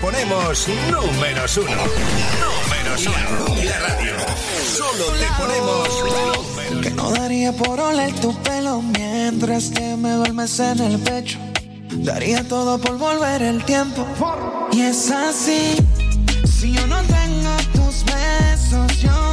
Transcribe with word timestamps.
ponemos 0.00 0.68
números 0.90 1.56
uno. 1.56 1.70
Números 1.70 3.06
uno. 3.06 3.64
La 3.64 3.78
radio. 3.80 4.12
Solo 4.76 5.04
te 5.12 5.26
ponemos 5.38 6.82
Que 6.82 6.90
no 6.90 7.10
daría 7.10 7.52
por 7.52 7.80
oler 7.80 8.12
tu 8.20 8.34
pelo 8.42 8.82
mientras 8.82 9.70
que 9.70 9.96
me 9.96 10.12
duermes 10.12 10.58
en 10.60 10.80
el 10.80 10.98
pecho. 10.98 11.38
Daría 11.90 12.46
todo 12.46 12.78
por 12.78 12.98
volver 12.98 13.42
el 13.42 13.64
tiempo. 13.64 14.06
Y 14.72 14.82
es 14.82 15.10
así. 15.10 15.76
Si 16.58 16.72
yo 16.72 16.86
no 16.86 17.00
tengo 17.02 17.56
tus 17.74 18.04
besos, 18.04 18.98
yo 19.00 19.27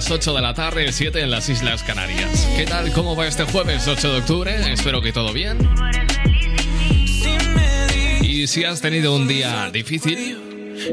las 0.00 0.10
8 0.10 0.32
de 0.32 0.40
la 0.40 0.54
tarde, 0.54 0.92
7 0.92 1.20
en 1.20 1.30
las 1.30 1.50
Islas 1.50 1.82
Canarias. 1.82 2.48
¿Qué 2.56 2.64
tal? 2.64 2.90
¿Cómo 2.94 3.14
va 3.14 3.26
este 3.26 3.44
jueves 3.44 3.86
8 3.86 4.12
de 4.12 4.18
octubre? 4.20 4.72
Espero 4.72 5.02
que 5.02 5.12
todo 5.12 5.30
bien. 5.34 5.58
Y 8.22 8.46
si 8.46 8.64
has 8.64 8.80
tenido 8.80 9.14
un 9.14 9.28
día 9.28 9.68
difícil, 9.70 10.38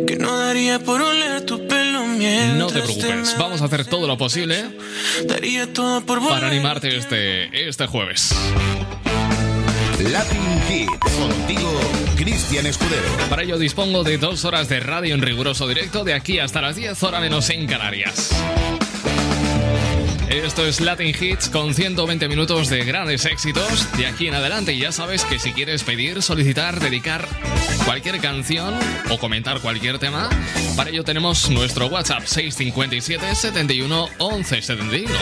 Que 0.05 0.17
no 0.17 0.37
daría 0.37 0.79
por 0.79 1.01
oler 1.01 1.45
tu 1.45 1.65
pelo 1.69 2.05
mientras 2.05 2.57
no 2.57 2.67
te 2.67 2.81
preocupes. 2.81 3.37
Vamos 3.39 3.61
a 3.61 3.65
hacer 3.65 3.85
todo 3.85 4.07
lo 4.07 4.17
posible 4.17 4.65
para 6.27 6.47
animarte 6.47 6.97
este, 6.97 7.69
este 7.69 7.87
jueves. 7.87 8.35
Latin 10.11 10.61
Hits. 10.69 11.15
Contigo, 11.17 11.79
Cristian 12.17 12.65
Escudero. 12.65 13.07
Para 13.29 13.43
ello 13.43 13.57
dispongo 13.57 14.03
de 14.03 14.17
dos 14.17 14.43
horas 14.43 14.67
de 14.67 14.81
radio 14.81 15.15
en 15.15 15.21
riguroso 15.21 15.65
directo 15.65 16.03
de 16.03 16.13
aquí 16.13 16.39
hasta 16.39 16.61
las 16.61 16.75
10 16.75 17.01
horas 17.03 17.21
menos 17.21 17.49
en 17.49 17.67
Canarias. 17.67 18.31
Esto 20.29 20.65
es 20.65 20.81
Latin 20.81 21.15
Hits 21.17 21.47
con 21.47 21.73
120 21.73 22.27
minutos 22.27 22.69
de 22.69 22.83
grandes 22.83 23.25
éxitos 23.25 23.87
de 23.97 24.07
aquí 24.07 24.27
en 24.27 24.35
adelante. 24.35 24.77
Ya 24.77 24.91
sabes 24.91 25.23
que 25.23 25.39
si 25.39 25.53
quieres 25.53 25.83
pedir, 25.83 26.21
solicitar, 26.21 26.81
dedicar 26.81 27.27
cualquier 27.85 28.19
canción 28.19 28.75
o 29.09 29.17
comentar 29.17 29.61
cualquier 29.61 29.99
tema, 29.99 30.29
para 30.75 30.89
ello 30.89 31.05
tenemos 31.05 31.49
nuestro 31.49 31.87
WhatsApp 31.87 32.25
657 32.25 33.35
71 33.35 34.09
11 34.17 34.61
71. 34.61 35.13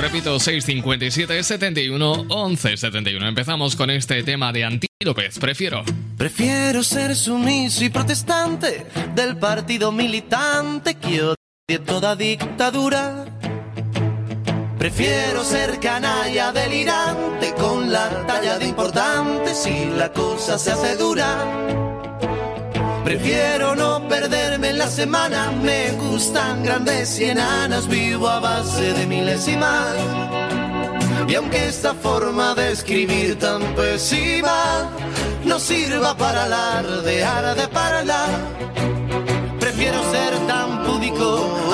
Repito, 0.00 0.40
657 0.40 1.44
71 1.44 2.26
11 2.28 2.76
71. 2.76 3.28
Empezamos 3.28 3.76
con 3.76 3.90
este 3.90 4.22
tema 4.24 4.52
de 4.52 4.64
Antílopez. 4.64 5.38
Prefiero. 5.38 5.84
Prefiero 6.18 6.82
ser 6.82 7.14
sumiso 7.14 7.84
y 7.84 7.88
protestante 7.90 8.86
del 9.14 9.36
partido 9.36 9.92
militante 9.92 10.96
que 10.96 11.22
odie 11.22 11.78
toda 11.84 12.16
dictadura. 12.16 13.35
Prefiero 14.78 15.42
ser 15.42 15.80
canalla 15.80 16.52
delirante 16.52 17.54
con 17.54 17.90
la 17.90 18.08
talla 18.26 18.58
de 18.58 18.66
importante 18.66 19.54
si 19.54 19.86
la 19.96 20.12
cosa 20.12 20.58
se 20.58 20.72
hace 20.72 20.96
dura. 20.96 21.28
Prefiero 23.04 23.74
no 23.74 24.06
perderme 24.08 24.70
en 24.70 24.78
la 24.78 24.88
semana, 24.88 25.52
me 25.62 25.92
gustan 25.92 26.62
grandes 26.62 27.18
y 27.20 27.24
enanas, 27.26 27.86
vivo 27.88 28.28
a 28.28 28.40
base 28.40 28.92
de 28.92 29.06
milésimas. 29.06 29.94
Y 31.28 31.34
aunque 31.34 31.68
esta 31.68 31.94
forma 31.94 32.54
de 32.54 32.72
escribir 32.72 33.38
tan 33.38 33.62
pésima 33.74 34.90
no 35.44 35.58
sirva 35.58 36.16
para 36.16 36.44
alardear 36.44 37.54
de 37.56 37.68
parla, 37.68 38.26
prefiero 39.58 40.02
ser 40.10 40.36
tan 40.46 40.84
púdico, 40.84 41.65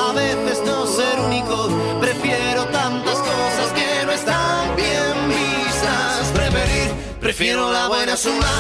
prefiero 7.35 7.73
la 7.73 7.89
buena 7.89 8.15
suma, 8.15 8.53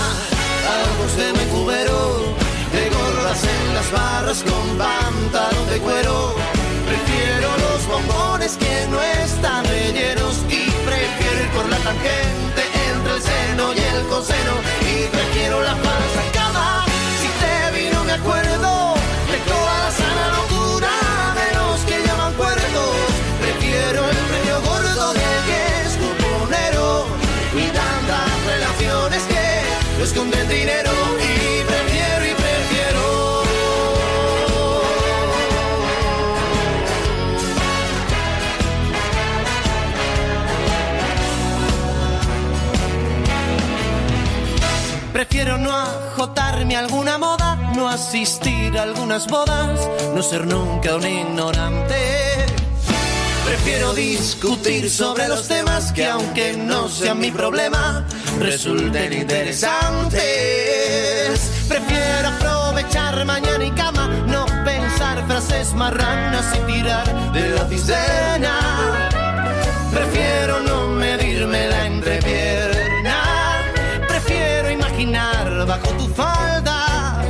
algo 0.76 1.04
de 1.18 1.32
me 1.34 1.44
cubero, 1.52 2.34
de 2.72 2.88
gordas 2.88 3.44
en 3.44 3.74
las 3.74 3.92
barras 3.92 4.42
con 4.42 4.78
pantalón 4.78 5.68
de 5.68 5.78
cuero. 5.78 6.34
Prefiero 6.86 7.50
los 7.64 7.86
bombones 7.86 8.56
que 8.56 8.86
no 8.88 8.98
están 9.02 9.62
rellenos 9.66 10.38
y 10.48 10.70
prefiero 10.88 11.42
ir 11.44 11.50
por 11.54 11.68
la 11.68 11.76
tangente 11.88 12.62
entre 12.88 13.12
el 13.16 13.22
seno 13.22 13.74
y 13.74 13.78
el 13.78 14.06
coseno 14.06 14.54
y 14.80 15.06
prefiero 15.08 15.60
la 15.60 15.74
esconden 30.02 30.48
dinero 30.48 30.90
y 31.20 31.62
prefiero 31.64 32.24
y 32.26 32.34
prefiero. 32.34 33.42
Prefiero 45.12 45.58
no 45.58 45.70
ajotarme 45.72 46.76
a 46.76 46.80
alguna 46.80 47.18
moda, 47.18 47.72
no 47.76 47.88
asistir 47.88 48.76
a 48.78 48.82
algunas 48.82 49.28
bodas, 49.28 49.88
no 50.14 50.22
ser 50.22 50.46
nunca 50.46 50.96
un 50.96 51.06
ignorante. 51.06 52.61
Prefiero 53.52 53.92
discutir 53.92 54.88
sobre 54.88 55.28
los 55.28 55.46
temas 55.46 55.92
que 55.92 56.06
aunque 56.06 56.56
no 56.56 56.88
sean 56.88 57.18
mi 57.18 57.30
problema, 57.30 58.02
resulten 58.40 59.12
interesantes. 59.12 60.22
Prefiero 61.68 62.28
aprovechar 62.28 63.26
mañana 63.26 63.62
y 63.62 63.70
cama, 63.72 64.08
no 64.26 64.46
pensar 64.64 65.22
frases 65.26 65.74
marranas 65.74 66.46
y 66.56 66.60
tirar 66.72 67.32
de 67.34 67.50
la 67.50 67.68
cisterna. 67.68 69.10
Prefiero 69.92 70.60
no 70.62 70.88
medirme 70.88 71.68
la 71.68 71.86
entrepierna. 71.88 73.22
Prefiero 74.08 74.70
imaginar 74.70 75.66
bajo 75.66 75.90
tu 75.98 76.08
falda. 76.14 77.22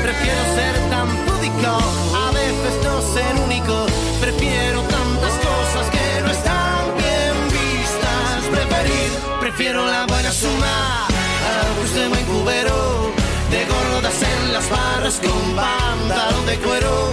Prefiero 0.00 0.44
ser 0.54 0.76
tan 0.90 1.08
púdico, 1.26 2.03
barras 15.04 15.20
con 15.20 15.54
pantalón 15.54 16.46
de 16.46 16.56
cuero. 16.58 17.12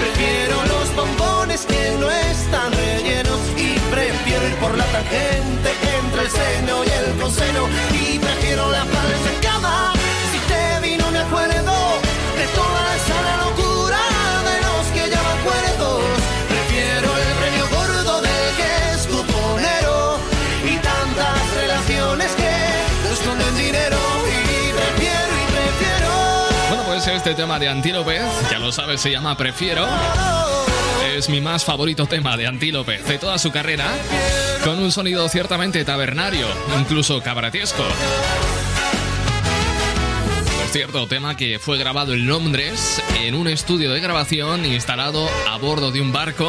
Prefiero 0.00 0.56
los 0.66 0.94
bombones 0.94 1.66
que 1.66 1.96
no 1.98 2.10
están 2.10 2.72
rellenos 2.72 3.40
y 3.56 3.78
prefiero 3.90 4.46
ir 4.46 4.54
por 4.56 4.76
la 4.76 4.84
tangente 4.84 5.70
entre 5.98 6.22
el 6.22 6.30
seno 6.30 6.84
y 6.84 6.88
el 6.88 7.20
coseno 7.20 7.68
y 7.92 8.18
prefiero 8.18 8.70
la 8.70 8.84
falsa 8.84 9.32
cama. 9.42 9.92
Si 10.30 10.38
te 10.50 10.86
vi 10.86 10.96
no 10.96 11.10
me 11.10 11.18
acuerdo 11.18 11.74
de 12.38 12.46
toda 12.54 12.80
este 26.94 27.34
tema 27.34 27.58
de 27.58 27.68
Antílope, 27.68 28.20
ya 28.50 28.60
lo 28.60 28.70
sabes, 28.70 29.00
se 29.00 29.10
llama 29.10 29.36
Prefiero. 29.36 29.84
Es 31.16 31.28
mi 31.28 31.40
más 31.40 31.64
favorito 31.64 32.06
tema 32.06 32.36
de 32.36 32.46
Antílope 32.46 32.98
de 32.98 33.18
toda 33.18 33.36
su 33.38 33.50
carrera, 33.50 33.86
con 34.62 34.78
un 34.78 34.92
sonido 34.92 35.28
ciertamente 35.28 35.84
tabernario, 35.84 36.46
incluso 36.78 37.20
cabaretesco. 37.20 37.82
Por 40.56 40.68
cierto, 40.70 41.08
tema 41.08 41.36
que 41.36 41.58
fue 41.58 41.78
grabado 41.78 42.14
en 42.14 42.28
Londres 42.28 43.02
en 43.20 43.34
un 43.34 43.48
estudio 43.48 43.92
de 43.92 43.98
grabación 43.98 44.64
instalado 44.64 45.28
a 45.50 45.58
bordo 45.58 45.90
de 45.90 46.00
un 46.00 46.12
barco 46.12 46.48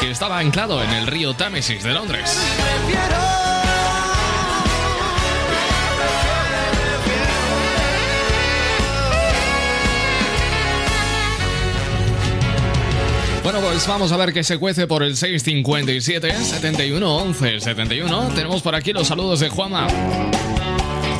que 0.00 0.10
estaba 0.10 0.40
anclado 0.40 0.82
en 0.82 0.90
el 0.90 1.06
río 1.06 1.34
Támesis 1.34 1.84
de 1.84 1.92
Londres. 1.92 2.36
Bueno, 13.42 13.58
pues 13.60 13.86
vamos 13.88 14.12
a 14.12 14.16
ver 14.16 14.32
qué 14.32 14.44
se 14.44 14.56
cuece 14.58 14.86
por 14.86 15.02
el 15.02 15.16
657 15.16 16.32
71 16.32 17.16
11 17.16 17.60
71. 17.60 18.28
Tenemos 18.34 18.62
por 18.62 18.76
aquí 18.76 18.92
los 18.92 19.08
saludos 19.08 19.40
de 19.40 19.48
Juanma. 19.48 19.88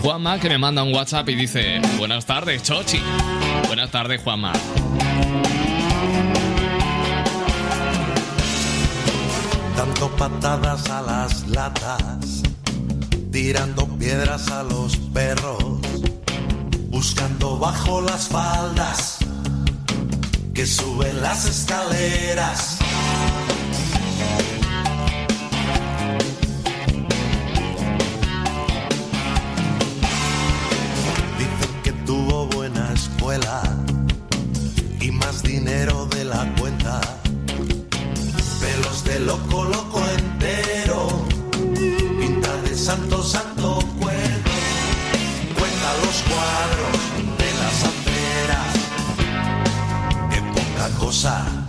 Juanma 0.03 0.39
que 0.39 0.49
me 0.49 0.57
manda 0.57 0.85
un 0.85 0.95
WhatsApp 0.95 1.29
y 1.31 1.35
dice: 1.35 1.81
Buenas 1.99 2.25
tardes, 2.25 2.63
Chochi. 2.63 3.01
Buenas 3.67 3.91
tardes, 3.91 4.21
Juanma. 4.23 4.53
Dando 9.77 10.09
patadas 10.17 10.89
a 10.91 11.03
las 11.03 11.49
latas, 11.49 12.43
tirando 13.33 13.87
piedras 13.99 14.49
a 14.49 14.63
los 14.63 14.97
perros, 14.97 15.81
buscando 16.89 17.59
bajo 17.59 18.01
las 18.01 18.29
faldas 18.29 19.12
que 20.55 20.67
sube 20.67 21.13
las 21.15 21.47
escaleras. 21.47 22.79
Dicen 31.39 31.83
que 31.83 31.93
tuvo 32.05 32.47
buena 32.49 32.93
escuela 32.93 33.63
y 35.01 35.11
más 35.11 35.43
dinero 35.43 36.07
de 36.07 36.25
la 36.25 36.53
cuenta. 36.59 37.01
Pelos 38.61 39.05
de 39.05 39.21
loco, 39.21 39.65
loco 39.65 40.03
entero, 40.19 41.27
pinta 42.21 42.57
de 42.63 42.77
santo, 42.77 43.23
santo. 43.23 43.52
usar. 51.13 51.62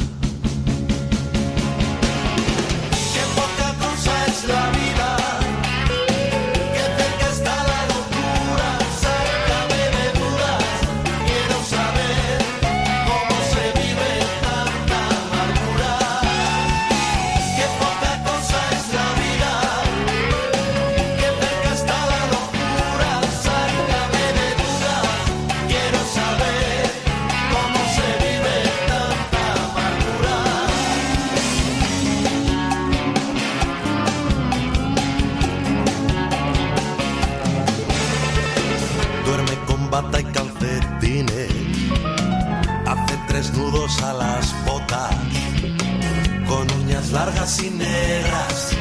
cocineras, 47.63 48.71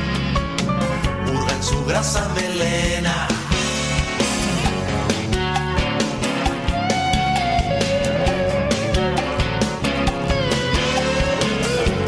hurgan 1.26 1.62
su 1.62 1.84
grasa 1.84 2.28
melena. 2.34 3.28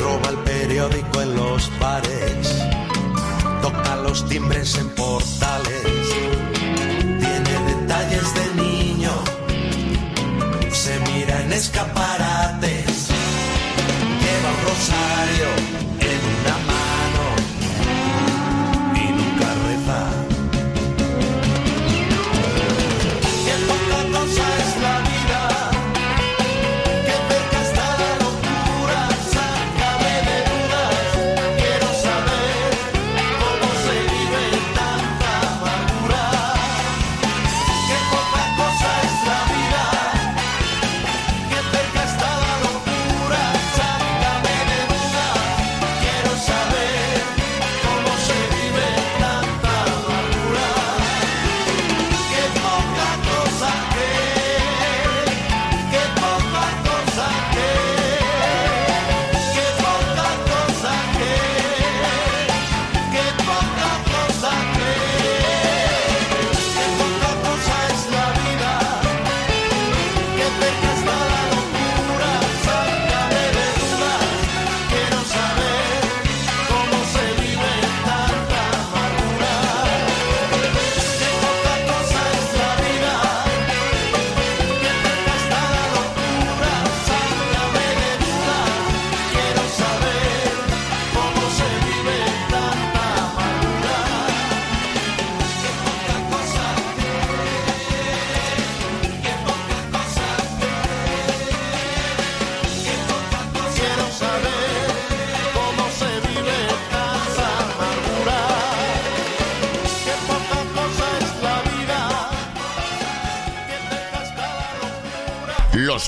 Roba 0.01 0.29
el 0.31 0.39
periódico 0.39 1.23
en 1.23 1.37
los 1.37 1.79
bares, 1.79 2.65
toca 3.63 3.97
los 3.97 4.29
timbres 4.29 4.77
en 4.79 4.89
porta 4.91 5.44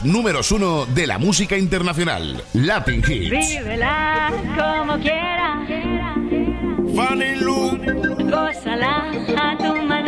números 0.06 0.52
uno 0.52 0.86
de 0.86 1.06
la 1.06 1.18
música 1.18 1.56
internacional, 1.58 2.42
Latin 2.54 3.02
Hits. 3.06 3.30
Vívela 3.30 4.32
como 4.56 4.98
quieras. 5.00 5.68
Fanny 6.94 7.36
Lu. 7.36 7.76
Gózala 8.30 9.10
a 9.36 9.56
tu 9.58 9.82
manera. 9.82 10.05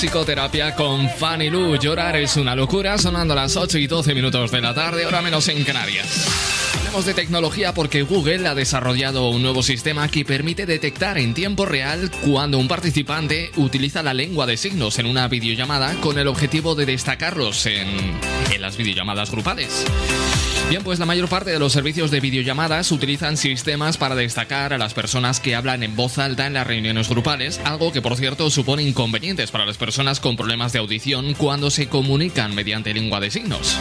Musicoterapia 0.00 0.74
con 0.74 1.10
Fanny 1.10 1.50
Lu. 1.50 1.76
Llorar 1.76 2.16
es 2.16 2.38
una 2.38 2.56
locura, 2.56 2.96
sonando 2.96 3.34
a 3.34 3.36
las 3.36 3.54
8 3.54 3.76
y 3.76 3.86
12 3.86 4.14
minutos 4.14 4.50
de 4.50 4.62
la 4.62 4.72
tarde, 4.72 5.04
ahora 5.04 5.20
menos 5.20 5.46
en 5.48 5.62
Canarias. 5.62 6.26
Hablemos 6.78 7.04
de 7.04 7.12
tecnología 7.12 7.74
porque 7.74 8.00
Google 8.00 8.48
ha 8.48 8.54
desarrollado 8.54 9.28
un 9.28 9.42
nuevo 9.42 9.62
sistema 9.62 10.08
que 10.08 10.24
permite 10.24 10.64
detectar 10.64 11.18
en 11.18 11.34
tiempo 11.34 11.66
real 11.66 12.10
cuando 12.24 12.56
un 12.56 12.66
participante 12.66 13.50
utiliza 13.56 14.02
la 14.02 14.14
lengua 14.14 14.46
de 14.46 14.56
signos 14.56 14.98
en 14.98 15.04
una 15.04 15.28
videollamada 15.28 15.92
con 15.96 16.18
el 16.18 16.28
objetivo 16.28 16.74
de 16.74 16.86
destacarlos 16.86 17.66
en 17.66 18.18
las 18.58 18.78
videollamadas 18.78 19.30
grupales. 19.30 19.84
Bien, 20.70 20.84
pues 20.84 21.00
la 21.00 21.04
mayor 21.04 21.28
parte 21.28 21.50
de 21.50 21.58
los 21.58 21.72
servicios 21.72 22.12
de 22.12 22.20
videollamadas 22.20 22.92
utilizan 22.92 23.36
sistemas 23.36 23.98
para 23.98 24.14
destacar 24.14 24.72
a 24.72 24.78
las 24.78 24.94
personas 24.94 25.40
que 25.40 25.56
hablan 25.56 25.82
en 25.82 25.96
voz 25.96 26.16
alta 26.18 26.46
en 26.46 26.52
las 26.52 26.64
reuniones 26.64 27.08
grupales, 27.08 27.60
algo 27.64 27.90
que 27.90 28.00
por 28.00 28.14
cierto 28.14 28.50
supone 28.50 28.84
inconvenientes 28.84 29.50
para 29.50 29.66
las 29.66 29.78
personas 29.78 30.20
con 30.20 30.36
problemas 30.36 30.72
de 30.72 30.78
audición 30.78 31.34
cuando 31.34 31.70
se 31.70 31.88
comunican 31.88 32.54
mediante 32.54 32.94
lengua 32.94 33.18
de 33.18 33.32
signos. 33.32 33.76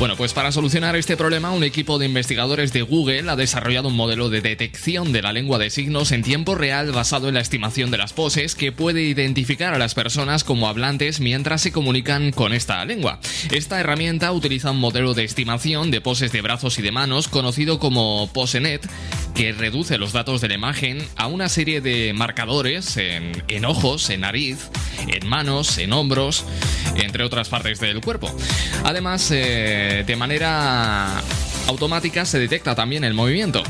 Bueno, 0.00 0.16
pues 0.16 0.32
para 0.32 0.50
solucionar 0.50 0.96
este 0.96 1.16
problema, 1.16 1.52
un 1.52 1.62
equipo 1.62 1.98
de 1.98 2.06
investigadores 2.06 2.72
de 2.72 2.82
Google 2.82 3.30
ha 3.30 3.36
desarrollado 3.36 3.88
un 3.88 3.96
modelo 3.96 4.28
de 4.28 4.40
detección 4.40 5.12
de 5.12 5.22
la 5.22 5.32
lengua 5.32 5.58
de 5.58 5.70
signos 5.70 6.10
en 6.10 6.22
tiempo 6.22 6.56
real 6.56 6.90
basado 6.90 7.28
en 7.28 7.34
la 7.34 7.40
estimación 7.40 7.92
de 7.92 7.98
las 7.98 8.12
poses 8.12 8.56
que 8.56 8.72
puede 8.72 9.02
identificar 9.02 9.72
a 9.72 9.78
las 9.78 9.94
personas 9.94 10.42
como 10.42 10.68
hablantes 10.68 11.20
mientras 11.20 11.62
se 11.62 11.70
comunican 11.70 12.32
con 12.32 12.52
esta 12.52 12.84
lengua. 12.84 13.20
Esta 13.52 13.78
herramienta 13.78 14.32
utiliza 14.32 14.72
un 14.72 14.80
modelo 14.80 15.14
de 15.14 15.24
estimación 15.24 15.92
de 15.92 16.00
poses 16.00 16.32
de 16.32 16.42
brazos 16.42 16.78
y 16.80 16.82
de 16.82 16.90
manos 16.90 17.28
conocido 17.28 17.78
como 17.78 18.28
PoseNet 18.32 18.86
que 19.36 19.52
reduce 19.52 19.96
los 19.96 20.12
datos 20.12 20.40
de 20.40 20.48
la 20.48 20.54
imagen 20.54 20.98
a 21.16 21.28
una 21.28 21.48
serie 21.48 21.80
de 21.80 22.12
marcadores 22.12 22.96
en, 22.96 23.44
en 23.46 23.64
ojos, 23.64 24.10
en 24.10 24.22
nariz, 24.22 24.70
en 25.08 25.28
manos, 25.28 25.78
en 25.78 25.92
hombros, 25.92 26.44
entre 26.96 27.24
otras 27.24 27.48
partes 27.48 27.80
del 27.80 28.00
cuerpo. 28.00 28.34
Además, 28.84 29.30
eh, 29.30 30.04
de 30.06 30.16
manera 30.16 31.20
automática 31.66 32.24
se 32.24 32.38
detecta 32.38 32.74
también 32.74 33.04
el 33.04 33.14
movimiento. 33.14 33.62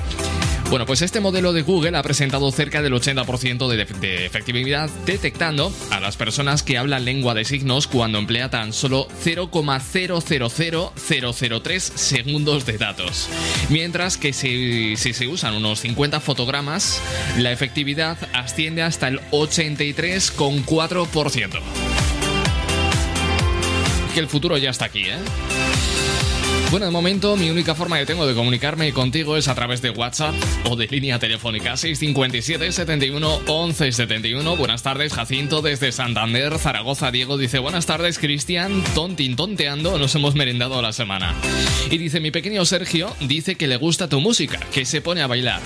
Bueno, 0.75 0.87
pues 0.87 1.03
este 1.03 1.21
modelo 1.21 1.53
de 1.53 1.63
Google 1.63 1.97
ha 1.97 2.03
presentado 2.03 2.51
cerca 2.51 2.83
del 2.83 2.95
80% 2.95 3.69
de, 3.69 4.27
efectividad 4.27 4.91
detectando 5.07 5.73
a 5.93 6.01
las 6.01 6.17
personas 6.17 6.65
que 6.65 6.79
hablan 6.79 7.05
lengua 7.05 7.33
de 7.33 7.45
signos 7.45 7.87
cuando 7.87 8.19
emplea 8.19 8.51
tan 8.51 8.73
solo 8.73 9.07
0,000003 9.25 11.79
segundos 11.79 12.67
de 12.67 12.77
datos. 12.77 13.29
Mientras 13.71 14.19
que 14.19 14.33
si, 14.33 14.97
si 14.97 15.13
se 15.13 15.29
usan 15.29 15.55
unos 15.55 15.79
50 15.79 16.19
fotogramas, 16.19 17.01
la 17.39 17.53
efectividad 17.53 18.19
asciende 18.33 18.83
hasta 18.83 19.07
el 19.07 19.21
83,4%. 19.31 21.61
Que 24.13 24.19
el 24.19 24.27
futuro 24.27 24.59
ya 24.59 24.71
está 24.71 24.87
aquí, 24.87 25.05
¿eh? 25.05 25.19
Bueno, 26.71 26.87
de 26.87 26.93
momento 26.93 27.37
mi 27.37 27.51
única 27.51 27.75
forma 27.75 27.99
que 27.99 28.07
tengo 28.07 28.27
de 28.27 28.35
comunicarme 28.35 28.93
contigo 28.93 29.37
es 29.37 29.47
a 29.49 29.55
través 29.55 29.81
de 29.81 29.91
WhatsApp 29.91 30.35
o 30.69 30.75
de 30.75 30.89
línea 30.89 31.19
telefónica 31.19 31.77
657 31.77 32.73
71 32.73 33.41
11 33.47 33.93
71. 33.93 34.57
Buenas 34.57 34.83
tardes, 34.83 35.13
Jacinto 35.13 35.63
desde 35.63 35.93
Santander, 35.93 36.59
Zaragoza. 36.59 37.11
Diego 37.13 37.39
dice, 37.39 37.61
buenas 37.61 37.87
tardes, 37.87 38.19
Cristian, 38.19 38.83
tontin 38.95 39.37
tonteando, 39.37 39.99
nos 39.99 40.15
hemos 40.17 40.35
merendado 40.35 40.83
la 40.83 40.93
semana. 40.93 41.35
Y 41.91 41.99
dice, 41.99 42.21
mi 42.21 42.31
pequeño 42.31 42.65
Sergio 42.65 43.15
dice 43.21 43.55
que 43.55 43.69
le 43.69 43.77
gusta 43.77 44.09
tu 44.09 44.21
música, 44.21 44.59
que 44.73 44.85
se 44.85 45.01
pone 45.01 45.23
a 45.23 45.27
bailar. 45.29 45.61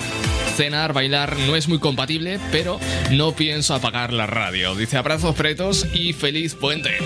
Cenar, 0.57 0.93
bailar 0.93 1.37
no 1.39 1.55
es 1.55 1.67
muy 1.67 1.79
compatible, 1.79 2.39
pero 2.51 2.79
no 3.11 3.31
pienso 3.33 3.73
apagar 3.73 4.13
la 4.13 4.27
radio. 4.27 4.75
Dice, 4.75 4.97
abrazos 4.97 5.35
pretos 5.35 5.87
y 5.93 6.13
feliz 6.13 6.53
puente. 6.53 6.97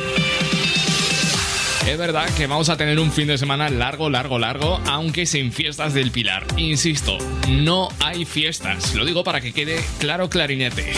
Es 1.88 1.98
verdad 1.98 2.30
que 2.36 2.48
vamos 2.48 2.70
a 2.70 2.78
tener 2.78 2.98
un 3.00 3.12
fin 3.12 3.28
de 3.28 3.38
semana 3.38 3.70
largo, 3.70 4.10
largo, 4.10 4.40
largo, 4.40 4.80
aunque 4.88 5.26
sin 5.26 5.52
fiestas 5.52 5.94
del 5.94 6.12
Pilar. 6.12 6.46
Insisto, 6.56 7.18
no 7.50 7.90
hay 8.00 8.26
fiestas. 8.26 8.96
Lo 8.96 9.06
digo 9.06 9.24
para 9.24 9.42
que 9.42 9.52
quede 9.52 9.84
claro 10.00 10.30
clarinete. 10.30 10.94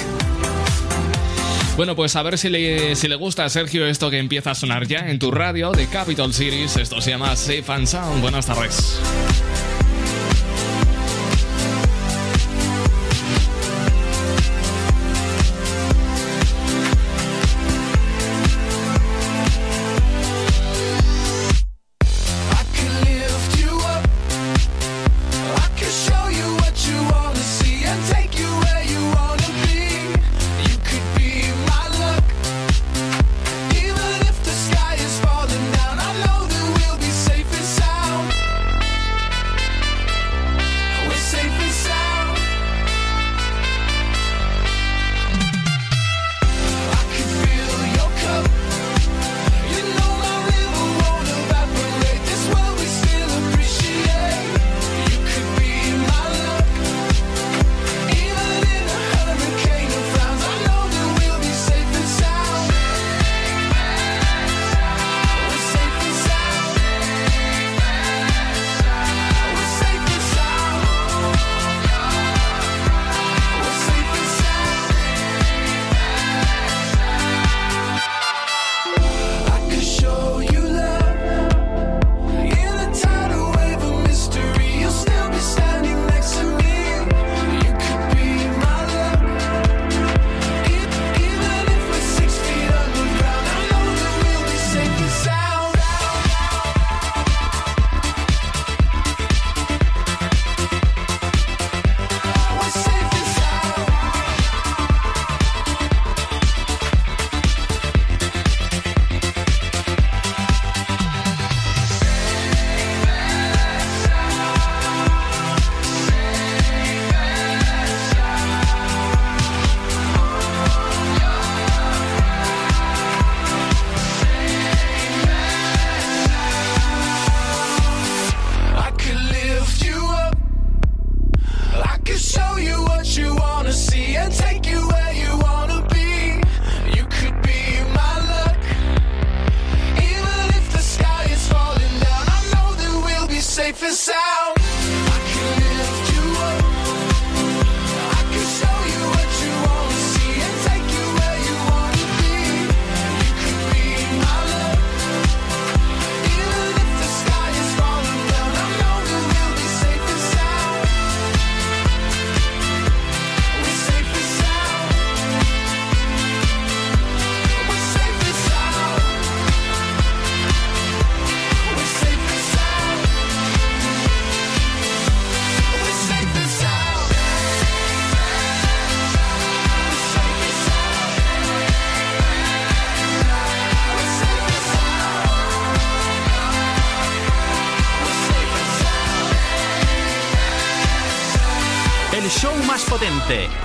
Bueno, 1.75 1.95
pues 1.95 2.15
a 2.15 2.23
ver 2.23 2.37
si 2.37 2.49
le, 2.49 2.95
si 2.95 3.07
le 3.07 3.15
gusta 3.15 3.43
a 3.43 3.49
Sergio 3.49 3.85
esto 3.85 4.09
que 4.09 4.19
empieza 4.19 4.51
a 4.51 4.55
sonar 4.55 4.87
ya 4.87 5.09
en 5.09 5.19
tu 5.19 5.31
radio 5.31 5.71
de 5.71 5.87
Capital 5.87 6.33
Series. 6.33 6.77
Esto 6.77 7.01
se 7.01 7.09
llama 7.09 7.35
Safe 7.35 7.65
and 7.67 7.87
Sound. 7.87 8.21
Buenas 8.21 8.45
tardes. 8.45 8.99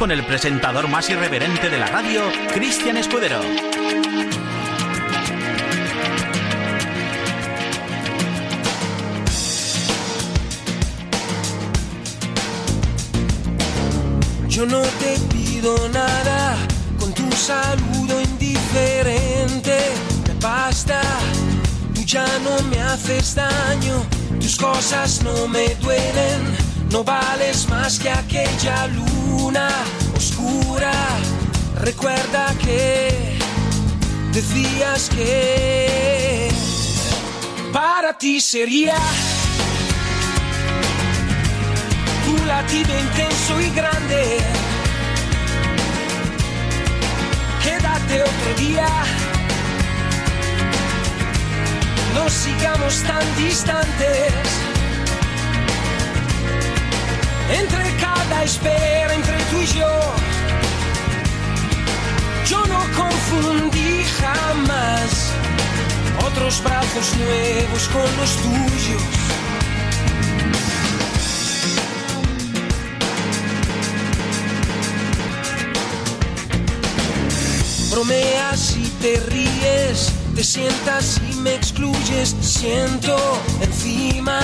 Con 0.00 0.10
el 0.10 0.24
presentador 0.24 0.88
más 0.88 1.10
irreverente 1.10 1.68
de 1.68 1.76
la 1.76 1.84
radio, 1.84 2.22
Cristian 2.54 2.96
Escudero. 2.96 3.38
Yo 14.48 14.64
no 14.64 14.80
te 14.80 15.18
pido 15.34 15.76
nada 15.90 16.56
con 16.98 17.12
tu 17.12 17.30
saludo 17.32 18.22
indiferente. 18.22 19.78
Me 20.26 20.34
basta, 20.40 21.02
tú 21.94 22.00
ya 22.06 22.24
no 22.38 22.62
me 22.70 22.80
haces 22.80 23.34
daño, 23.34 24.02
tus 24.40 24.56
cosas 24.56 25.22
no 25.22 25.46
me 25.46 25.74
duelen. 25.74 26.69
No 26.90 27.04
vales 27.04 27.68
más 27.68 28.00
que 28.00 28.10
aquella 28.10 28.88
luna 28.88 29.68
oscura. 30.16 30.92
Recuerda 31.76 32.52
que 32.62 33.38
decías 34.32 35.08
que 35.08 36.50
para 37.72 38.18
ti 38.18 38.40
sería 38.40 38.96
tu 42.24 42.44
latido 42.46 42.98
intenso 42.98 43.60
y 43.60 43.70
grande. 43.70 44.38
Quédate 47.62 48.22
otro 48.22 48.54
día. 48.58 48.88
No 52.14 52.28
sigamos 52.28 53.02
tan 53.04 53.36
distantes. 53.36 54.69
Espera, 58.42 59.14
entre 59.14 59.36
tú 59.50 59.60
y 59.60 59.66
yo. 59.78 60.14
Yo 62.46 62.66
no 62.66 62.80
confundí 62.96 64.02
jamás 64.18 65.32
otros 66.26 66.62
brazos 66.64 67.16
nuevos 67.16 67.88
con 67.88 68.16
los 68.18 68.36
tuyos. 68.36 69.02
bromeas 77.90 78.76
y 78.76 78.88
te 79.02 79.20
ríes, 79.28 80.12
te 80.34 80.42
sientas 80.44 81.20
y 81.30 81.34
me 81.40 81.54
excluyes, 81.54 82.34
siento 82.40 83.16
encima 83.60 84.40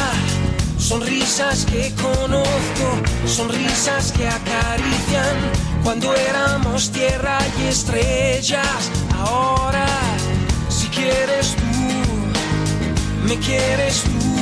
sonrisas 0.86 1.66
que 1.66 1.92
conozco, 2.00 2.86
sonrisas 3.26 4.12
que 4.12 4.28
acarician 4.28 5.36
cuando 5.82 6.14
éramos 6.14 6.92
tierra 6.92 7.38
y 7.58 7.66
estrellas. 7.66 8.90
Ahora, 9.18 9.88
si 10.68 10.86
quieres 10.86 11.56
tú, 11.56 13.26
me 13.26 13.36
quieres 13.40 14.04
tú, 14.04 14.36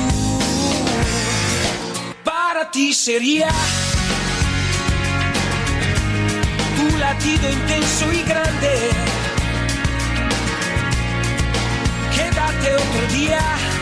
para 2.23 2.71
ti 2.71 2.93
sería 2.93 3.49
tu 6.77 6.99
latido 6.99 7.51
intenso 7.51 8.13
y 8.13 8.23
grande. 8.23 8.91
Quédate 12.15 12.75
otro 12.75 13.15
día. 13.15 13.74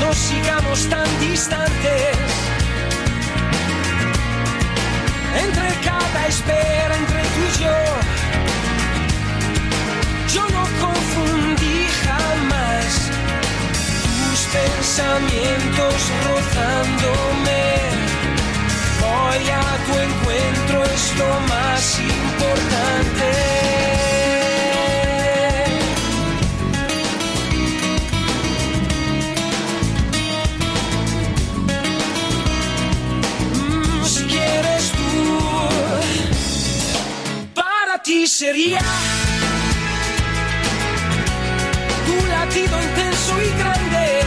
No 0.00 0.12
sigamos 0.12 0.88
tan 0.88 1.08
distantes. 1.20 2.16
Entre 5.44 5.68
cada 5.84 6.26
espera, 6.26 6.96
entre 6.96 7.20
tú 7.34 7.40
y 7.48 7.62
yo. 7.64 7.78
Yo 10.34 10.42
no 10.56 10.64
confundí 10.84 11.86
jamás 12.04 13.10
tus 14.18 14.40
pensamientos 14.58 15.94
rozándome. 16.28 17.64
Voy 19.00 19.44
a 19.50 19.66
tu 19.86 19.92
encuentro, 20.08 20.84
es 20.84 21.16
lo 21.16 21.40
más 21.48 21.98
importante. 22.00 23.85
Sería 38.26 38.80
tu 42.06 42.26
latido 42.26 42.82
intenso 42.82 43.42
y 43.42 43.48
grande. 43.58 44.22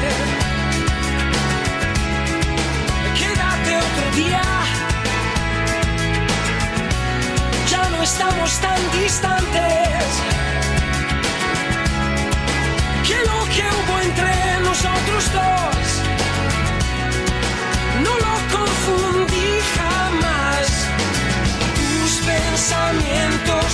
Quédate 3.18 3.78
otro 3.78 4.12
día. 4.16 4.42
Ya 7.70 7.90
no 7.90 8.04
estamos 8.04 8.60
tan 8.60 8.92
distantes. 9.02 9.79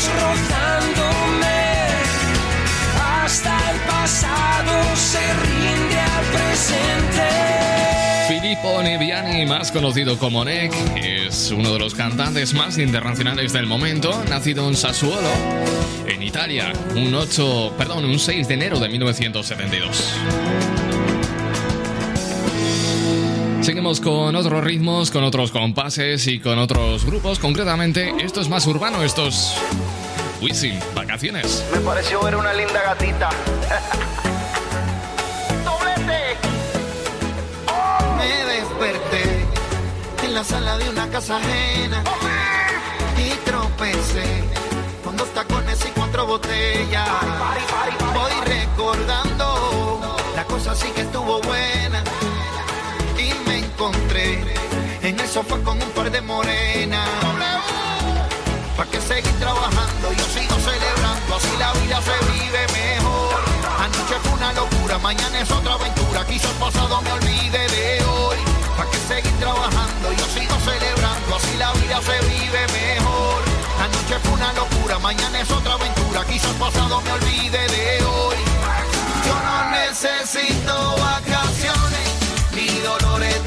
Rozándome. 0.07 1.55
Hasta 3.23 3.71
el 3.71 3.79
pasado 3.81 4.95
se 4.95 5.19
rinde 5.19 5.99
al 5.99 6.25
presente. 6.25 7.45
Filippo 8.27 8.81
Neviani, 8.81 9.45
más 9.45 9.71
conocido 9.71 10.17
como 10.17 10.43
Nick, 10.43 10.73
es 10.95 11.51
uno 11.51 11.71
de 11.73 11.79
los 11.79 11.93
cantantes 11.93 12.53
más 12.53 12.77
internacionales 12.77 13.53
del 13.53 13.67
momento, 13.67 14.23
nacido 14.29 14.67
en 14.67 14.75
Sassuolo, 14.75 15.29
en 16.07 16.23
Italia, 16.23 16.73
un 16.95 17.13
8, 17.13 17.73
perdón, 17.77 18.05
un 18.05 18.17
6 18.17 18.47
de 18.47 18.53
enero 18.53 18.79
de 18.79 18.89
1972. 18.89 20.15
Seguimos 23.65 23.99
con 23.99 24.35
otros 24.35 24.63
ritmos, 24.63 25.09
con 25.09 25.23
otros 25.23 25.49
compases 25.49 26.27
y 26.27 26.37
con 26.37 26.59
otros 26.59 27.03
grupos. 27.03 27.39
Concretamente, 27.39 28.13
esto 28.23 28.39
es 28.41 28.47
más 28.47 28.67
urbano, 28.67 29.01
esto 29.01 29.27
es 29.27 29.55
Wisin, 30.45 30.79
vacaciones. 30.93 31.65
Me 31.73 31.79
pareció 31.79 32.21
ver 32.21 32.35
una 32.35 32.53
linda 32.53 32.79
gatita. 32.83 33.29
Doblete. 35.65 36.37
Me 38.15 38.45
desperté 38.53 39.43
en 40.23 40.33
la 40.35 40.43
sala 40.43 40.77
de 40.77 40.87
una 40.87 41.09
casa 41.09 41.37
ajena 41.37 42.03
y 43.17 43.29
tropecé 43.43 44.43
con 45.03 45.17
dos 45.17 45.33
tacones 45.33 45.83
y 45.83 45.89
cuatro 45.89 46.27
botellas. 46.27 47.09
Voy 48.13 48.31
recordando, 48.45 50.15
la 50.35 50.43
cosa 50.43 50.75
sí 50.75 50.89
que 50.93 51.01
estuvo 51.01 51.41
buena 51.41 52.03
y 53.17 53.33
me 53.49 53.65
encontré 53.65 54.43
en 55.01 55.19
el 55.19 55.27
sofá 55.27 55.57
con 55.63 55.81
un 55.81 55.89
par 55.89 56.11
de 56.11 56.21
morenas. 56.21 57.54
¿Para 58.75 58.89
que 58.89 58.99
seguir 58.99 59.31
trabajando? 59.39 60.11
Yo 60.11 60.25
sigo 60.25 60.55
celebrando, 60.59 61.35
así 61.35 61.55
la 61.57 61.71
vida 61.73 62.01
se 62.01 62.17
vive 62.31 62.67
mejor. 62.73 63.39
Anoche 63.79 64.15
fue 64.21 64.33
una 64.33 64.51
locura, 64.51 64.97
mañana 64.99 65.39
es 65.39 65.49
otra 65.49 65.73
aventura. 65.75 66.25
Quizás 66.25 66.51
pasado 66.59 67.01
me 67.01 67.11
olvide 67.13 67.67
de 67.69 68.03
hoy. 68.03 68.37
¿Para 68.75 68.91
que 68.91 68.97
seguir 68.97 69.31
trabajando? 69.39 70.11
Yo 70.11 70.25
sigo 70.25 70.55
celebrando, 70.59 71.35
así 71.35 71.57
la 71.57 71.71
vida 71.71 72.01
se 72.01 72.19
vive 72.27 72.67
mejor. 72.73 73.43
Anoche 73.79 74.19
fue 74.23 74.33
una 74.33 74.51
locura, 74.53 74.99
mañana 74.99 75.39
es 75.39 75.51
otra 75.51 75.73
aventura. 75.73 76.25
Quizás 76.25 76.53
pasado 76.59 77.01
me 77.01 77.11
olvide 77.13 77.67
de 77.69 78.03
hoy. 78.03 78.35
Yo 79.25 79.35
no 79.47 79.71
necesito 79.71 80.95
vacaciones 80.97 82.07
ni 82.53 82.79
dolores 82.79 83.44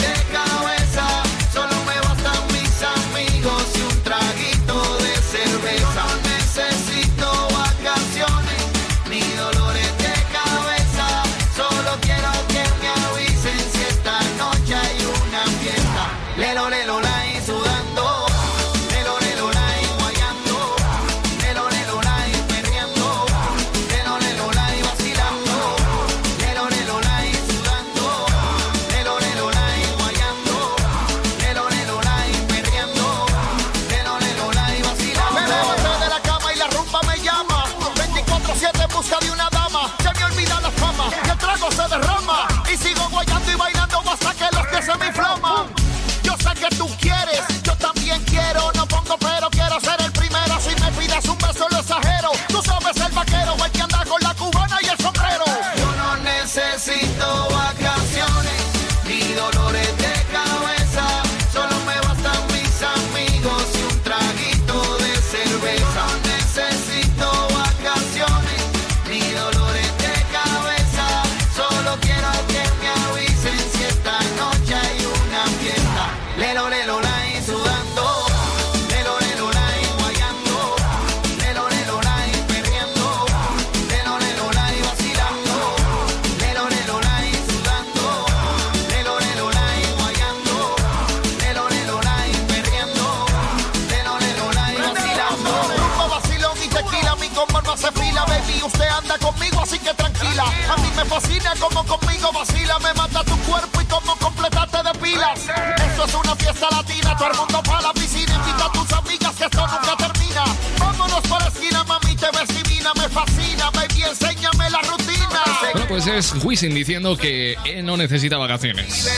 Wisin 116.43 116.75
diciendo 116.75 117.17
que 117.17 117.57
él 117.65 117.85
no 117.85 117.97
necesita 117.97 118.37
vacaciones. 118.37 119.09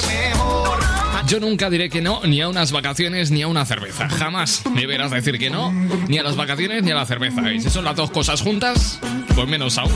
Yo 1.26 1.38
nunca 1.40 1.70
diré 1.70 1.90
que 1.90 2.00
no 2.00 2.22
ni 2.24 2.40
a 2.40 2.48
unas 2.48 2.72
vacaciones 2.72 3.30
ni 3.30 3.42
a 3.42 3.48
una 3.48 3.64
cerveza. 3.64 4.08
Jamás 4.08 4.62
me 4.72 4.86
verás 4.86 5.10
decir 5.10 5.38
que 5.38 5.50
no 5.50 5.72
ni 6.08 6.18
a 6.18 6.22
las 6.22 6.36
vacaciones 6.36 6.82
ni 6.82 6.90
a 6.90 6.94
la 6.94 7.06
cerveza. 7.06 7.52
Y 7.52 7.60
si 7.60 7.70
son 7.70 7.84
las 7.84 7.96
dos 7.96 8.10
cosas 8.10 8.40
juntas, 8.40 8.98
pues 9.34 9.48
menos 9.48 9.78
aún. 9.78 9.92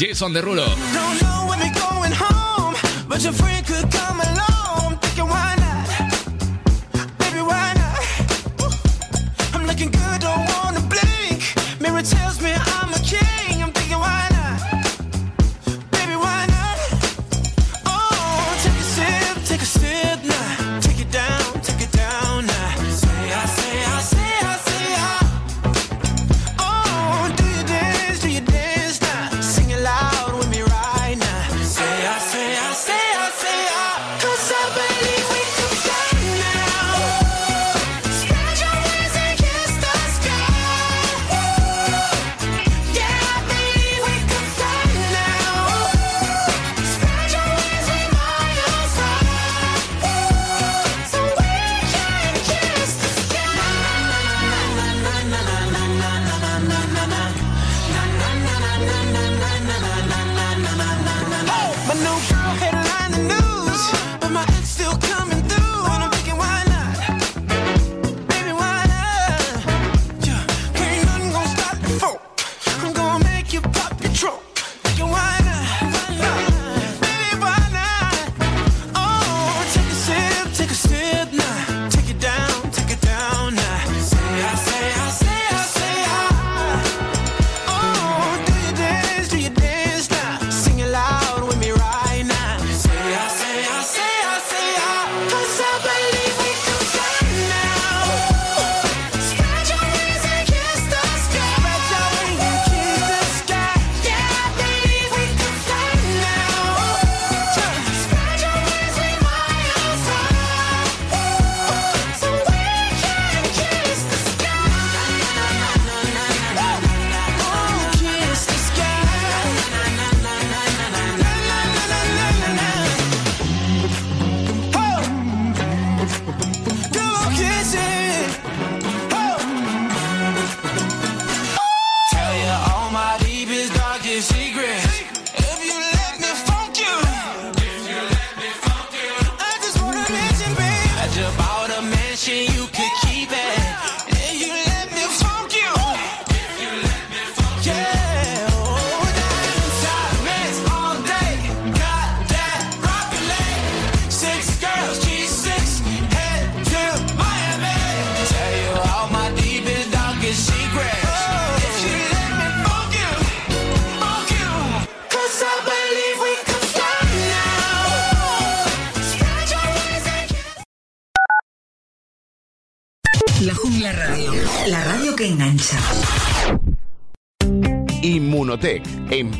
Jason 0.00 0.32
Derulo. 0.32 0.64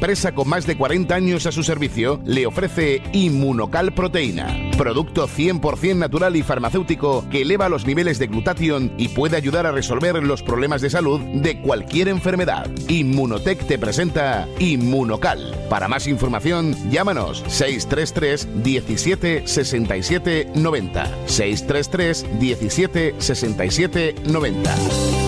Empresa 0.09 0.33
con 0.33 0.49
más 0.49 0.65
de 0.65 0.75
40 0.75 1.15
años 1.15 1.45
a 1.45 1.53
su 1.53 1.63
servicio, 1.63 2.19
le 2.25 2.47
ofrece 2.47 3.03
Inmunocal 3.13 3.93
Proteína, 3.93 4.71
producto 4.79 5.29
100% 5.29 5.97
natural 5.97 6.35
y 6.35 6.43
farmacéutico 6.43 7.29
que 7.31 7.43
eleva 7.43 7.69
los 7.69 7.85
niveles 7.85 8.19
de 8.19 8.29
glutatión 8.29 8.91
y 8.97 9.09
puede 9.09 9.37
ayudar 9.37 9.67
a 9.67 9.73
resolver 9.73 10.23
los 10.23 10.43
problemas 10.43 10.81
de 10.81 10.89
salud 10.89 11.21
de 11.21 11.61
cualquier 11.61 12.09
enfermedad. 12.09 12.71
Inmunotech 12.89 13.67
te 13.67 13.79
presenta 13.79 14.49
Inmunocal. 14.59 15.55
Para 15.69 15.89
más 15.89 16.07
información, 16.07 16.75
llámanos 16.91 17.45
633 17.47 18.65
17 18.65 19.47
67 19.47 20.53
90. 20.55 21.05
633 21.27 22.41
17 22.41 23.15
67 23.19 24.15
90. 24.25 25.28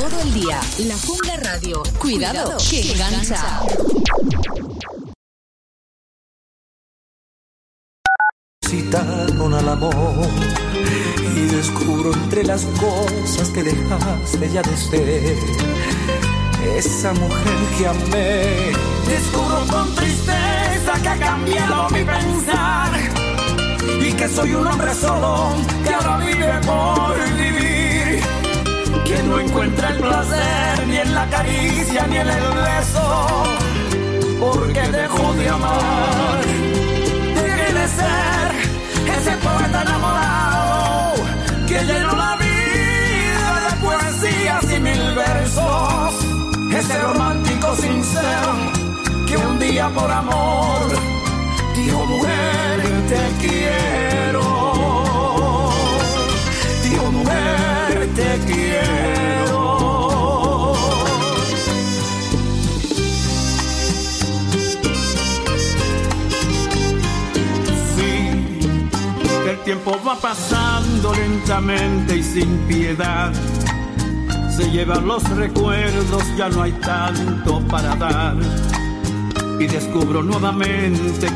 todo 0.00 0.20
el 0.20 0.34
día. 0.34 0.60
La 0.80 0.94
Jungla 0.98 1.36
Radio. 1.38 1.82
Cuidado, 1.98 2.58
que 2.68 2.92
engancha. 2.92 3.62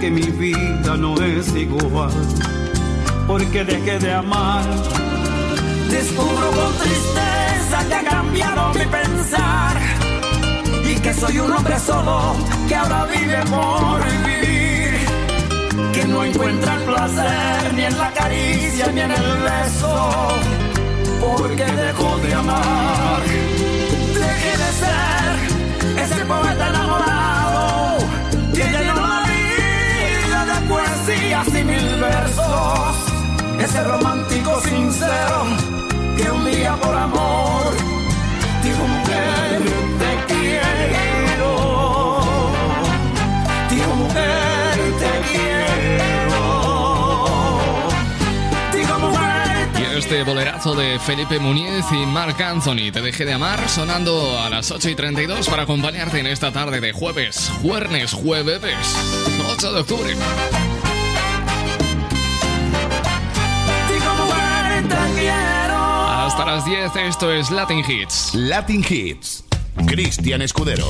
Que 0.01 0.11
mi 0.11 0.23
vida 0.23 0.97
no 0.97 1.21
es 1.21 1.53
igual. 1.57 2.13
Porque 3.27 3.65
dejé 3.65 3.99
de 3.99 4.13
amar. 4.13 4.65
Descubro 5.91 6.51
con 6.53 6.73
tristeza 6.79 7.89
que 7.89 7.95
ha 7.95 8.05
cambiado 8.05 8.73
mi 8.73 8.87
pensar. 8.87 9.77
Y 10.89 10.95
que 11.01 11.13
soy 11.13 11.41
un 11.41 11.53
hombre 11.53 11.79
solo 11.81 12.37
que 12.69 12.75
ahora 12.77 13.07
vive 13.07 13.39
por 13.47 14.01
vivir. 14.29 14.91
Que 15.93 16.05
no 16.05 16.25
encuentra 16.25 16.77
el 16.77 16.83
placer 16.83 17.75
ni 17.75 17.83
en 17.83 17.99
la 17.99 18.13
caricia 18.13 18.93
ni 18.93 19.01
en 19.01 19.11
el 19.11 19.37
beso 19.43 20.29
porque 21.21 21.65
dejó 21.65 22.17
de 22.19 22.35
amar. 22.35 23.23
Dejé 24.15 24.53
de 24.63 24.71
ser 24.83 26.05
ese 26.05 26.25
poeta 26.27 26.69
enamorado 26.69 27.41
vida 28.61 28.81
de 28.81 29.00
poesías 31.11 31.49
y 31.49 31.65
mil 31.65 31.97
versos. 32.01 32.97
Ese 33.59 33.85
romántico 33.85 34.61
sincero 34.63 35.45
que 36.17 36.31
un 36.31 36.45
día 36.45 36.77
por 36.77 36.95
amor 36.95 37.75
dijo 38.63 38.87
mujer 38.87 39.63
te 39.99 40.33
quiero. 40.33 42.21
Dijo 43.71 43.95
mujer 43.97 44.77
te 44.99 45.11
quiero. 45.31 46.41
Y 49.79 49.99
este 49.99 50.23
bolerazo 50.23 50.75
de 50.75 50.99
Felipe 51.01 51.39
Muñiz 51.39 51.85
y 51.93 52.07
Marc 52.07 52.41
Anthony, 52.41 52.93
Te 52.93 53.01
dejé 53.01 53.25
de 53.25 53.33
amar, 53.35 53.69
sonando 53.69 54.39
a 54.41 54.49
las 54.49 54.71
8 54.71 54.89
y 54.91 54.95
32 54.95 55.49
para 55.49 55.65
acompañarte 55.65 56.21
en 56.21 56.27
esta 56.27 56.53
tarde 56.53 56.81
de 56.81 56.93
jueves, 56.93 57.51
jueves, 57.63 58.13
jueves, 58.13 58.97
8 59.53 59.73
de 59.73 59.81
octubre. 59.81 60.17
Hasta 66.41 66.53
las 66.53 66.65
10, 66.65 66.97
esto 66.97 67.31
es 67.31 67.51
Latin 67.51 67.85
Hits. 67.87 68.35
Latin 68.35 68.83
Hits. 68.89 69.45
Cristian 69.87 70.41
Escudero. 70.41 70.87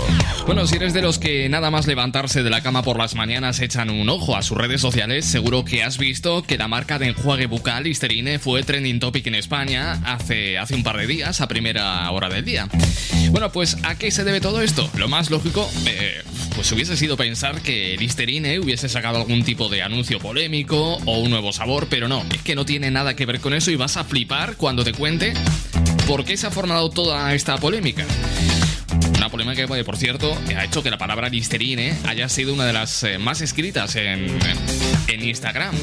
Bueno, 0.46 0.64
si 0.68 0.76
eres 0.76 0.94
de 0.94 1.02
los 1.02 1.18
que 1.18 1.48
nada 1.48 1.72
más 1.72 1.88
levantarse 1.88 2.44
de 2.44 2.50
la 2.50 2.62
cama 2.62 2.84
por 2.84 2.96
las 2.96 3.16
mañanas 3.16 3.58
echan 3.58 3.90
un 3.90 4.08
ojo 4.08 4.36
a 4.36 4.42
sus 4.42 4.56
redes 4.56 4.80
sociales, 4.80 5.24
seguro 5.24 5.64
que 5.64 5.82
has 5.82 5.98
visto 5.98 6.44
que 6.44 6.56
la 6.56 6.68
marca 6.68 7.00
de 7.00 7.08
enjuague 7.08 7.46
bucal 7.46 7.82
Listerine 7.82 8.38
fue 8.38 8.62
trending 8.62 9.00
topic 9.00 9.26
en 9.26 9.34
España 9.34 10.00
hace, 10.04 10.56
hace 10.56 10.76
un 10.76 10.84
par 10.84 10.96
de 10.96 11.08
días, 11.08 11.40
a 11.40 11.48
primera 11.48 12.08
hora 12.12 12.28
del 12.28 12.44
día. 12.44 12.68
Bueno, 13.30 13.52
pues 13.52 13.76
¿a 13.84 13.94
qué 13.94 14.10
se 14.10 14.24
debe 14.24 14.40
todo 14.40 14.60
esto? 14.60 14.90
Lo 14.96 15.08
más 15.08 15.30
lógico, 15.30 15.70
eh, 15.86 16.22
pues 16.54 16.70
hubiese 16.72 16.96
sido 16.96 17.16
pensar 17.16 17.62
que 17.62 17.96
Listerine 17.96 18.58
hubiese 18.58 18.88
sacado 18.88 19.18
algún 19.18 19.44
tipo 19.44 19.68
de 19.68 19.82
anuncio 19.82 20.18
polémico 20.18 20.96
o 21.06 21.18
un 21.18 21.30
nuevo 21.30 21.52
sabor, 21.52 21.86
pero 21.88 22.08
no, 22.08 22.24
es 22.34 22.42
que 22.42 22.54
no 22.56 22.64
tiene 22.64 22.90
nada 22.90 23.14
que 23.14 23.26
ver 23.26 23.40
con 23.40 23.54
eso 23.54 23.70
y 23.70 23.76
vas 23.76 23.96
a 23.96 24.04
flipar 24.04 24.56
cuando 24.56 24.82
te 24.82 24.92
cuente 24.92 25.32
por 26.08 26.24
qué 26.24 26.36
se 26.36 26.48
ha 26.48 26.50
formado 26.50 26.90
toda 26.90 27.32
esta 27.34 27.56
polémica. 27.58 28.04
Una 29.16 29.28
polémica 29.28 29.66
que, 29.66 29.84
por 29.84 29.96
cierto, 29.96 30.36
ha 30.56 30.64
hecho 30.64 30.82
que 30.82 30.90
la 30.90 30.98
palabra 30.98 31.28
Listerine 31.28 31.96
haya 32.06 32.28
sido 32.28 32.52
una 32.52 32.64
de 32.64 32.72
las 32.72 33.04
eh, 33.04 33.18
más 33.18 33.42
escritas 33.42 33.94
en, 33.94 34.26
en 35.06 35.24
Instagram. 35.24 35.74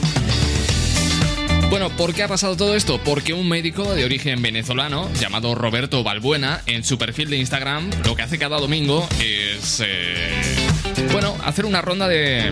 Bueno, 1.69 1.89
¿por 1.89 2.13
qué 2.13 2.23
ha 2.23 2.27
pasado 2.27 2.55
todo 2.55 2.75
esto? 2.75 2.99
Porque 3.03 3.33
un 3.33 3.49
médico 3.49 3.93
de 3.93 4.05
origen 4.05 4.41
venezolano 4.41 5.09
llamado 5.13 5.53
Roberto 5.53 6.03
Balbuena 6.03 6.61
en 6.65 6.83
su 6.83 6.97
perfil 6.97 7.29
de 7.29 7.37
Instagram 7.37 7.89
lo 8.05 8.15
que 8.15 8.21
hace 8.21 8.39
cada 8.39 8.57
domingo 8.59 9.07
es, 9.19 9.83
eh, 9.85 10.31
bueno, 11.11 11.35
hacer 11.43 11.65
una 11.65 11.81
ronda 11.81 12.07
de, 12.07 12.49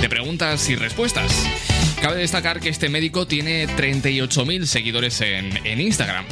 de 0.00 0.08
preguntas 0.08 0.68
y 0.68 0.76
respuestas. 0.76 1.46
Cabe 2.00 2.16
destacar 2.16 2.60
que 2.60 2.70
este 2.70 2.88
médico 2.88 3.26
tiene 3.26 3.66
38.000 3.66 4.64
seguidores 4.64 5.20
en, 5.20 5.80
Instagram. 5.80 6.24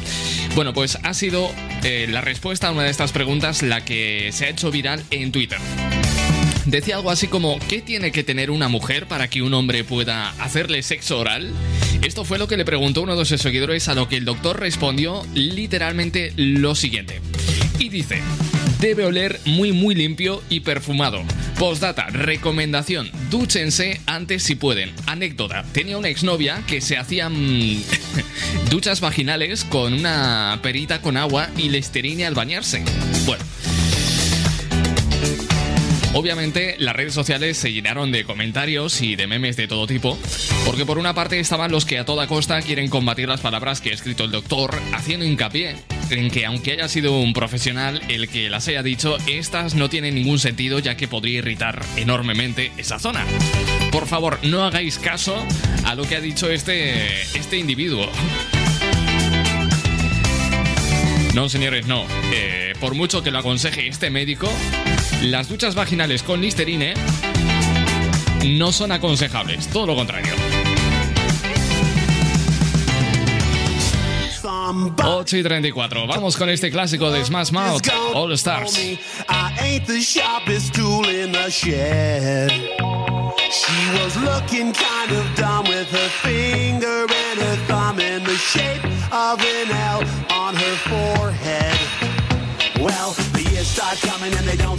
Bueno, 0.55 0.73
pues 0.73 0.99
ha 1.03 1.13
sido 1.13 1.51
eh, 1.85 2.07
la 2.09 2.23
respuesta 2.23 2.69
a 2.69 2.73
una 2.73 2.85
de 2.85 2.91
estas 2.91 3.13
preguntas 3.13 3.63
la 3.63 3.85
que 3.85 4.31
se 4.33 4.47
ha 4.47 4.49
hecho 4.49 4.71
viral 4.71 5.05
en 5.11 5.31
Twitter. 5.31 5.59
Decía 6.69 6.97
algo 6.97 7.11
así 7.11 7.29
como, 7.29 7.59
¿qué 7.67 7.81
tiene 7.81 8.13
que 8.13 8.23
tener 8.23 8.51
una 8.51 8.69
mujer 8.69 9.07
para 9.09 9.31
que 9.31 9.41
un 9.41 9.55
hombre 9.55 9.85
pueda 9.85 10.29
hacerle 10.33 10.83
sexo 10.83 11.19
oral? 11.19 11.51
Esto 12.03 12.27
fue 12.27 12.39
lo 12.39 12.47
que 12.47 12.59
le 12.59 12.67
preguntó 12.67 13.01
uno 13.01 13.17
de 13.17 13.25
sus 13.25 13.41
seguidores 13.41 13.89
a 13.89 13.95
lo 13.95 14.07
que 14.07 14.19
el 14.19 14.27
doctor 14.27 14.61
respondió 14.61 15.25
literalmente 15.33 16.35
lo 16.37 16.75
siguiente. 16.75 17.23
Y 17.79 17.89
dice, 17.89 18.21
debe 18.81 19.07
oler 19.07 19.41
muy 19.47 19.73
muy 19.73 19.95
limpio 19.95 20.43
y 20.51 20.61
perfumado. 20.61 21.23
Postdata, 21.59 22.09
recomendación, 22.09 23.11
dúchense 23.31 24.03
antes 24.05 24.43
si 24.43 24.55
pueden. 24.55 24.93
Anécdota, 25.07 25.65
tenía 25.73 25.97
una 25.97 26.11
exnovia 26.11 26.63
que 26.67 26.83
se 26.83 26.99
hacía 26.99 27.31
mm, 27.31 27.83
duchas 28.71 29.01
vaginales 29.01 29.65
con 29.65 29.95
una 29.95 30.61
perita 30.63 31.01
con 31.01 31.17
agua 31.17 31.49
y 31.57 31.71
listerine 31.71 32.27
al 32.27 32.35
bañarse. 32.35 32.85
Bueno. 33.25 33.43
Obviamente 36.15 36.77
las 36.79 36.97
redes 36.97 37.15
sociales 37.15 37.59
se 37.59 37.73
llenaron 37.73 38.11
de 38.11 38.25
comentarios 38.25 39.03
y 39.03 39.15
de 39.15 39.27
memes 39.27 39.57
de 39.57 39.69
todo 39.69 39.87
tipo, 39.87 40.19
porque 40.65 40.87
por 40.87 40.99
una 40.99 41.15
parte 41.15 41.39
estaban 41.39 41.71
los 41.71 41.85
que 41.85 41.99
a 41.99 42.05
toda 42.05 42.27
costa 42.27 42.61
quieren 42.63 42.89
combatir 42.89 43.29
las 43.29 43.41
palabras 43.41 43.81
que 43.81 43.91
ha 43.91 43.95
escrito 43.95 44.25
el 44.25 44.31
doctor, 44.31 44.75
haciendo 44.93 45.27
hincapié 45.27 45.77
en 46.11 46.31
que 46.31 46.47
aunque 46.47 46.73
haya 46.73 46.89
sido 46.89 47.19
un 47.21 47.33
profesional 47.35 48.01
el 48.09 48.29
que 48.29 48.49
las 48.49 48.67
haya 48.69 48.83
dicho, 48.83 49.19
estas 49.27 49.75
no 49.75 49.91
tienen 49.91 50.15
ningún 50.15 50.39
sentido 50.39 50.79
ya 50.79 50.97
que 50.97 51.09
podría 51.09 51.39
irritar 51.39 51.85
enormemente 51.97 52.73
esa 52.79 52.99
zona. 52.99 53.27
Por 53.93 54.07
favor, 54.07 54.39
no 54.43 54.65
hagáis 54.65 54.99
caso 54.99 55.37
a 55.85 55.95
lo 55.95 56.05
que 56.05 56.17
ha 56.17 56.21
dicho 56.21 56.51
este, 56.51 57.23
este 57.37 57.59
individuo. 57.59 58.09
No, 61.35 61.49
señores, 61.49 61.87
no. 61.87 62.07
Eh, 62.33 62.73
por 62.81 62.95
mucho 62.95 63.23
que 63.23 63.31
lo 63.31 63.39
aconseje 63.39 63.87
este 63.87 64.11
médico, 64.11 64.51
las 65.23 65.49
duchas 65.49 65.75
vaginales 65.75 66.23
con 66.23 66.41
Listerine 66.41 66.95
no 68.45 68.73
son 68.73 68.93
aconsejables, 68.93 69.69
todo 69.69 69.87
lo 69.87 69.97
contrario. 69.97 70.33
8 75.03 75.37
y 75.37 75.43
34. 75.43 76.07
Vamos 76.07 76.37
con 76.37 76.51
este 76.51 76.71
clásico 76.71 77.11
de 77.11 77.25
Smash 77.25 77.53
Mouth, 77.53 77.89
All 78.15 78.33
Stars. 78.33 78.75
She 83.51 83.91
was 84.03 84.15
looking 84.17 84.73
kind 84.75 85.11
of 85.11 85.25
dumb 85.35 85.65
with 85.69 85.91
her 85.91 86.09
finger 86.23 87.07
and 87.09 87.41
her 87.41 87.57
thumb 87.67 87.99
in 87.99 88.23
the 88.25 88.37
shape 88.37 88.85
of 89.11 89.41
an 89.41 89.71
L 89.71 90.03
on 90.31 90.55
her 90.55 90.77
forehead. 91.17 91.79
Well, 92.79 93.13
the 93.33 93.43
years 93.51 93.67
start 93.67 93.99
coming 94.01 94.35
and 94.35 94.47
they 94.47 94.57
don't 94.57 94.79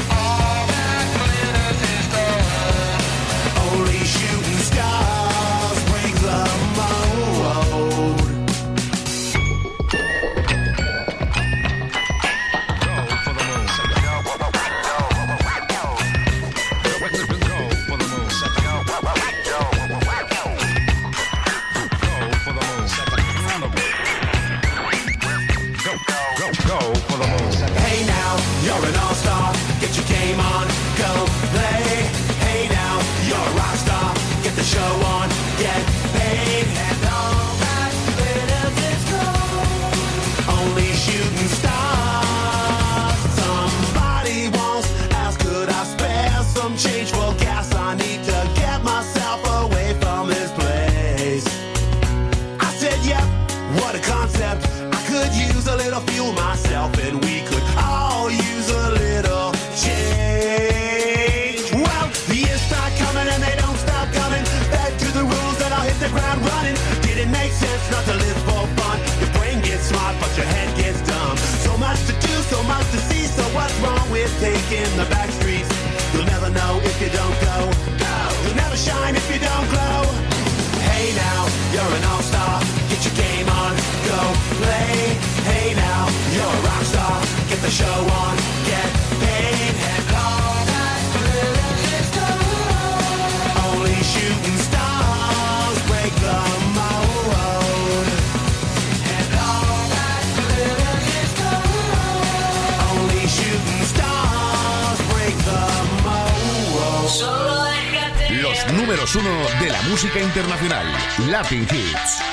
Números 108.91 109.15
uno 109.15 109.47
de 109.61 109.69
la 109.69 109.81
música 109.83 110.19
internacional, 110.19 110.85
Latin 111.29 111.63
Hits. 111.63 112.30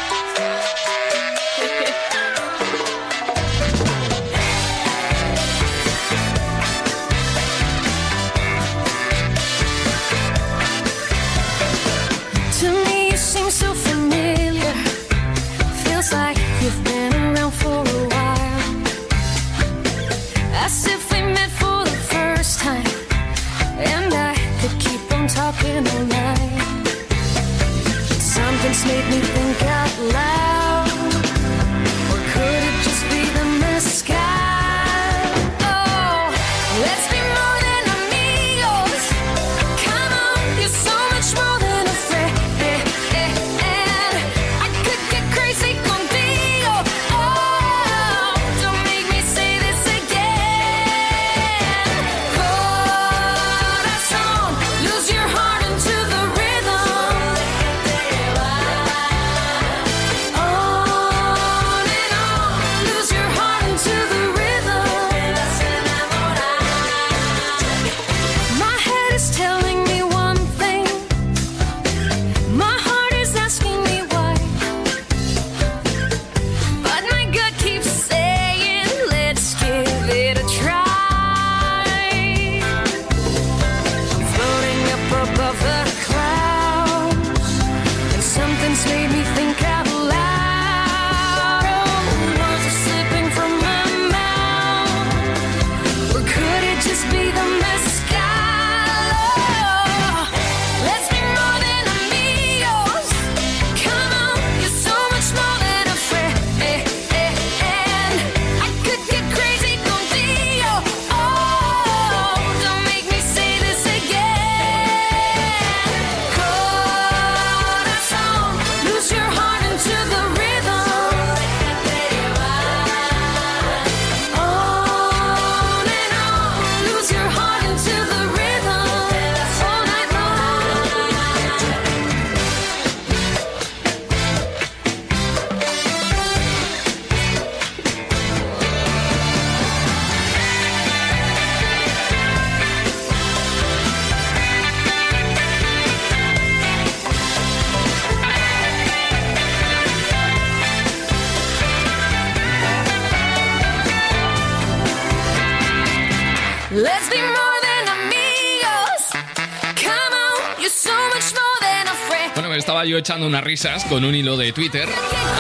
Echando 162.99 163.27
unas 163.27 163.45
risas 163.45 163.85
con 163.85 164.05
un 164.05 164.15
hilo 164.15 164.37
de 164.37 164.53
Twitter 164.53 164.89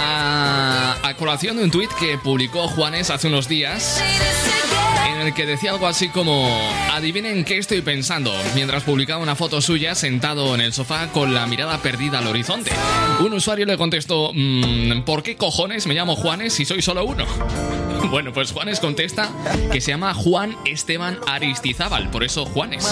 a, 0.00 1.14
colación 1.18 1.56
de 1.56 1.64
un 1.64 1.70
tweet 1.70 1.88
que 1.98 2.16
publicó 2.16 2.68
Juanes 2.68 3.10
hace 3.10 3.26
unos 3.26 3.48
días 3.48 4.00
en 5.10 5.26
el 5.26 5.34
que 5.34 5.46
decía 5.46 5.72
algo 5.72 5.88
así 5.88 6.08
como 6.10 6.48
adivinen 6.92 7.44
qué 7.44 7.58
estoy 7.58 7.80
pensando 7.80 8.32
mientras 8.54 8.84
publicaba 8.84 9.20
una 9.20 9.34
foto 9.34 9.60
suya 9.60 9.96
sentado 9.96 10.54
en 10.54 10.60
el 10.60 10.72
sofá 10.72 11.08
con 11.08 11.34
la 11.34 11.46
mirada 11.48 11.78
perdida 11.78 12.20
al 12.20 12.28
horizonte. 12.28 12.70
Un 13.18 13.32
usuario 13.32 13.66
le 13.66 13.76
contestó 13.76 14.30
"Mm, 14.32 15.02
¿por 15.02 15.24
qué 15.24 15.36
cojones 15.36 15.88
me 15.88 15.94
llamo 15.94 16.14
Juanes 16.14 16.52
si 16.52 16.64
soy 16.64 16.82
solo 16.82 17.04
uno? 17.04 17.24
Bueno, 18.10 18.32
pues 18.32 18.52
Juanes 18.52 18.80
contesta 18.80 19.28
que 19.70 19.82
se 19.82 19.90
llama 19.90 20.14
Juan 20.14 20.56
Esteban 20.64 21.18
Aristizábal, 21.26 22.10
por 22.10 22.24
eso 22.24 22.46
Juanes. 22.46 22.86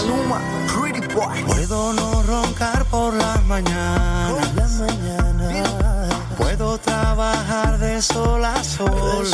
Puedo 6.39 6.79
trabajar 6.79 7.79
de 7.79 8.03
sol 8.03 8.45
a 8.45 8.63
sol. 8.65 9.27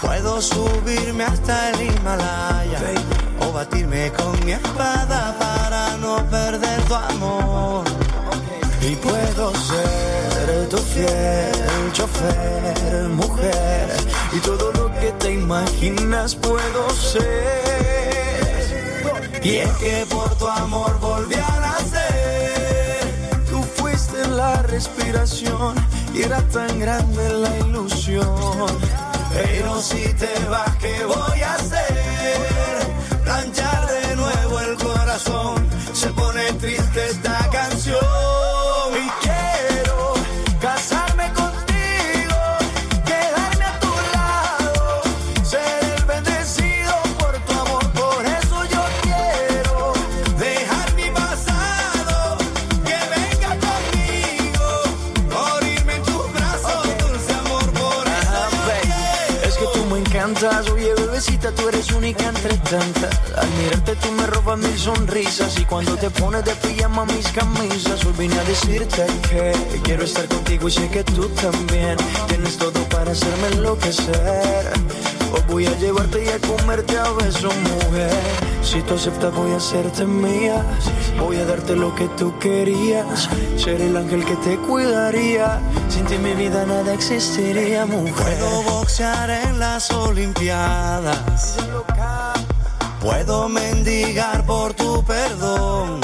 Puedo 0.00 0.40
subirme 0.40 1.24
hasta 1.24 1.70
el 1.70 1.82
Himalaya. 1.82 2.78
O 3.40 3.52
batirme 3.52 4.12
con 4.12 4.44
mi 4.44 4.52
espada 4.52 5.36
para 5.38 5.96
no 5.98 6.16
perder 6.30 6.82
tu 6.84 6.94
amor. 6.94 7.84
Y 8.82 8.96
puedo 8.96 9.52
ser 9.54 10.68
tu 10.68 10.78
fiel 10.78 11.60
chofer, 11.92 13.08
mujer, 13.08 13.88
y 14.32 14.38
todo 14.40 14.72
lo 14.72 14.92
que 15.00 15.12
te 15.12 15.32
imaginas 15.32 16.34
puedo 16.36 16.90
ser. 16.90 18.60
Y 19.42 19.56
es 19.56 19.70
que 19.78 20.06
por 20.08 20.34
tu 20.36 20.46
amor 20.46 20.98
volví 21.00 21.34
a 21.34 21.59
respiración 24.70 25.74
y 26.14 26.22
era 26.22 26.40
tan 26.48 26.78
grande 26.78 27.28
la 27.28 27.58
ilusión. 27.58 28.66
Pero 29.32 29.80
si 29.80 30.02
te 30.14 30.32
vas, 30.48 30.76
¿qué 30.76 31.04
voy 31.04 31.40
a 31.40 31.54
hacer? 31.54 32.80
Planchar 33.24 33.86
de 33.86 34.16
nuevo 34.16 34.60
el 34.60 34.76
corazón. 34.76 35.68
Se 35.92 36.08
pone 36.08 36.52
triste 36.54 37.06
esta 37.10 37.49
tú 61.52 61.68
eres 61.68 61.90
única 61.92 62.28
entre 62.28 62.56
tantas. 62.58 63.20
Al 63.36 63.48
mirarte 63.58 63.96
tú 63.96 64.12
me 64.12 64.26
robas 64.26 64.58
mil 64.58 64.78
sonrisas 64.78 65.58
y 65.58 65.64
cuando 65.64 65.96
te 65.96 66.10
pones 66.10 66.44
de 66.44 66.54
pijama 66.56 67.04
mis 67.06 67.28
camisas, 67.28 68.04
hoy 68.04 68.12
vine 68.18 68.38
a 68.38 68.44
decirte 68.44 69.06
que 69.28 69.52
quiero 69.82 70.04
estar 70.04 70.26
contigo 70.26 70.68
y 70.68 70.70
sé 70.70 70.88
que 70.88 71.04
tú 71.04 71.28
también 71.30 71.96
tienes 72.28 72.56
todo 72.56 72.80
para 72.88 73.12
hacerme 73.12 73.48
enloquecer. 73.52 74.72
Hoy 75.32 75.42
voy 75.48 75.66
a 75.66 75.76
llevarte 75.78 76.24
y 76.24 76.28
a 76.28 76.38
comerte 76.40 76.98
a 76.98 77.10
besos, 77.12 77.54
mujer. 77.56 78.10
Si 78.62 78.82
tú 78.82 78.94
aceptas 78.94 79.34
voy 79.34 79.52
a 79.52 79.56
hacerte 79.56 80.04
mía, 80.04 80.64
voy 81.18 81.36
a 81.38 81.44
darte 81.44 81.74
lo 81.74 81.94
que 81.94 82.08
tú 82.18 82.38
querías, 82.38 83.28
ser 83.56 83.80
el 83.80 83.96
ángel 83.96 84.24
que 84.24 84.36
te 84.36 84.56
cuidaría. 84.70 85.60
Sin 85.88 86.04
ti 86.06 86.16
mi 86.18 86.34
vida 86.34 86.64
nada 86.64 86.94
existiría, 86.94 87.86
mujer. 87.86 88.14
Puedo 88.14 88.62
boxear 88.62 89.28
en 89.30 89.58
las 89.58 89.90
Olimpiadas. 89.90 91.56
Puedo 93.00 93.48
mendigar 93.48 94.44
por 94.46 94.74
tu 94.74 95.04
perdón. 95.04 96.00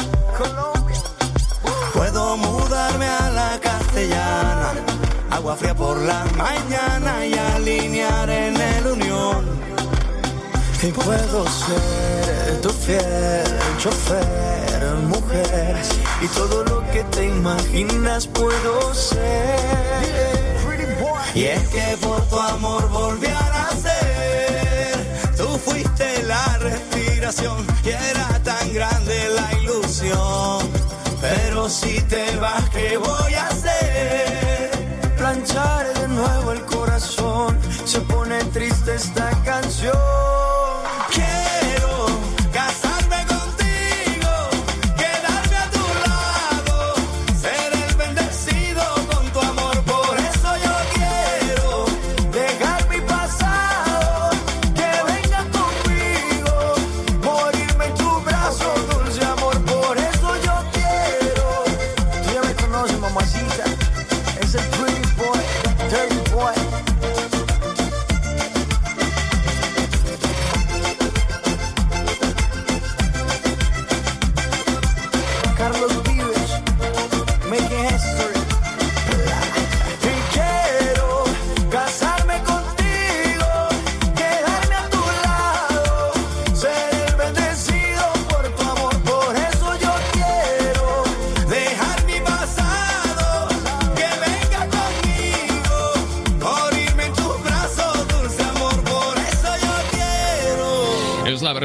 Puedo 1.94 2.36
mudarme 2.36 3.06
a 3.06 3.30
la 3.30 3.60
castellana. 3.60 4.70
Agua 5.30 5.56
fría 5.56 5.74
por 5.74 5.96
la 5.98 6.24
mañana 6.36 7.26
y 7.26 7.34
alinear 7.34 8.30
en. 8.30 8.55
Y 10.86 10.92
puedo 10.92 11.44
ser 11.48 12.60
tu 12.62 12.68
fiel 12.70 13.42
chofer, 13.76 14.94
mujer. 15.08 15.76
Y 16.22 16.28
todo 16.28 16.62
lo 16.62 16.88
que 16.92 17.02
te 17.10 17.26
imaginas 17.26 18.28
puedo 18.28 18.94
ser. 18.94 19.58
Y 21.34 21.44
es 21.46 21.68
que 21.70 21.96
por 22.00 22.20
tu 22.28 22.38
amor 22.38 22.88
volví 22.90 23.26
a 23.26 23.50
nacer. 23.50 25.34
Tú 25.36 25.58
fuiste 25.58 26.22
la 26.22 26.56
respiración 26.58 27.66
y 27.84 27.88
era 27.88 28.40
tan 28.44 28.72
grande 28.72 29.28
la 29.30 29.58
ilusión. 29.58 30.70
Pero 31.20 31.68
si 31.68 32.00
te 32.02 32.36
vas, 32.36 32.62
¿qué 32.70 32.96
voy 32.96 33.34
a 33.34 33.48
hacer? 33.48 34.70
Planchar 35.18 35.94
de 35.94 36.06
nuevo 36.06 36.52
el 36.52 36.64
corazón. 36.64 37.58
Se 37.84 37.98
pone 38.02 38.38
triste 38.44 38.94
esta 38.94 39.30
canción. 39.42 40.25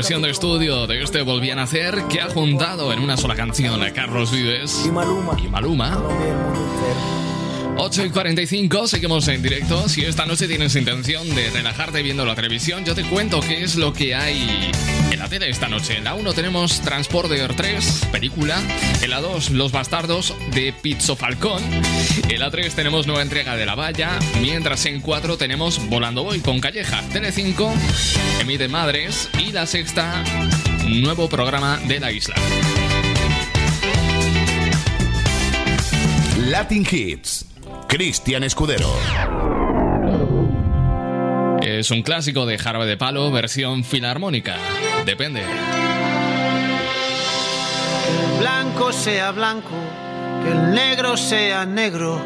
Versión 0.02 0.24
de 0.24 0.32
estudio 0.32 0.88
de 0.88 1.04
este 1.04 1.22
Volví 1.22 1.52
a 1.52 1.56
Nacer 1.56 2.06
que 2.10 2.22
ha 2.22 2.28
juntado 2.28 2.92
en 2.92 2.98
una 3.02 3.18
sola 3.18 3.36
canción 3.36 3.84
a 3.84 3.94
Carlos 3.94 4.32
Vives 4.32 4.84
y 4.88 4.90
Maluma. 4.90 6.02
8 7.78 8.06
y 8.06 8.10
45, 8.10 8.88
seguimos 8.88 9.28
en 9.28 9.44
directo. 9.44 9.88
Si 9.88 10.04
esta 10.04 10.26
noche 10.26 10.48
tienes 10.48 10.76
intención 10.76 11.30
de 11.36 11.52
relajarte 11.52 12.02
viendo 12.02 12.26
la 12.26 12.34
televisión, 12.34 12.84
yo 12.84 12.96
te 12.96 13.04
cuento 13.04 13.42
qué 13.42 13.62
es 13.62 13.76
lo 13.76 13.94
que 13.94 14.16
hay 14.16 14.72
tele 15.32 15.50
esta 15.50 15.70
noche. 15.70 15.96
En 15.96 16.04
la 16.04 16.14
1 16.14 16.34
tenemos 16.34 16.82
Transporter 16.82 17.56
3, 17.56 18.08
película. 18.12 18.62
En 19.02 19.10
la 19.10 19.22
2, 19.22 19.52
Los 19.52 19.72
Bastardos 19.72 20.36
de 20.54 20.74
Pizzo 20.74 21.16
Falcón. 21.16 21.64
En 22.28 22.38
la 22.38 22.52
3 22.52 22.76
tenemos 22.76 23.08
nueva 23.08 23.22
entrega 23.22 23.56
de 23.56 23.66
La 23.66 23.76
Valla. 23.76 24.20
Mientras 24.42 24.86
en 24.88 25.00
4 25.00 25.38
tenemos 25.38 25.88
Volando 25.88 26.26
Voy 26.26 26.42
con 26.42 26.60
Calleja. 26.60 27.02
Tele 27.14 27.32
5 27.32 27.74
emite 28.42 28.68
Madres. 28.68 29.30
Y 29.40 29.54
la 29.54 29.66
sexta, 29.68 30.22
nuevo 30.86 31.30
programa 31.30 31.78
de 31.78 32.02
la 32.02 32.12
isla. 32.12 32.36
Latin 36.40 36.86
Hits. 36.92 37.46
Cristian 37.88 38.44
Escudero. 38.44 39.61
Es 41.62 41.92
un 41.92 42.02
clásico 42.02 42.48
de 42.48 42.58
Jarabe 42.58 42.88
de 42.88 42.98
Palo, 42.98 43.30
versión 43.32 43.84
filarmónica. 43.84 44.58
Depende. 45.06 45.42
el 45.42 45.48
blanco 48.40 48.92
sea 48.92 49.30
blanco, 49.32 49.70
que 50.44 50.52
el 50.52 50.74
negro 50.74 51.16
sea 51.16 51.64
negro, 51.66 52.20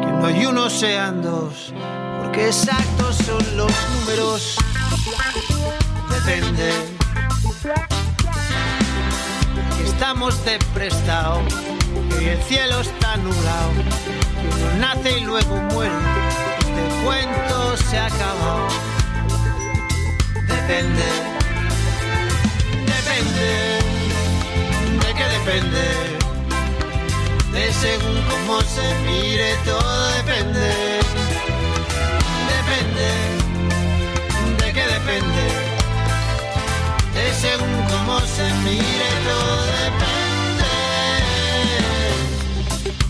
que 0.00 0.06
no 0.06 0.26
hay 0.26 0.46
uno 0.46 0.70
sean 0.70 1.22
dos, 1.22 1.74
porque 2.22 2.46
exactos 2.46 3.16
son 3.16 3.44
los 3.56 3.72
números. 3.98 4.56
Depende. 6.24 6.70
Que 9.76 9.84
estamos 9.88 10.44
de 10.44 10.58
que 12.18 12.32
el 12.32 12.42
cielo 12.42 12.80
está 12.80 13.16
nublado, 13.16 13.72
que 13.74 14.54
uno 14.54 14.72
nace 14.78 15.18
y 15.18 15.24
luego 15.24 15.56
muere, 15.72 15.94
este 16.60 17.04
cuento 17.04 17.57
se 17.88 17.98
acabado. 17.98 18.68
Depende, 20.46 21.08
depende, 22.94 23.48
de 25.02 25.14
qué 25.14 25.24
depende, 25.36 25.84
de 27.52 27.72
según 27.72 28.18
cómo 28.30 28.60
se 28.62 28.86
mire, 29.06 29.48
todo 29.64 30.08
depende, 30.18 30.68
depende, 32.54 33.08
de 34.58 34.72
qué 34.72 34.84
depende 34.86 35.78
de 37.18 37.34
según 37.34 37.82
cómo 37.90 38.20
se 38.20 38.46
mire 38.64 39.08
todo 39.26 39.56
depende. 39.80 40.68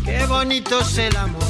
Qué 0.04 0.26
bonito 0.26 0.80
es 0.80 0.98
el 0.98 1.16
amor, 1.16 1.42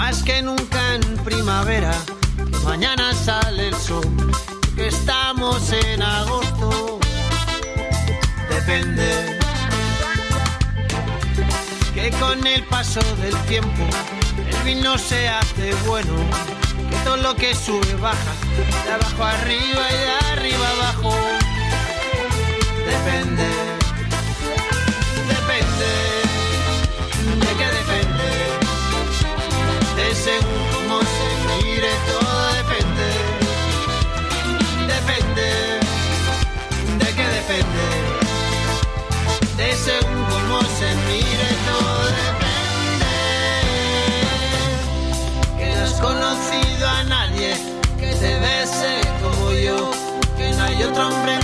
más 0.00 0.22
que 0.22 0.40
nunca 0.40 0.80
en 0.94 1.02
primavera. 1.18 1.92
que 2.36 2.58
Mañana 2.64 3.12
sale 3.12 3.68
el 3.68 3.74
sol, 3.74 4.08
que 4.74 4.86
estamos 4.88 5.58
en 5.72 6.00
agosto. 6.02 6.98
Depende. 8.48 9.10
Que 11.94 12.10
con 12.22 12.46
el 12.46 12.62
paso 12.64 13.02
del 13.22 13.36
tiempo 13.52 13.84
el 14.50 14.58
vino 14.64 14.96
se 14.96 15.28
hace 15.28 15.74
bueno. 15.86 16.16
Que 16.88 16.96
todo 17.04 17.18
lo 17.18 17.34
que 17.36 17.54
sube 17.54 17.94
baja, 17.96 18.32
de 18.86 18.92
abajo 18.92 19.22
arriba 19.22 19.82
y 19.94 19.98
de 20.06 20.12
arriba 20.32 20.66
abajo. 20.76 21.12
Depende, 22.92 23.48
según 30.22 30.62
cómo 30.74 31.00
se 31.00 31.28
mire, 31.64 31.88
todo 32.06 32.52
depende, 32.60 33.08
depende, 34.86 35.46
de 36.98 37.08
qué 37.16 37.26
depende, 37.38 37.84
de 39.56 39.68
según 39.76 40.24
cómo 40.26 40.60
se 40.78 40.88
mire, 41.08 41.48
todo 41.68 42.04
depende, 42.22 43.14
que 45.58 45.66
no 45.74 45.80
has 45.84 45.94
conocido 46.00 46.84
a 46.86 47.02
nadie 47.04 47.50
que 47.98 48.10
te 48.14 48.38
bese 48.40 49.00
como 49.22 49.52
yo, 49.52 49.90
que 50.36 50.50
no 50.52 50.64
hay 50.64 50.82
otro 50.82 51.08
hombre 51.08 51.39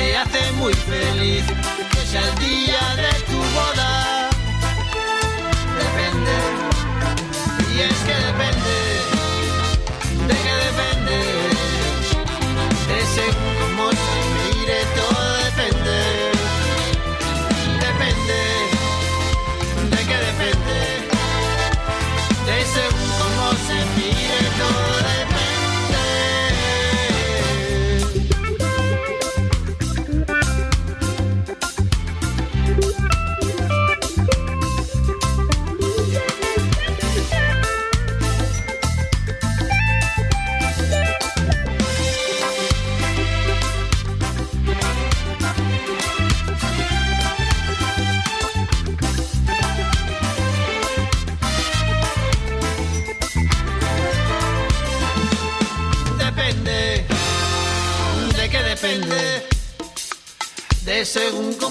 te 0.00 0.16
hace 0.16 0.52
muy 0.52 0.72
feliz, 0.72 1.44
que 1.92 2.06
sea 2.06 2.22
el 2.22 2.34
día 2.36 2.84
de 3.02 3.12
tu 3.30 3.38
boda. 3.56 4.30
Depende. 5.82 6.36
Y 7.74 7.80
es 7.88 7.98
que 8.06 8.16
depende. 8.28 8.76
De 10.28 10.36
que 10.44 10.54
depende. 10.68 11.18
De 12.88 12.98
según 13.16 13.54
cómo 13.60 13.90
se 13.90 14.20
todo 14.96 15.09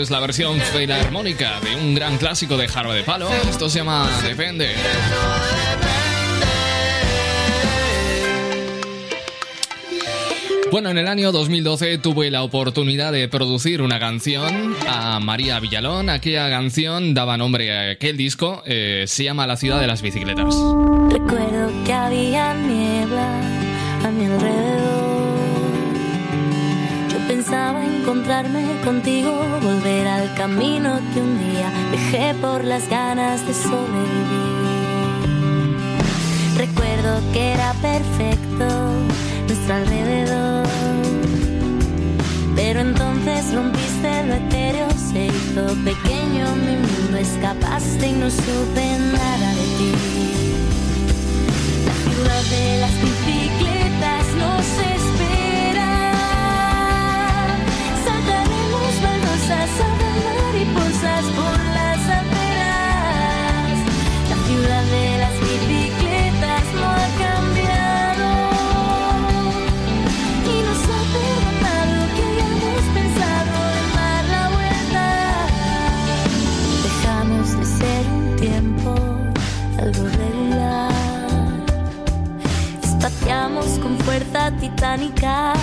Es 0.00 0.10
la 0.10 0.18
versión 0.18 0.58
filarmónica 0.58 1.60
de 1.60 1.76
un 1.76 1.94
gran 1.94 2.16
clásico 2.16 2.56
de 2.56 2.66
Jaro 2.68 2.90
de 2.92 3.02
Palo. 3.02 3.28
Esto 3.50 3.68
se 3.68 3.80
llama 3.80 4.08
Depende. 4.22 4.70
Bueno, 10.70 10.88
en 10.88 10.98
el 10.98 11.06
año 11.06 11.32
2012 11.32 11.98
tuve 11.98 12.30
la 12.30 12.42
oportunidad 12.44 13.12
de 13.12 13.28
producir 13.28 13.82
una 13.82 13.98
canción 13.98 14.74
a 14.88 15.20
María 15.20 15.60
Villalón. 15.60 16.08
Aquella 16.08 16.48
canción 16.48 17.12
daba 17.12 17.36
nombre 17.36 17.76
a 17.76 17.90
aquel 17.92 18.16
disco. 18.16 18.62
eh, 18.64 19.04
se 19.06 19.24
llama 19.24 19.46
La 19.46 19.56
ciudad 19.56 19.80
de 19.80 19.86
las 19.86 20.00
bicicletas. 20.00 20.54
Recuerdo 21.10 21.72
que 21.84 21.92
había 21.92 22.54
niebla 22.54 23.40
a 24.04 24.10
mi 24.10 24.24
alrededor. 24.26 24.79
Encontrarme 28.10 28.64
contigo, 28.84 29.30
volver 29.62 30.08
al 30.08 30.34
camino 30.34 30.98
que 31.14 31.20
un 31.20 31.38
día 31.38 31.70
dejé 31.92 32.34
por 32.34 32.64
las 32.64 32.88
ganas 32.88 33.46
de 33.46 33.54
sobrevivir. 33.54 34.50
Recuerdo 36.56 37.20
que 37.32 37.52
era 37.52 37.72
perfecto 37.74 38.66
nuestro 39.46 39.74
alrededor. 39.74 40.66
Pero 42.56 42.80
entonces 42.80 43.54
rompiste 43.54 44.26
lo 44.26 44.34
etéreo, 44.34 44.88
se 44.90 45.26
hizo 45.26 45.66
pequeño 45.84 46.56
mi 46.56 46.78
mundo, 46.82 47.16
escapaste 47.16 48.08
y 48.08 48.12
no 48.12 48.28
supe 48.28 48.98
nada 49.12 49.50
de 49.54 49.66
ti. 49.78 49.92
La 51.86 51.94
ciudad 52.10 52.42
de 52.50 52.80
las 52.80 52.92
bicicletas 53.02 53.69
baldosas, 59.50 59.80
habrá 59.80 60.12
mariposas 60.42 61.24
por 61.36 61.58
las 61.74 62.00
aceras. 62.18 63.76
La 64.30 64.36
ciudad 64.46 64.84
de 64.84 65.18
las 65.18 65.34
bicicletas 65.40 66.64
no 66.74 66.86
ha 66.86 67.08
cambiado 67.24 68.28
y 70.46 70.56
nos 70.66 70.80
ha 70.94 71.00
perdonado 71.16 71.98
que 72.14 72.22
hayamos 72.30 72.82
pensado 72.94 73.54
en 73.78 73.86
dar 73.96 74.24
la 74.24 74.44
vuelta. 74.56 75.06
Dejamos 76.86 77.46
de 77.58 77.64
ser 77.64 78.02
un 78.06 78.24
tiempo 78.36 78.90
algo 79.78 80.04
regular. 80.08 80.92
Espaciamos 82.82 83.66
con 83.82 83.98
fuerza 83.98 84.50
titánica 84.60 85.54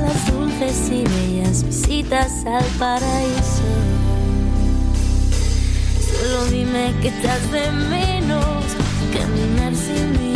las 0.00 0.26
dulces 0.32 0.90
y 0.90 1.04
bellas 1.04 1.62
visitas 1.64 2.44
al 2.46 2.64
paraíso. 2.78 3.25
Que 6.86 7.08
estás 7.08 7.50
de 7.50 7.72
menos 7.72 8.64
caminar 9.12 9.74
sin 9.74 10.12
mí. 10.12 10.34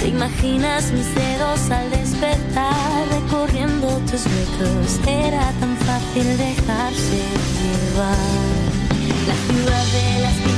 Te 0.00 0.08
imaginas 0.08 0.90
mis 0.90 1.14
dedos 1.14 1.70
al 1.70 1.88
despertar 1.90 3.06
recorriendo 3.08 3.86
tus 4.10 4.26
huecos. 4.26 4.98
Era 5.06 5.52
tan 5.60 5.76
fácil 5.76 6.36
dejarse 6.36 7.20
llevar. 7.62 8.16
La 9.28 9.36
ciudad 9.46 9.84
de 9.96 10.22
las 10.22 10.57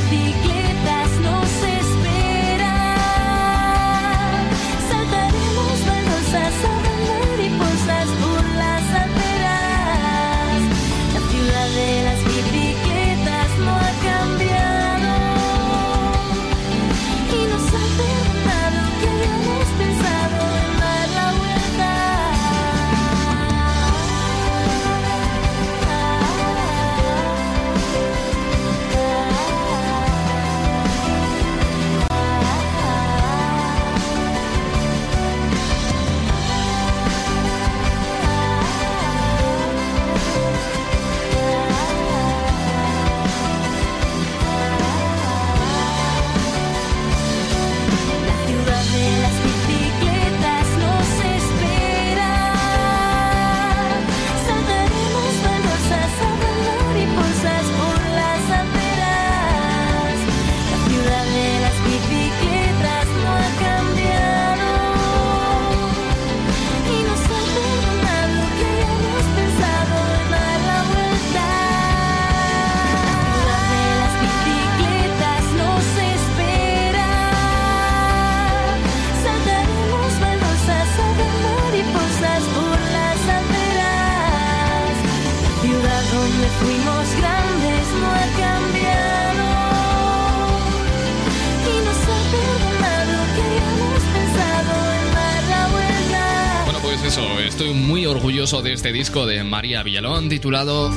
Estoy 97.61 97.74
muy 97.74 98.06
orgulloso 98.06 98.62
de 98.62 98.72
este 98.72 98.90
disco 98.90 99.26
de 99.26 99.44
María 99.44 99.82
Villalón 99.82 100.30
titulado 100.30 100.90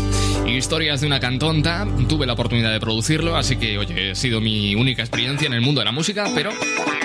Historias 0.48 1.02
de 1.02 1.08
una 1.08 1.20
cantonta. 1.20 1.86
Tuve 2.08 2.26
la 2.26 2.32
oportunidad 2.32 2.72
de 2.72 2.80
producirlo, 2.80 3.36
así 3.36 3.58
que, 3.58 3.78
oye, 3.78 4.12
ha 4.12 4.16
sido 4.16 4.40
mi 4.40 4.74
única 4.74 5.02
experiencia 5.02 5.46
en 5.46 5.52
el 5.52 5.60
mundo 5.60 5.82
de 5.82 5.86
la 5.86 5.92
música, 5.92 6.32
pero 6.34 6.52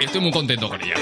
estoy 0.01 0.21
muy 0.21 0.31
contento 0.31 0.69
con 0.69 0.81
ella. 0.81 0.95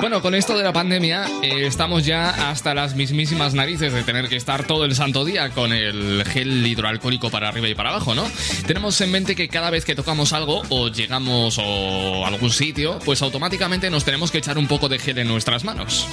Bueno, 0.00 0.20
con 0.20 0.34
esto 0.34 0.56
de 0.56 0.62
la 0.62 0.72
pandemia 0.72 1.26
eh, 1.42 1.66
estamos 1.66 2.04
ya 2.04 2.50
hasta 2.50 2.74
las 2.74 2.94
mismísimas 2.94 3.54
narices 3.54 3.92
de 3.92 4.02
tener 4.02 4.28
que 4.28 4.36
estar 4.36 4.66
todo 4.66 4.84
el 4.84 4.94
santo 4.94 5.24
día 5.24 5.50
con 5.50 5.72
el 5.72 6.24
gel 6.26 6.66
hidroalcohólico 6.66 7.30
para 7.30 7.48
arriba 7.48 7.68
y 7.68 7.74
para 7.74 7.90
abajo, 7.90 8.14
¿no? 8.14 8.30
Tenemos 8.66 9.00
en 9.00 9.10
mente 9.10 9.34
que 9.34 9.48
cada 9.48 9.70
vez 9.70 9.84
que 9.84 9.94
tocamos 9.94 10.32
algo 10.32 10.62
o 10.68 10.88
llegamos 10.88 11.58
o 11.58 12.24
a 12.24 12.28
algún 12.28 12.50
sitio, 12.50 12.98
pues 13.04 13.22
automáticamente 13.22 13.90
nos 13.90 14.04
tenemos 14.04 14.30
que 14.30 14.38
echar 14.38 14.58
un 14.58 14.68
poco 14.68 14.88
de 14.88 14.98
gel 14.98 15.18
en 15.18 15.28
nuestras 15.28 15.64
manos. 15.64 16.06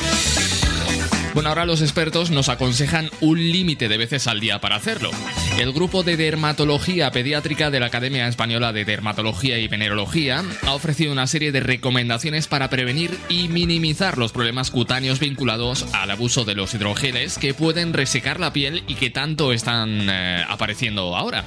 Bueno, 1.34 1.50
ahora 1.50 1.66
los 1.66 1.82
expertos 1.82 2.32
nos 2.32 2.48
aconsejan 2.50 3.10
un 3.20 3.40
límite 3.40 3.90
de 3.90 3.98
veces 3.98 4.28
al 4.28 4.40
día 4.40 4.60
para 4.62 4.76
hacerlo. 4.76 5.12
El 5.60 5.72
grupo 5.72 6.04
de 6.04 6.18
dermatología 6.18 7.12
pediátrica 7.12 7.70
de 7.70 7.80
la 7.80 7.86
Academia 7.86 8.28
Española 8.28 8.74
de 8.74 8.86
Dermatología 8.86 9.60
y 9.60 9.68
Venerología 9.68 10.43
ha 10.66 10.74
ofrecido 10.74 11.12
una 11.12 11.28
serie 11.28 11.51
de 11.51 11.60
recomendaciones 11.60 12.47
para 12.47 12.70
prevenir 12.70 13.18
y 13.30 13.47
minimizar 13.47 14.18
los 14.18 14.32
problemas 14.32 14.72
cutáneos 14.72 15.20
vinculados 15.20 15.86
al 15.93 16.12
abuso 16.12 16.43
de 16.43 16.56
los 16.56 16.74
hidrogeles 16.74 17.38
que 17.38 17.54
pueden 17.54 17.93
resecar 17.93 18.39
la 18.39 18.51
piel 18.51 18.84
y 18.88 18.95
que 18.95 19.10
tanto 19.10 19.54
están 19.54 20.10
eh, 20.10 20.43
apareciendo 20.49 21.16
ahora. 21.16 21.45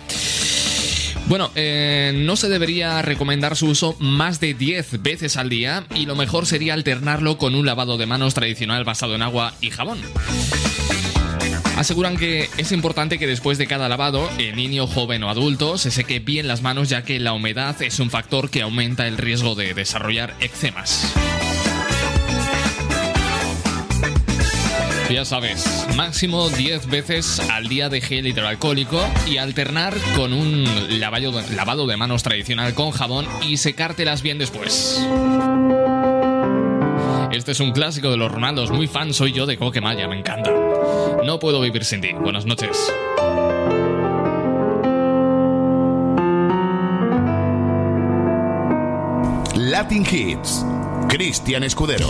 Bueno, 1.28 1.50
eh, 1.56 2.12
no 2.14 2.36
se 2.36 2.48
debería 2.48 3.02
recomendar 3.02 3.56
su 3.56 3.66
uso 3.66 3.96
más 3.98 4.38
de 4.38 4.54
10 4.54 5.02
veces 5.02 5.36
al 5.36 5.48
día 5.48 5.84
y 5.94 6.06
lo 6.06 6.14
mejor 6.14 6.46
sería 6.46 6.74
alternarlo 6.74 7.36
con 7.36 7.56
un 7.56 7.66
lavado 7.66 7.98
de 7.98 8.06
manos 8.06 8.34
tradicional 8.34 8.84
basado 8.84 9.16
en 9.16 9.22
agua 9.22 9.54
y 9.60 9.70
jabón. 9.70 9.98
Aseguran 11.76 12.16
que 12.16 12.48
es 12.56 12.72
importante 12.72 13.18
que 13.18 13.26
después 13.26 13.58
de 13.58 13.66
cada 13.66 13.88
lavado, 13.90 14.30
el 14.38 14.56
niño, 14.56 14.86
joven 14.86 15.22
o 15.22 15.28
adulto 15.28 15.76
se 15.76 15.90
seque 15.90 16.20
bien 16.20 16.48
las 16.48 16.62
manos 16.62 16.88
ya 16.88 17.02
que 17.02 17.20
la 17.20 17.34
humedad 17.34 17.80
es 17.82 18.00
un 18.00 18.10
factor 18.10 18.48
que 18.48 18.62
aumenta 18.62 19.06
el 19.06 19.18
riesgo 19.18 19.54
de 19.54 19.74
desarrollar 19.74 20.34
eczemas. 20.40 21.12
Ya 25.10 25.24
sabes, 25.24 25.86
máximo 25.94 26.48
10 26.48 26.86
veces 26.88 27.40
al 27.50 27.68
día 27.68 27.88
de 27.88 28.00
gel 28.00 28.26
hidroalcohólico 28.26 29.00
y 29.26 29.36
alternar 29.36 29.94
con 30.16 30.32
un 30.32 30.64
lavado, 30.98 31.40
lavado 31.54 31.86
de 31.86 31.96
manos 31.96 32.22
tradicional 32.22 32.74
con 32.74 32.90
jabón 32.90 33.26
y 33.46 33.58
secártelas 33.58 34.22
bien 34.22 34.38
después. 34.38 35.06
Este 37.36 37.52
es 37.52 37.60
un 37.60 37.72
clásico 37.72 38.10
de 38.10 38.16
los 38.16 38.32
Ronaldos, 38.32 38.70
muy 38.70 38.86
fan 38.86 39.12
soy 39.12 39.30
yo 39.30 39.44
de 39.44 39.58
Coquemaya, 39.58 40.08
me 40.08 40.18
encanta. 40.18 40.50
No 41.22 41.38
puedo 41.38 41.60
vivir 41.60 41.84
sin 41.84 42.00
ti. 42.00 42.12
Buenas 42.14 42.46
noches. 42.46 42.90
Latin 49.54 50.06
Hits. 50.10 50.64
Cristian 51.08 51.62
Escudero. 51.62 52.08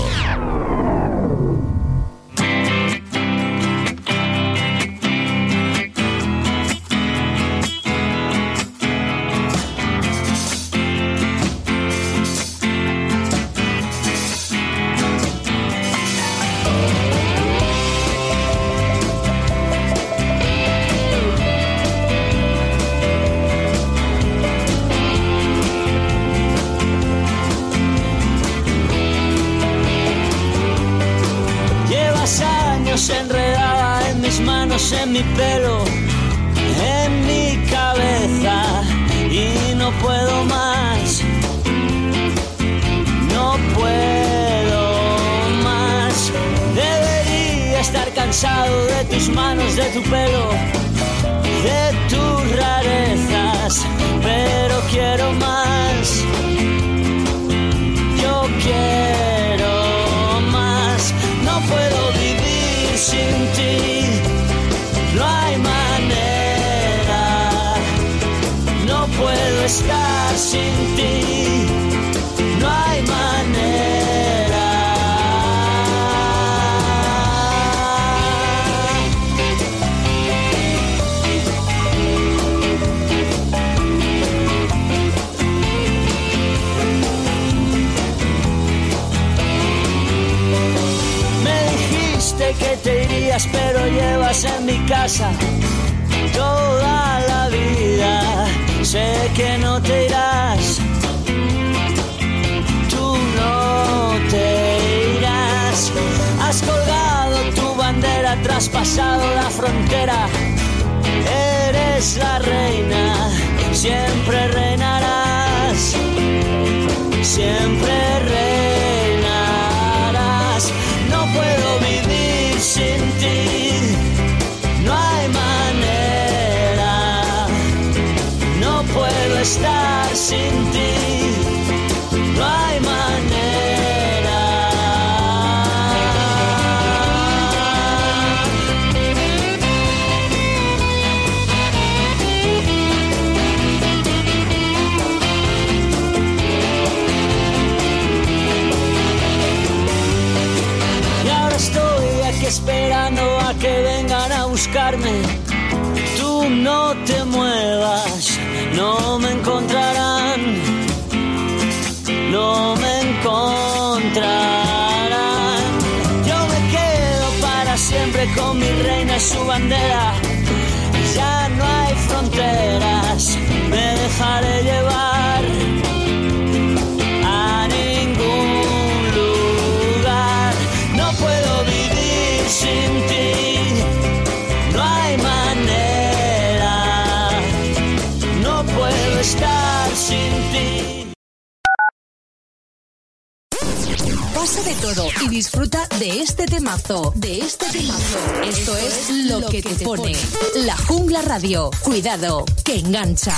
Y 195.21 195.29
disfruta 195.29 195.89
de 195.99 196.21
este 196.21 196.47
temazo, 196.47 197.13
de 197.17 197.39
este 197.41 197.67
temazo. 197.67 198.19
Esto 198.45 198.77
es 198.77 199.11
lo 199.29 199.49
que 199.49 199.61
te 199.61 199.85
pone. 199.85 200.13
La 200.55 200.77
Jungla 200.77 201.23
Radio. 201.23 201.71
Cuidado, 201.83 202.45
que 202.63 202.79
engancha. 202.79 203.35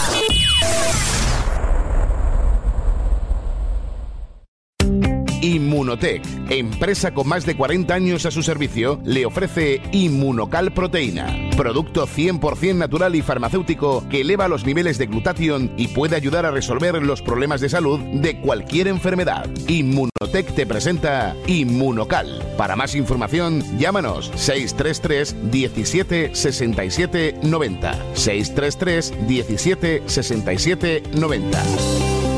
Inmunotech, 5.78 6.22
empresa 6.50 7.14
con 7.14 7.28
más 7.28 7.46
de 7.46 7.56
40 7.56 7.94
años 7.94 8.26
a 8.26 8.32
su 8.32 8.42
servicio, 8.42 9.00
le 9.04 9.24
ofrece 9.24 9.80
Inmunocal 9.92 10.72
Proteína, 10.72 11.50
producto 11.56 12.04
100% 12.08 12.74
natural 12.74 13.14
y 13.14 13.22
farmacéutico 13.22 14.04
que 14.08 14.22
eleva 14.22 14.48
los 14.48 14.66
niveles 14.66 14.98
de 14.98 15.06
glutatión 15.06 15.72
y 15.76 15.86
puede 15.86 16.16
ayudar 16.16 16.46
a 16.46 16.50
resolver 16.50 17.00
los 17.00 17.22
problemas 17.22 17.60
de 17.60 17.68
salud 17.68 18.00
de 18.00 18.40
cualquier 18.40 18.88
enfermedad. 18.88 19.48
Inmunotech 19.68 20.52
te 20.56 20.66
presenta 20.66 21.36
Inmunocal. 21.46 22.42
Para 22.56 22.74
más 22.74 22.96
información, 22.96 23.62
llámanos 23.78 24.32
633 24.34 25.52
17 25.52 26.34
67 26.34 27.38
90. 27.44 27.92
633 28.14 29.28
17 29.28 30.02
67 30.06 31.02
90. 31.14 32.38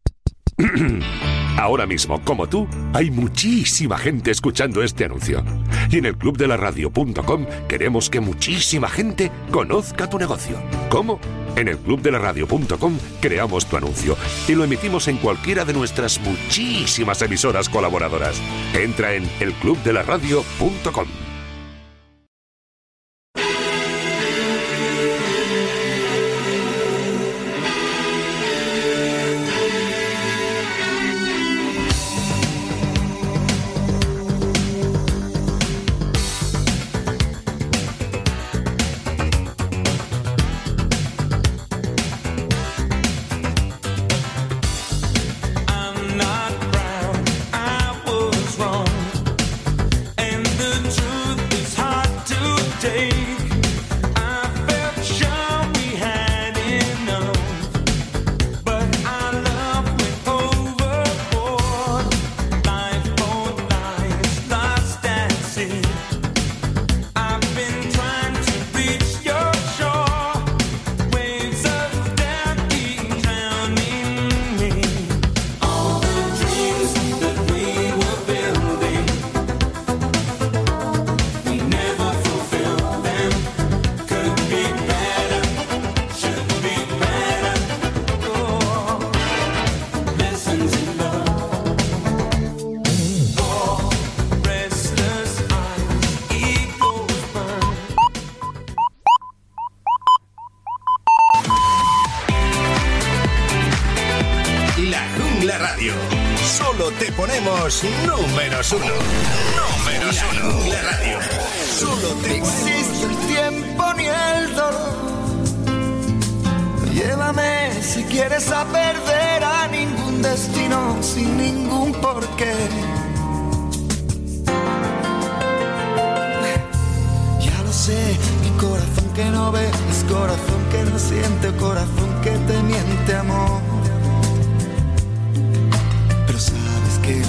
Ahora 1.57 1.85
mismo, 1.85 2.21
como 2.23 2.47
tú, 2.47 2.67
hay 2.93 3.11
muchísima 3.11 3.97
gente 3.97 4.31
escuchando 4.31 4.81
este 4.83 5.05
anuncio. 5.05 5.43
Y 5.89 5.97
en 5.97 6.05
el 6.05 6.17
clubdelaradio.com 6.17 7.45
queremos 7.67 8.09
que 8.09 8.19
muchísima 8.19 8.89
gente 8.89 9.31
conozca 9.51 10.09
tu 10.09 10.17
negocio. 10.17 10.57
¿Cómo? 10.89 11.19
En 11.55 11.67
el 11.67 11.77
clubdelaradio.com 11.77 12.97
creamos 13.19 13.65
tu 13.65 13.77
anuncio 13.77 14.15
y 14.47 14.55
lo 14.55 14.63
emitimos 14.63 15.07
en 15.07 15.17
cualquiera 15.17 15.65
de 15.65 15.73
nuestras 15.73 16.19
muchísimas 16.21 17.21
emisoras 17.21 17.67
colaboradoras. 17.69 18.41
Entra 18.73 19.13
en 19.13 19.29
elclubdelaradio.com. 19.39 21.30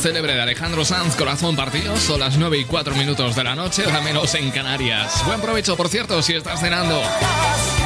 Célebre 0.00 0.34
de 0.34 0.40
Alejandro 0.40 0.84
Sanz, 0.84 1.14
Corazón 1.14 1.56
Partido. 1.56 1.94
Son 1.96 2.20
las 2.20 2.38
9 2.38 2.58
y 2.58 2.64
4 2.64 2.94
minutos 2.94 3.36
de 3.36 3.44
la 3.44 3.54
noche, 3.54 3.84
al 3.84 4.02
menos 4.02 4.34
en 4.34 4.50
Canarias. 4.50 5.22
Buen 5.26 5.40
provecho, 5.40 5.76
por 5.76 5.88
cierto, 5.88 6.22
si 6.22 6.34
estás 6.34 6.60
cenando. 6.60 7.02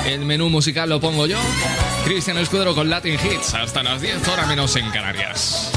El 0.06 0.24
menú 0.24 0.48
musical 0.48 0.88
lo 0.88 1.00
pongo 1.00 1.26
yo. 1.26 1.38
Cristian 2.04 2.38
Escudero 2.38 2.74
con 2.74 2.88
Latin 2.88 3.14
Hits, 3.14 3.54
hasta 3.54 3.82
las 3.82 4.00
10 4.00 4.28
horas 4.28 4.46
menos 4.46 4.76
en 4.76 4.88
Canarias. 4.90 5.72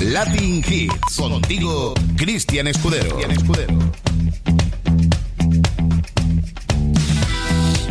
Latin 0.00 0.64
Hits. 0.66 1.16
Contigo, 1.16 1.94
Cristian 2.16 2.66
Escudero. 2.68 3.18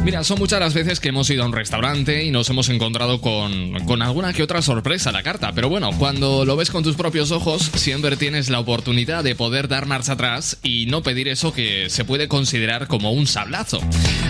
Mira, 0.10 0.24
son 0.24 0.40
muchas 0.40 0.60
las 0.60 0.74
veces 0.74 1.00
que 1.00 1.10
hemos 1.10 1.30
ido 1.30 1.44
a 1.44 1.46
un 1.46 1.54
restaurante 1.54 2.24
y 2.24 2.32
nos 2.32 2.50
hemos 2.50 2.68
encontrado 2.70 3.22
con, 3.22 3.86
con 3.86 4.02
alguna 4.02 4.34
que 4.34 4.42
otra 4.42 4.64
sorpresa 4.64 5.12
a 5.12 5.14
la 5.14 5.22
carta. 5.22 5.52
Pero 5.54 5.70
bueno, 5.70 5.92
cuando 6.00 6.46
lo 6.46 6.56
ves 6.56 6.72
con 6.72 6.84
tus 6.84 6.96
propios 6.96 7.30
ojos, 7.30 7.70
siempre 7.76 8.18
tienes 8.18 8.50
la 8.50 8.60
oportunidad 8.60 9.24
de 9.24 9.36
poder 9.36 9.68
dar 9.68 9.86
marcha 9.86 10.14
atrás 10.14 10.58
y 10.64 10.88
no 10.88 11.04
pedir 11.04 11.28
eso 11.28 11.54
que 11.54 11.92
se 11.92 12.06
puede 12.06 12.28
considerar 12.28 12.88
como 12.88 13.12
un 13.12 13.28
sablazo. 13.28 13.82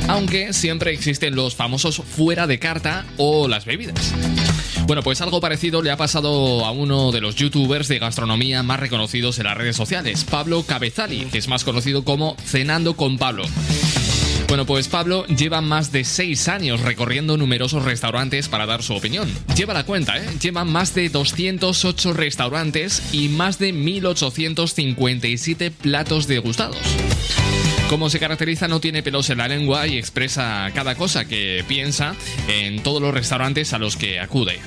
Aunque 0.09 0.51
siempre 0.51 0.91
existen 0.91 1.37
los 1.37 1.55
famosos 1.55 1.95
fuera 1.95 2.45
de 2.45 2.59
carta 2.59 3.05
o 3.15 3.47
las 3.47 3.63
bebidas. 3.63 4.13
Bueno, 4.85 5.01
pues 5.01 5.21
algo 5.21 5.39
parecido 5.39 5.81
le 5.81 5.91
ha 5.91 5.97
pasado 5.97 6.65
a 6.65 6.71
uno 6.71 7.13
de 7.13 7.21
los 7.21 7.35
youtubers 7.35 7.87
de 7.87 7.99
gastronomía 7.99 8.63
más 8.63 8.81
reconocidos 8.81 9.39
en 9.39 9.45
las 9.45 9.57
redes 9.57 9.77
sociales, 9.77 10.25
Pablo 10.25 10.63
Cabezali, 10.63 11.27
que 11.31 11.37
es 11.37 11.47
más 11.47 11.63
conocido 11.63 12.03
como 12.03 12.35
Cenando 12.43 12.97
con 12.97 13.17
Pablo. 13.17 13.45
Bueno, 14.49 14.65
pues 14.65 14.87
Pablo 14.87 15.27
lleva 15.27 15.61
más 15.61 15.91
de 15.91 16.03
6 16.03 16.47
años 16.47 16.81
recorriendo 16.81 17.37
numerosos 17.37 17.85
restaurantes 17.85 18.49
para 18.49 18.65
dar 18.65 18.81
su 18.81 18.95
opinión. 18.95 19.31
Lleva 19.55 19.75
la 19.75 19.85
cuenta, 19.85 20.17
¿eh? 20.17 20.25
Lleva 20.41 20.65
más 20.65 20.95
de 20.95 21.09
208 21.09 22.13
restaurantes 22.13 23.13
y 23.13 23.29
más 23.29 23.59
de 23.59 23.73
1857 23.73 25.69
platos 25.69 26.25
degustados. 26.25 26.79
Como 27.89 28.09
se 28.09 28.19
caracteriza, 28.19 28.67
no 28.67 28.79
tiene 28.79 29.03
pelos 29.03 29.29
en 29.29 29.37
la 29.37 29.47
lengua 29.47 29.85
y 29.85 29.97
expresa 29.97 30.69
cada 30.73 30.95
cosa 30.95 31.25
que 31.25 31.63
piensa 31.67 32.15
en 32.47 32.81
todos 32.81 33.01
los 33.03 33.13
restaurantes 33.13 33.73
a 33.73 33.77
los 33.77 33.97
que 33.97 34.19
acude. 34.19 34.59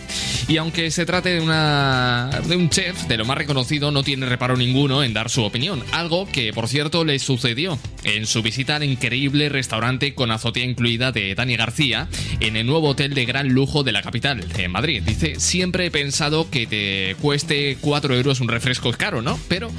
Y 0.48 0.56
aunque 0.56 0.90
se 0.90 1.06
trate 1.06 1.30
de, 1.30 1.40
una, 1.40 2.30
un 2.54 2.68
chef 2.68 3.06
de 3.06 3.16
lo 3.16 3.24
más 3.24 3.38
reconocido, 3.38 3.90
no 3.90 4.02
tiene 4.02 4.26
reparo 4.26 4.56
ninguno 4.56 5.02
en 5.02 5.14
dar 5.14 5.30
su 5.30 5.42
opinión. 5.42 5.82
Algo 5.92 6.26
que, 6.26 6.52
por 6.52 6.68
cierto, 6.68 7.04
le 7.04 7.18
sucedió 7.18 7.78
en 8.04 8.26
su 8.26 8.42
visita 8.42 8.76
al 8.76 8.84
increíble 8.84 9.48
restaurante 9.48 10.14
con 10.14 10.30
azotea 10.30 10.64
incluida 10.64 11.12
de 11.12 11.34
Dani 11.34 11.56
García 11.56 12.08
en 12.40 12.56
el 12.56 12.66
nuevo 12.66 12.88
hotel 12.88 13.14
de 13.14 13.24
gran 13.24 13.48
lujo 13.48 13.82
de 13.82 13.92
la 13.92 14.02
capital, 14.02 14.46
de 14.48 14.68
Madrid. 14.68 15.02
Dice, 15.02 15.38
siempre 15.38 15.86
he 15.86 15.90
pensado 15.90 16.50
que 16.50 16.66
te 16.66 17.16
cueste 17.20 17.78
4 17.80 18.14
euros 18.16 18.40
un 18.40 18.48
refresco 18.48 18.90
es 18.90 18.96
caro, 18.96 19.22
¿no? 19.22 19.38
Pero 19.48 19.70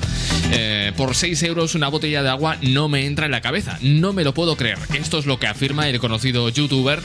eh, 0.52 0.92
por 0.96 1.16
6 1.16 1.44
euros 1.44 1.76
una 1.76 1.90
botella 1.90 2.24
de 2.24 2.30
agua 2.30 2.58
no 2.62 2.90
me 2.90 3.06
entra 3.06 3.26
en 3.26 3.32
la 3.32 3.42
cabeza. 3.42 3.78
No 3.82 4.14
me 4.14 4.24
lo 4.24 4.34
puedo 4.34 4.56
creer. 4.56 4.78
Esto 4.94 5.20
es 5.20 5.26
lo 5.26 5.40
que 5.40 5.48
afirma 5.48 5.90
el 5.90 6.00
conocido 6.00 6.50
youtuber 6.50 7.02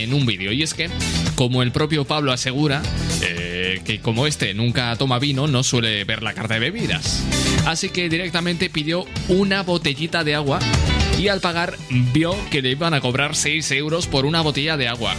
en 0.00 0.14
un 0.14 0.26
vídeo. 0.26 0.52
Y 0.52 0.62
es 0.62 0.74
que, 0.74 0.88
como 1.34 1.62
el 1.62 1.72
propio 1.72 2.04
Pablo 2.04 2.32
asegura, 2.32 2.82
eh, 3.22 3.80
que 3.84 4.00
como 4.00 4.26
este 4.26 4.54
nunca 4.54 4.94
toma 4.96 5.18
vino, 5.18 5.46
no 5.46 5.62
suele 5.62 6.04
ver 6.04 6.22
la 6.22 6.34
carta 6.34 6.54
de 6.54 6.60
bebidas. 6.60 7.22
Así 7.66 7.90
que 7.90 8.08
directamente 8.08 8.70
pidió 8.70 9.06
una 9.28 9.62
botellita 9.62 10.24
de 10.24 10.34
agua 10.34 10.58
y 11.18 11.28
al 11.28 11.40
pagar 11.40 11.76
vio 12.12 12.34
que 12.50 12.62
le 12.62 12.70
iban 12.70 12.94
a 12.94 13.00
cobrar 13.00 13.36
6 13.36 13.70
euros 13.72 14.06
por 14.06 14.26
una 14.26 14.40
botella 14.40 14.76
de 14.76 14.88
agua. 14.88 15.14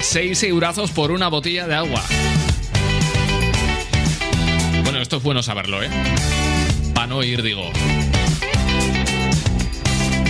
6 0.00 0.42
eurazos 0.44 0.90
por 0.90 1.12
una 1.12 1.28
botella 1.28 1.66
de 1.66 1.74
agua. 1.74 2.02
Bueno, 4.82 5.00
esto 5.00 5.18
es 5.18 5.22
bueno 5.22 5.42
saberlo, 5.42 5.82
¿eh? 5.82 5.88
Para 6.94 7.06
no 7.06 7.22
ir, 7.22 7.42
digo. 7.42 7.70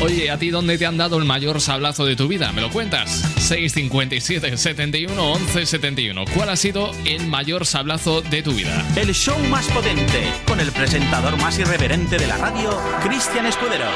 Oye, 0.02 0.32
¿a 0.32 0.36
ti 0.36 0.50
dónde 0.50 0.78
te 0.78 0.84
han 0.84 0.96
dado 0.96 1.16
el 1.16 1.24
mayor 1.24 1.60
sablazo 1.60 2.04
de 2.04 2.16
tu 2.16 2.26
vida? 2.26 2.50
¿Me 2.50 2.60
lo 2.60 2.70
cuentas? 2.70 3.08
657 3.38 4.56
71 4.56 5.32
11 5.32 5.64
71. 5.64 6.24
¿Cuál 6.34 6.50
ha 6.50 6.56
sido 6.56 6.90
el 7.04 7.28
mayor 7.28 7.64
sablazo 7.66 8.20
de 8.20 8.42
tu 8.42 8.52
vida? 8.52 8.84
El 8.96 9.14
show 9.14 9.38
más 9.48 9.68
potente, 9.68 10.24
con 10.44 10.58
el 10.58 10.72
presentador 10.72 11.36
más 11.36 11.56
irreverente 11.60 12.18
de 12.18 12.26
la 12.26 12.36
radio, 12.36 12.76
Cristian 13.04 13.46
Escudero. 13.46 13.86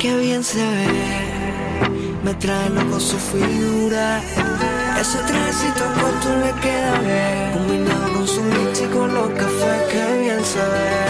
Qué 0.00 0.16
bien 0.16 0.42
se 0.42 0.64
ve, 0.64 0.86
me 2.24 2.32
trae 2.34 2.70
loco 2.70 3.00
su 3.00 3.18
figura. 3.18 4.22
Ese 5.08 5.18
trajecito 5.18 5.84
corto 6.00 6.36
le 6.42 6.52
queda 6.60 6.98
bien, 6.98 7.52
combinado 7.52 8.12
con 8.12 8.26
su 8.26 8.42
mix 8.42 8.80
y 8.80 8.86
con 8.86 9.14
los 9.14 9.28
cafés, 9.38 9.82
qué 9.92 10.18
bien 10.18 10.44
se 10.44 10.58
ve. 10.58 11.04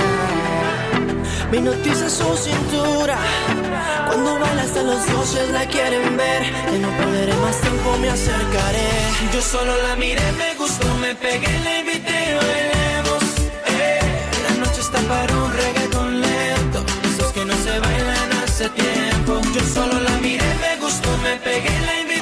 Mi 1.50 1.60
noticia 1.62 2.10
su 2.10 2.36
cintura, 2.36 3.16
cuando 4.06 4.38
baila 4.38 4.64
hasta 4.64 4.82
los 4.82 5.06
dioses 5.06 5.48
la 5.50 5.64
quieren 5.64 6.14
ver. 6.14 6.42
Que 6.70 6.78
no 6.78 6.90
perderé 6.98 7.32
más 7.36 7.58
tiempo, 7.58 7.96
me 7.98 8.10
acercaré. 8.10 8.90
Yo 9.32 9.40
solo 9.40 9.72
la 9.88 9.96
miré, 9.96 10.30
me 10.32 10.54
gustó, 10.56 10.94
me 10.96 11.14
pegué, 11.14 11.58
la 11.64 11.78
invité 11.78 12.36
bailemos. 12.36 13.22
Eh, 13.66 14.00
la 14.46 14.54
noche 14.62 14.82
está 14.82 15.00
para 15.08 15.34
un 15.38 15.50
reggaeton 15.54 16.20
lento, 16.20 16.84
esos 17.08 17.32
que 17.32 17.46
no 17.46 17.54
se 17.64 17.78
bailan 17.78 18.32
hace 18.44 18.68
tiempo. 18.68 19.40
Yo 19.54 19.62
solo 19.72 19.98
la 20.00 20.18
miré, 20.18 20.50
me 20.60 20.76
gustó, 20.84 21.08
me 21.22 21.36
pegué, 21.36 21.70
la 21.86 22.00
invité 22.00 22.15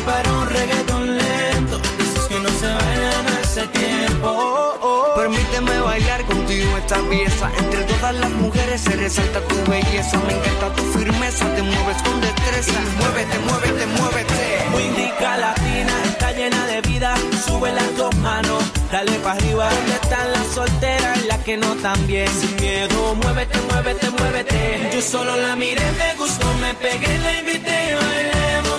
para 0.00 0.32
un 0.32 0.46
reggaeton 0.48 1.18
lento, 1.18 1.80
esos 1.98 2.26
que 2.28 2.38
no 2.40 2.48
se 2.48 2.66
bailan 2.66 3.26
hace 3.40 3.66
tiempo. 3.68 5.12
Permíteme 5.16 5.80
bailar 5.80 6.24
contigo 6.24 6.78
esta 6.78 6.96
pieza 7.08 7.50
entre 7.58 7.82
todas 7.84 8.14
las 8.14 8.30
mujeres 8.30 8.80
se 8.80 8.96
resalta 8.96 9.40
tu 9.40 9.70
belleza. 9.70 10.18
Me 10.26 10.32
encanta 10.32 10.72
tu 10.74 10.82
firmeza, 10.98 11.44
te 11.54 11.62
mueves 11.62 12.02
con 12.02 12.20
destreza. 12.20 12.80
Muévete, 12.98 13.38
muévete, 13.38 13.86
muévete. 13.86 14.68
Windica 14.74 15.36
latina, 15.36 15.92
está 16.04 16.32
llena 16.32 16.66
de 16.66 16.80
vida. 16.82 17.14
Sube 17.46 17.72
las 17.72 17.96
dos 17.96 18.14
manos, 18.16 18.62
dale 18.90 19.12
para 19.20 19.34
arriba. 19.34 19.68
¿Dónde 19.70 19.94
están 20.02 20.32
las 20.32 20.46
solteras, 20.54 21.24
las 21.26 21.38
que 21.38 21.56
no 21.56 21.74
tan 21.76 22.06
bien? 22.06 22.28
Sin 22.28 22.56
miedo, 22.56 23.14
muévete, 23.16 23.58
muévete, 23.70 24.10
muévete. 24.10 24.90
Yo 24.94 25.02
solo 25.02 25.36
la 25.36 25.56
miré, 25.56 25.84
me 25.92 26.14
gustó, 26.16 26.46
me 26.60 26.74
pegué, 26.74 27.18
la 27.18 27.38
invité, 27.40 27.94
bailemos. 27.94 28.69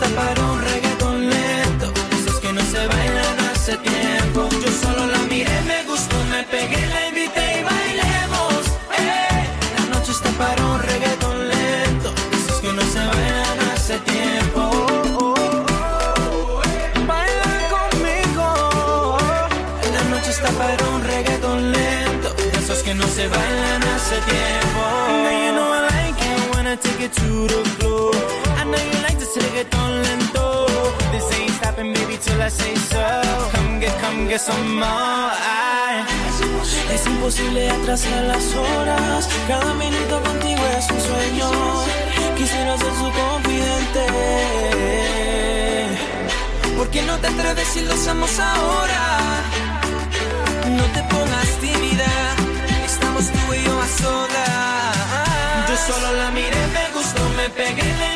Está 0.00 0.14
para 0.14 0.40
un 0.44 0.62
reggaetón 0.62 1.28
lento. 1.28 1.92
Esos 2.16 2.38
que 2.38 2.52
no 2.52 2.60
se 2.60 2.86
bailan 2.86 3.38
hace 3.50 3.76
tiempo. 3.78 4.48
Yo 4.64 4.70
solo 4.80 5.08
la 5.08 5.18
miré, 5.28 5.60
me 5.62 5.82
gustó, 5.90 6.14
me 6.30 6.44
pegué, 6.44 6.86
la 6.86 7.08
invité 7.08 7.58
y 7.58 7.64
bailemos. 7.64 8.62
Eh. 8.96 9.44
La 9.76 9.84
noche 9.92 10.12
está 10.12 10.30
para 10.38 10.64
un 10.64 10.80
reggaetón 10.80 11.48
lento. 11.48 12.12
Esos 12.30 12.60
que 12.60 12.72
no 12.72 12.82
se 12.82 13.00
bailan 13.00 13.58
hace 13.74 13.98
tiempo. 13.98 15.34
Baila 17.08 17.54
conmigo. 17.74 19.18
La 19.96 20.02
noche 20.14 20.30
está 20.30 20.50
para 20.50 20.88
un 20.94 21.02
reggaetón 21.02 21.72
lento. 21.72 22.36
Que 22.84 22.94
no 22.94 23.06
se 23.08 23.26
bailan 23.26 23.82
hace 23.82 24.16
tiempo. 24.30 24.80
You 25.44 25.52
know 25.52 25.74
I 25.74 25.80
like 25.90 26.22
it 26.24 26.54
when 26.54 26.66
I 26.68 26.76
take 26.76 27.04
it 27.04 27.12
to 27.14 27.48
the 27.48 27.64
floor. 27.80 28.37
Know 28.70 28.82
you 28.90 28.98
like 29.06 29.18
this 29.18 29.34
reggaeton 29.36 29.92
lento. 30.04 30.46
This 31.12 31.26
ain't 31.38 31.52
stopping, 31.58 31.92
baby, 31.94 32.16
till 32.24 32.40
I 32.42 32.50
say 32.50 32.74
so. 32.74 33.04
Come 33.54 33.80
get, 33.80 33.94
come 34.00 34.28
get 34.28 34.40
some 34.40 34.74
more. 34.82 35.32
Ay. 35.56 36.04
Es 36.92 37.06
imposible 37.06 37.70
atrasar 37.70 38.24
las 38.24 38.54
horas. 38.54 39.28
Cada 39.46 39.72
minuto 39.74 40.22
contigo 40.22 40.62
es 40.78 40.90
un 40.90 41.00
sueño. 41.00 41.50
Quisiera 42.36 42.76
ser 42.78 42.94
su 43.00 43.08
confidente. 43.22 44.04
¿Por 46.76 46.88
qué 46.90 47.02
no 47.02 47.16
te 47.18 47.26
atreves 47.26 47.68
si 47.68 47.80
lo 47.82 47.92
hacemos 47.94 48.38
ahora? 48.38 49.02
No 50.78 50.84
te 50.94 51.02
pongas 51.12 51.48
tímida. 51.60 52.10
Estamos 52.84 53.24
tú 53.26 53.54
y 53.54 53.64
yo 53.64 53.80
a 53.80 53.88
solas. 54.02 55.68
Yo 55.68 55.76
solo 55.88 56.12
la 56.12 56.30
miré, 56.30 56.66
me 56.78 56.84
gustó, 56.94 57.22
me 57.36 57.48
pegué, 57.50 57.84
la 58.00 58.14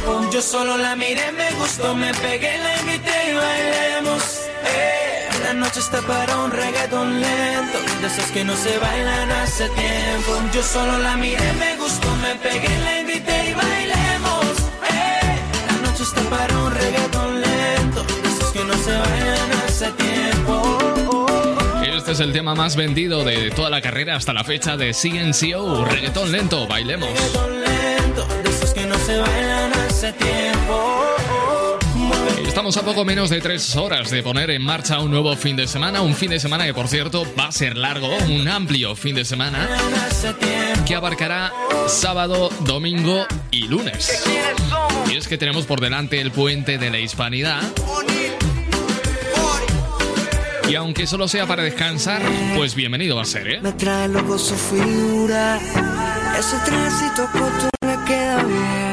tiempo. 0.00 0.30
Yo 0.30 0.42
solo 0.42 0.76
la 0.76 0.96
miré, 0.96 1.32
me 1.32 1.50
gustó, 1.52 1.94
me 1.94 2.12
pegué, 2.14 2.58
la 2.58 2.80
invité 2.80 3.10
y 3.30 3.34
bailemos. 3.34 4.40
Eh, 4.64 5.28
la 5.44 5.54
noche 5.54 5.80
está 5.80 6.00
para 6.02 6.36
un 6.38 6.50
reggaetón 6.50 7.20
lento. 7.20 7.78
De 8.00 8.06
esos 8.06 8.30
que 8.32 8.44
no 8.44 8.56
se 8.56 8.78
bailan 8.78 9.30
hace 9.30 9.68
tiempo. 9.70 10.32
Yo 10.52 10.62
solo 10.62 10.98
la 10.98 11.16
miré, 11.16 11.52
me 11.54 11.76
gustó, 11.76 12.08
me 12.16 12.34
pegué, 12.36 12.68
la 12.84 13.00
invité 13.00 13.50
y 13.50 13.54
bailemos. 13.54 14.44
Eh, 14.88 15.38
la 15.66 15.88
noche 15.88 16.02
está 16.02 16.22
para 16.22 16.58
un 16.58 16.70
reggaetón 16.72 17.40
lento. 17.40 18.04
De 18.22 18.28
esos 18.28 18.52
que 18.52 18.64
no 18.64 18.74
se 18.74 18.92
bailan 18.92 19.52
hace 19.66 19.90
tiempo. 19.92 20.76
Este 21.82 22.12
es 22.12 22.20
el 22.20 22.32
tema 22.32 22.54
más 22.54 22.76
vendido 22.76 23.24
de 23.24 23.50
toda 23.50 23.70
la 23.70 23.80
carrera 23.80 24.16
hasta 24.16 24.32
la 24.32 24.42
fecha 24.42 24.76
de 24.76 24.92
CNCO. 24.92 25.84
Reggaetón 25.84 26.32
lento, 26.32 26.66
bailemos. 26.66 27.08
lento, 27.08 28.26
de 28.42 28.50
esos 28.50 28.72
que 28.72 28.84
no 28.86 28.96
se 28.98 29.16
bailan 29.18 29.69
hace 30.00 30.12
tiempo. 30.14 31.04
Estamos 32.46 32.74
a 32.78 32.82
poco 32.82 33.04
menos 33.04 33.28
de 33.28 33.38
tres 33.42 33.76
horas 33.76 34.10
de 34.10 34.22
poner 34.22 34.50
en 34.50 34.62
marcha 34.62 34.98
un 34.98 35.10
nuevo 35.10 35.36
fin 35.36 35.56
de 35.56 35.66
semana. 35.66 36.00
Un 36.00 36.14
fin 36.14 36.30
de 36.30 36.40
semana 36.40 36.64
que, 36.64 36.72
por 36.72 36.88
cierto, 36.88 37.26
va 37.38 37.48
a 37.48 37.52
ser 37.52 37.76
largo. 37.76 38.08
Un 38.28 38.48
amplio 38.48 38.96
fin 38.96 39.14
de 39.14 39.26
semana 39.26 39.68
que 40.86 40.94
abarcará 40.94 41.52
sábado, 41.86 42.48
domingo 42.60 43.26
y 43.50 43.68
lunes. 43.68 44.24
Y 45.10 45.16
es 45.16 45.28
que 45.28 45.36
tenemos 45.36 45.66
por 45.66 45.82
delante 45.82 46.18
el 46.18 46.30
puente 46.30 46.78
de 46.78 46.88
la 46.88 46.98
hispanidad. 46.98 47.60
Y 50.66 50.76
aunque 50.76 51.06
solo 51.06 51.28
sea 51.28 51.46
para 51.46 51.62
descansar, 51.62 52.22
pues 52.56 52.74
bienvenido 52.74 53.16
va 53.16 53.22
a 53.22 53.26
ser, 53.26 53.48
¿eh? 53.48 53.60
Me 53.60 53.72
trae 53.72 54.08
loco 54.08 54.38
su 54.38 54.54
figura. 54.54 55.58
Ese 56.38 56.56
corto 57.32 57.68
le 57.82 58.04
queda 58.06 58.42
bien. 58.44 58.89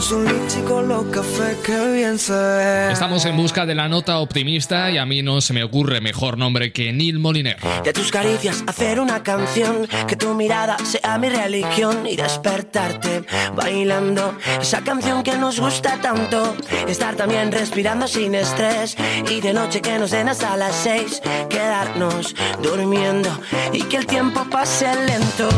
con 0.00 0.02
su 0.02 0.22
lips 0.22 0.56
y 0.56 0.62
con 0.62 0.88
los 0.88 1.04
cafés 1.06 1.56
que 1.58 1.92
bien 1.92 2.18
se 2.18 2.32
ve. 2.32 2.92
Estamos 2.92 3.24
en 3.26 3.36
busca 3.36 3.66
de 3.66 3.74
la 3.74 3.88
nota 3.88 4.18
optimista 4.18 4.90
y 4.90 4.98
a 4.98 5.04
mí 5.04 5.22
no 5.22 5.40
se 5.40 5.52
me 5.52 5.62
ocurre 5.62 6.00
mejor 6.00 6.38
nombre 6.38 6.72
que 6.72 6.92
Neil 6.92 7.18
Moliner. 7.18 7.56
De 7.84 7.92
tus 7.92 8.10
caricias 8.10 8.64
hacer 8.66 9.00
una 9.00 9.22
canción, 9.22 9.86
que 10.06 10.16
tu 10.16 10.34
mirada 10.34 10.76
sea 10.84 11.18
mi 11.18 11.28
religión 11.28 12.06
y 12.06 12.16
despertarte 12.16 13.24
bailando 13.54 14.36
esa 14.60 14.82
canción 14.82 15.22
que 15.22 15.36
nos 15.36 15.60
gusta 15.60 16.00
tanto. 16.00 16.56
Estar 16.88 17.16
también 17.16 17.52
respirando 17.52 18.06
sin 18.06 18.34
estrés 18.34 18.96
y 19.30 19.40
de 19.40 19.52
noche 19.52 19.80
que 19.80 19.98
nos 19.98 20.10
den 20.10 20.28
hasta 20.28 20.56
las 20.56 20.74
seis, 20.74 21.20
quedarnos 21.48 22.34
durmiendo 22.62 23.28
y 23.72 23.82
que 23.82 23.98
el 23.98 24.06
tiempo 24.06 24.46
pase 24.50 24.86
lento, 25.06 25.48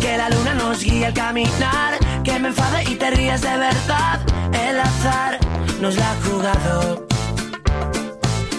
que 0.00 0.16
la 0.16 0.28
luna 0.28 0.54
nos 0.54 0.82
guíe 0.82 1.06
al 1.06 1.14
caminar, 1.14 1.98
que 2.26 2.38
me 2.40 2.48
enfade 2.48 2.82
y 2.90 2.96
te 2.96 3.08
ríes 3.12 3.40
de 3.40 3.56
verdad. 3.56 4.20
El 4.52 4.80
azar 4.80 5.38
nos 5.80 5.94
la 5.96 6.10
ha 6.10 6.16
jugado, 6.24 7.06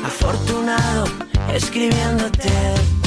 afortunado 0.06 1.04
escribiéndote. 1.54 3.07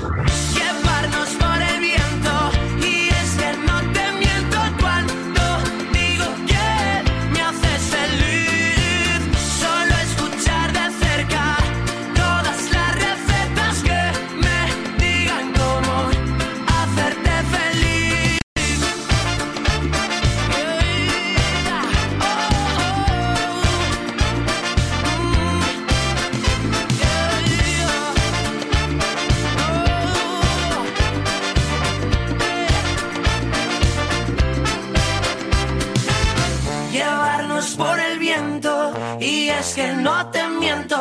Bye. 0.00 0.57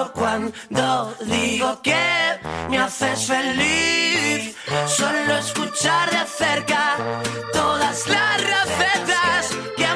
Cuando 0.05 1.13
digo 1.21 1.81
que 1.81 2.39
me 2.69 2.77
haces 2.77 3.25
feliz. 3.25 4.55
Solo 4.85 5.37
escuchar 5.37 6.09
de 6.11 6.25
cerca 6.25 6.97
todas 7.53 8.07
las 8.07 8.37
recetas 8.41 9.57
que 9.75 9.86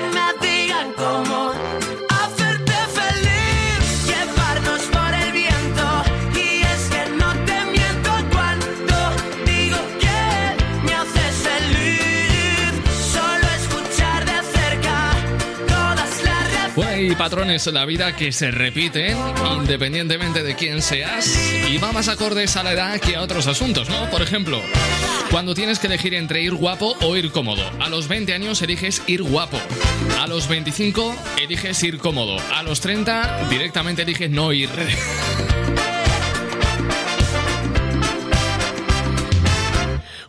patrones 17.22 17.68
en 17.68 17.76
la 17.76 17.86
vida 17.86 18.16
que 18.16 18.32
se 18.32 18.50
repiten 18.50 19.16
independientemente 19.60 20.42
de 20.42 20.56
quién 20.56 20.82
seas 20.82 21.38
y 21.70 21.78
va 21.78 21.92
más 21.92 22.08
acordes 22.08 22.58
a 22.58 22.64
la 22.64 22.74
edad 22.74 23.00
que 23.00 23.16
a 23.16 23.22
otros 23.22 23.46
asuntos, 23.46 23.88
¿no? 23.92 24.10
Por 24.10 24.24
ejemplo, 24.24 24.60
cuando 25.30 25.54
tienes 25.54 25.78
que 25.78 25.86
elegir 25.86 26.16
entre 26.16 26.42
ir 26.42 26.56
guapo 26.56 26.98
o 27.00 27.16
ir 27.16 27.30
cómodo. 27.30 27.62
A 27.80 27.90
los 27.90 28.08
20 28.08 28.34
años 28.34 28.60
eliges 28.64 29.04
ir 29.06 29.22
guapo. 29.22 29.60
A 30.20 30.26
los 30.26 30.48
25 30.48 31.16
eliges 31.40 31.84
ir 31.84 32.00
cómodo. 32.00 32.40
A 32.56 32.64
los 32.64 32.82
30 32.82 33.50
directamente 33.52 34.02
eliges 34.02 34.32
no 34.32 34.52
ir. 34.52 34.70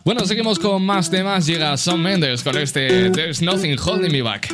Bueno, 0.05 0.25
seguimos 0.25 0.59
con 0.59 0.85
más 0.85 1.09
temas. 1.09 1.45
Llega 1.45 1.77
Son 1.77 2.01
Mendes 2.01 2.43
con 2.43 2.57
este 2.57 3.09
There's 3.09 3.41
Nothing 3.41 3.79
Holding 3.79 4.11
Me 4.11 4.21
Back. 4.21 4.53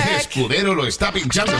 Escudero 0.21 0.75
lo 0.75 0.85
está 0.85 1.11
pinchando. 1.11 1.51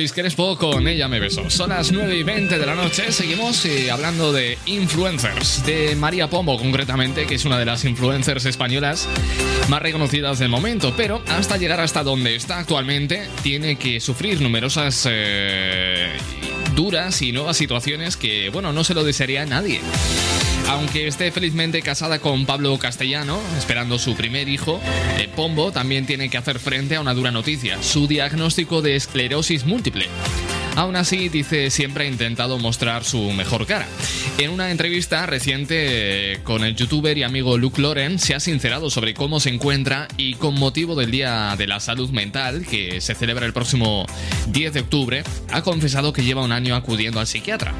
Elvis 0.00 0.14
Crespo 0.14 0.56
con 0.56 0.88
Ella 0.88 1.08
me 1.08 1.20
besó. 1.20 1.50
Son 1.50 1.68
las 1.68 1.92
9 1.92 2.16
y 2.16 2.22
20 2.22 2.58
de 2.58 2.64
la 2.64 2.74
noche. 2.74 3.12
Seguimos 3.12 3.66
eh, 3.66 3.90
hablando 3.90 4.32
de 4.32 4.56
influencers, 4.64 5.62
de 5.66 5.94
María 5.94 6.30
Pombo 6.30 6.56
concretamente, 6.58 7.26
que 7.26 7.34
es 7.34 7.44
una 7.44 7.58
de 7.58 7.66
las 7.66 7.84
influencers 7.84 8.46
españolas 8.46 9.06
más 9.68 9.82
reconocidas 9.82 10.38
del 10.38 10.48
momento. 10.48 10.94
Pero 10.96 11.22
hasta 11.28 11.58
llegar 11.58 11.80
hasta 11.80 12.02
donde 12.02 12.34
está 12.34 12.60
actualmente, 12.60 13.28
tiene 13.42 13.76
que 13.76 14.00
sufrir 14.00 14.40
numerosas 14.40 15.06
eh, 15.06 16.08
duras 16.74 17.20
y 17.20 17.32
nuevas 17.32 17.58
situaciones 17.58 18.16
que, 18.16 18.48
bueno, 18.48 18.72
no 18.72 18.84
se 18.84 18.94
lo 18.94 19.04
desearía 19.04 19.42
a 19.42 19.46
nadie. 19.46 19.82
Aunque 20.70 21.08
esté 21.08 21.32
felizmente 21.32 21.82
casada 21.82 22.20
con 22.20 22.46
Pablo 22.46 22.78
Castellano, 22.78 23.40
esperando 23.58 23.98
su 23.98 24.14
primer 24.14 24.48
hijo, 24.48 24.80
eh, 25.18 25.28
Pombo 25.34 25.72
también 25.72 26.06
tiene 26.06 26.30
que 26.30 26.38
hacer 26.38 26.60
frente 26.60 26.94
a 26.94 27.00
una 27.00 27.12
dura 27.12 27.32
noticia, 27.32 27.82
su 27.82 28.06
diagnóstico 28.06 28.80
de 28.80 28.94
esclerosis 28.94 29.66
múltiple. 29.66 30.06
Aún 30.76 30.94
así, 30.94 31.28
dice, 31.28 31.70
siempre 31.70 32.04
ha 32.04 32.08
intentado 32.08 32.56
mostrar 32.60 33.02
su 33.02 33.32
mejor 33.32 33.66
cara. 33.66 33.88
En 34.38 34.50
una 34.52 34.70
entrevista 34.70 35.26
reciente 35.26 36.34
eh, 36.34 36.38
con 36.44 36.62
el 36.62 36.76
youtuber 36.76 37.18
y 37.18 37.24
amigo 37.24 37.58
Luke 37.58 37.82
Loren, 37.82 38.20
se 38.20 38.36
ha 38.36 38.40
sincerado 38.40 38.90
sobre 38.90 39.12
cómo 39.12 39.40
se 39.40 39.50
encuentra 39.50 40.06
y 40.16 40.34
con 40.34 40.54
motivo 40.54 40.94
del 40.94 41.10
Día 41.10 41.56
de 41.58 41.66
la 41.66 41.80
Salud 41.80 42.10
Mental, 42.10 42.64
que 42.64 43.00
se 43.00 43.16
celebra 43.16 43.44
el 43.44 43.52
próximo 43.52 44.06
10 44.46 44.72
de 44.72 44.80
octubre, 44.80 45.24
ha 45.50 45.62
confesado 45.62 46.12
que 46.12 46.22
lleva 46.22 46.44
un 46.44 46.52
año 46.52 46.76
acudiendo 46.76 47.18
al 47.18 47.26
psiquiatra. 47.26 47.74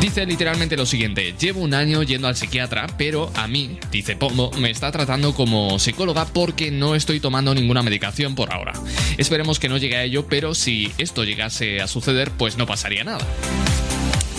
Dice 0.00 0.24
literalmente 0.24 0.78
lo 0.78 0.86
siguiente, 0.86 1.34
llevo 1.38 1.60
un 1.60 1.74
año 1.74 2.02
yendo 2.02 2.26
al 2.26 2.34
psiquiatra, 2.34 2.86
pero 2.96 3.30
a 3.34 3.46
mí, 3.46 3.78
dice 3.92 4.16
Pombo, 4.16 4.50
me 4.52 4.70
está 4.70 4.90
tratando 4.90 5.34
como 5.34 5.78
psicóloga 5.78 6.24
porque 6.24 6.70
no 6.70 6.94
estoy 6.94 7.20
tomando 7.20 7.54
ninguna 7.54 7.82
medicación 7.82 8.34
por 8.34 8.50
ahora. 8.50 8.72
Esperemos 9.18 9.58
que 9.58 9.68
no 9.68 9.76
llegue 9.76 9.96
a 9.96 10.02
ello, 10.02 10.26
pero 10.26 10.54
si 10.54 10.90
esto 10.96 11.24
llegase 11.24 11.82
a 11.82 11.86
suceder, 11.86 12.30
pues 12.30 12.56
no 12.56 12.66
pasaría 12.66 13.04
nada. 13.04 13.26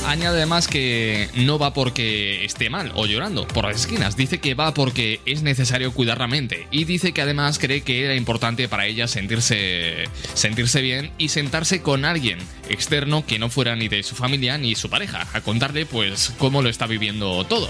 Añade 0.05 0.37
además 0.37 0.67
que 0.67 1.29
no 1.35 1.59
va 1.59 1.73
porque 1.73 2.43
esté 2.43 2.69
mal 2.69 2.91
o 2.95 3.05
llorando 3.05 3.47
por 3.47 3.65
las 3.65 3.81
esquinas, 3.81 4.17
dice 4.17 4.39
que 4.39 4.55
va 4.55 4.73
porque 4.73 5.21
es 5.25 5.43
necesario 5.43 5.93
cuidar 5.93 6.19
la 6.19 6.27
mente 6.27 6.67
y 6.71 6.85
dice 6.85 7.13
que 7.13 7.21
además 7.21 7.59
cree 7.59 7.81
que 7.81 8.03
era 8.03 8.15
importante 8.15 8.67
para 8.67 8.87
ella 8.87 9.07
sentirse, 9.07 10.05
sentirse 10.33 10.81
bien 10.81 11.11
y 11.17 11.29
sentarse 11.29 11.81
con 11.81 12.03
alguien 12.03 12.39
externo 12.67 13.25
que 13.25 13.39
no 13.39 13.49
fuera 13.49 13.75
ni 13.75 13.87
de 13.87 14.03
su 14.03 14.15
familia 14.15 14.57
ni 14.57 14.75
su 14.75 14.89
pareja, 14.89 15.27
a 15.33 15.41
contarle 15.41 15.85
pues 15.85 16.33
cómo 16.37 16.61
lo 16.61 16.69
está 16.69 16.87
viviendo 16.87 17.45
todo. 17.45 17.69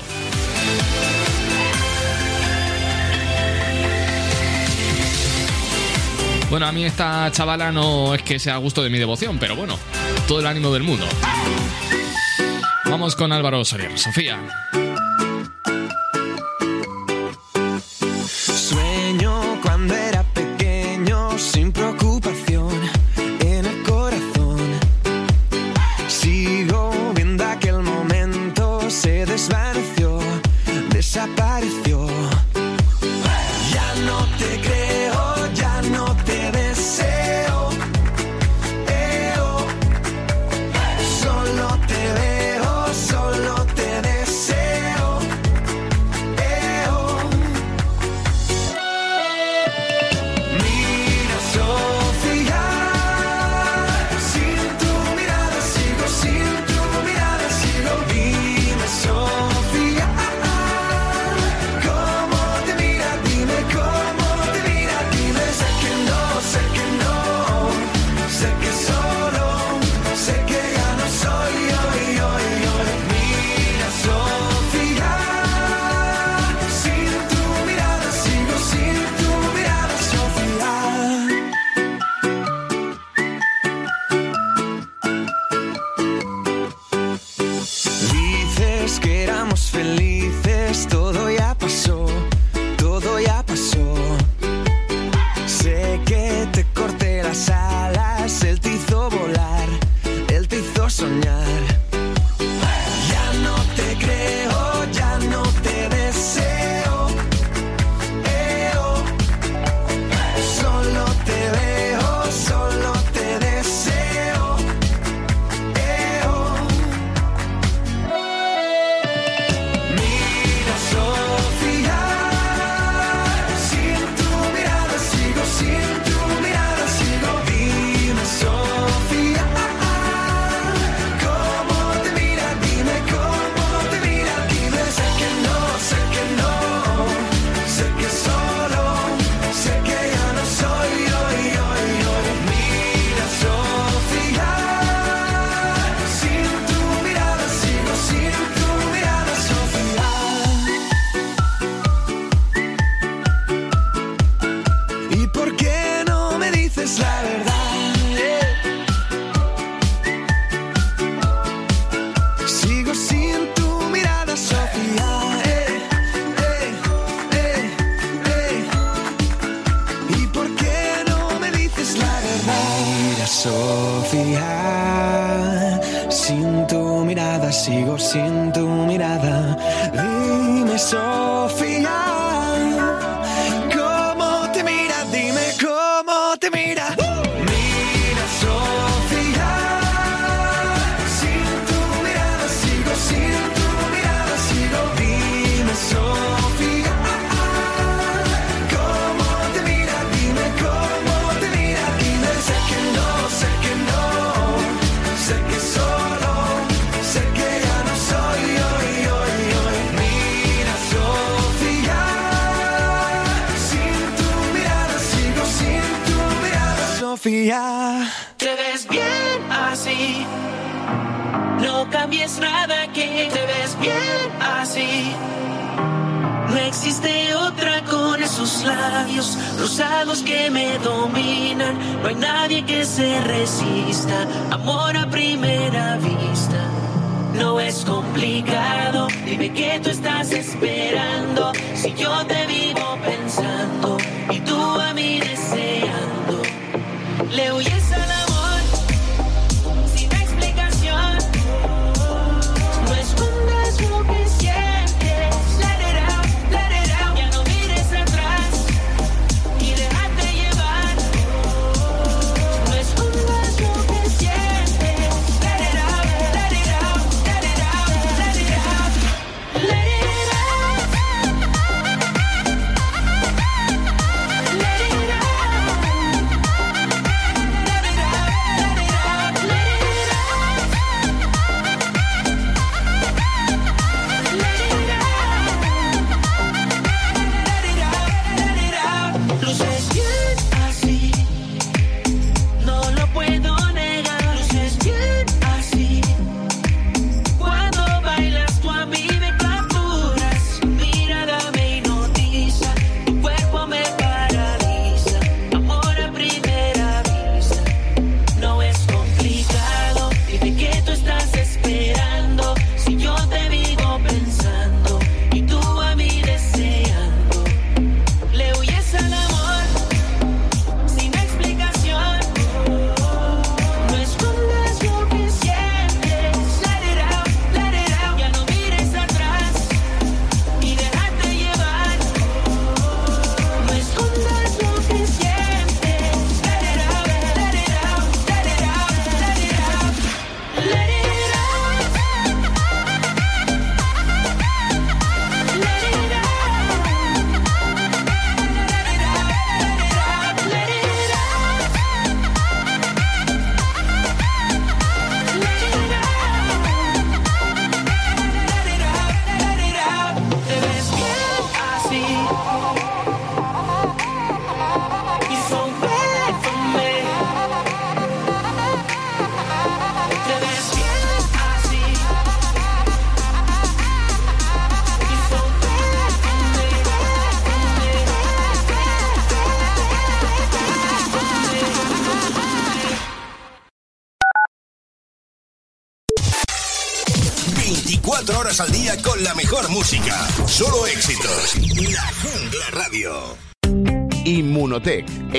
Bueno, 6.49 6.67
a 6.67 6.71
mí 6.71 6.83
esta 6.83 7.31
chavala 7.31 7.71
no 7.71 8.13
es 8.13 8.23
que 8.23 8.37
sea 8.37 8.55
a 8.55 8.57
gusto 8.57 8.83
de 8.83 8.89
mi 8.89 8.99
devoción, 8.99 9.37
pero 9.39 9.55
bueno, 9.55 9.77
todo 10.27 10.41
el 10.41 10.47
ánimo 10.47 10.73
del 10.73 10.83
mundo. 10.83 11.05
Vamos 12.91 13.15
con 13.15 13.31
Álvaro 13.31 13.63
Soler. 13.63 13.97
Sofía. 13.97 14.37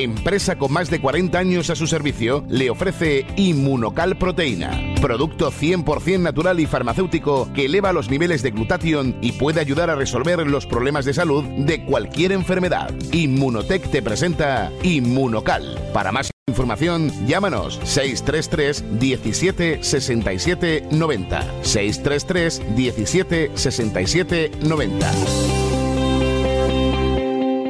Empresa 0.03 0.57
con 0.57 0.73
más 0.73 0.91
de 0.91 1.01
40 1.01 1.39
años 1.39 1.70
a 1.70 1.77
su 1.77 1.87
servicio, 1.87 2.45
le 2.49 2.70
ofrece 2.70 3.27
Inmunocal 3.37 4.16
Proteína, 4.19 4.95
producto 5.01 5.51
100% 5.51 6.20
natural 6.20 6.61
y 6.61 6.66
farmacéutico 6.66 7.49
que 7.55 7.66
eleva 7.66 7.93
los 7.93 8.11
niveles 8.11 8.43
de 8.43 8.51
glutatión 8.51 9.16
y 9.20 9.33
puede 9.33 9.61
ayudar 9.61 9.91
a 9.91 9.97
resolver 9.97 10.47
los 10.47 10.66
problemas 10.66 11.05
de 11.05 11.15
salud 11.15 11.45
de 11.45 11.85
cualquier 11.85 12.33
enfermedad. 12.33 12.93
Inmunotech 13.12 13.91
te 13.91 14.03
presenta 14.03 14.70
Inmunocal. 14.83 15.79
Para 15.93 16.12
más 16.12 16.31
información, 16.49 17.11
llámanos 17.27 17.81
633 17.85 18.99
17 18.99 19.83
67 19.83 20.89
90. 20.91 21.62
633 21.62 22.77
17 22.77 23.51
67 23.55 24.51
90. 24.62 25.82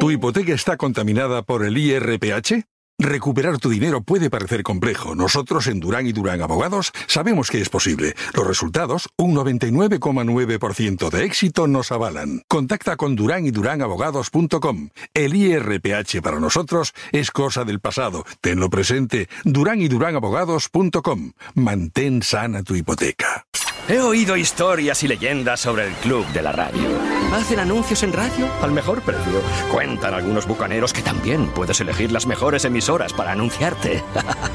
¿Tu 0.03 0.11
hipoteca 0.11 0.53
está 0.53 0.77
contaminada 0.77 1.43
por 1.43 1.65
el 1.65 1.79
IRPH? 1.79 2.72
Recuperar 3.03 3.59
tu 3.59 3.69
dinero 3.69 4.01
puede 4.03 4.31
parecer 4.31 4.63
complejo. 4.63 5.17
Nosotros 5.17 5.67
en 5.67 5.81
Durán 5.81 6.07
y 6.07 6.13
Durán 6.13 6.41
Abogados 6.41 6.93
sabemos 7.09 7.51
que 7.51 7.61
es 7.61 7.69
posible. 7.69 8.15
Los 8.33 8.47
resultados, 8.47 9.09
un 9.17 9.35
99,9% 9.35 11.11
de 11.11 11.25
éxito, 11.25 11.67
nos 11.67 11.91
avalan. 11.91 12.45
Contacta 12.47 12.97
con 12.97 13.17
Durán 13.17 13.45
y 13.45 13.53
Abogados.com. 13.83 14.91
El 15.15 15.35
IRPH 15.35 16.23
para 16.23 16.39
nosotros 16.39 16.95
es 17.11 17.33
cosa 17.33 17.65
del 17.65 17.81
pasado. 17.81 18.25
Tenlo 18.41 18.71
presente. 18.71 19.29
Durán 19.43 19.83
y 19.83 19.89
Abogados.com. 19.93 21.33
Mantén 21.55 22.23
sana 22.23 22.63
tu 22.63 22.77
hipoteca. 22.77 23.47
He 23.89 23.99
oído 23.99 24.37
historias 24.37 25.03
y 25.03 25.09
leyendas 25.09 25.59
sobre 25.59 25.89
el 25.89 25.93
Club 25.95 26.25
de 26.29 26.41
la 26.41 26.53
Radio. 26.53 26.89
Hacen 27.33 27.59
anuncios 27.59 28.05
en 28.05 28.13
radio 28.13 28.49
al 28.63 28.71
mejor 28.71 29.03
precio. 29.03 29.43
Cuentan 29.73 30.15
algunos 30.15 30.47
bucaneros 30.47 30.93
que 30.93 31.03
también 31.03 31.49
puedes 31.49 31.81
elegir 31.81 32.13
las 32.13 32.27
mejores 32.27 32.65
emisoras 32.65 32.92
para 33.17 33.33
anunciarte. 33.33 34.03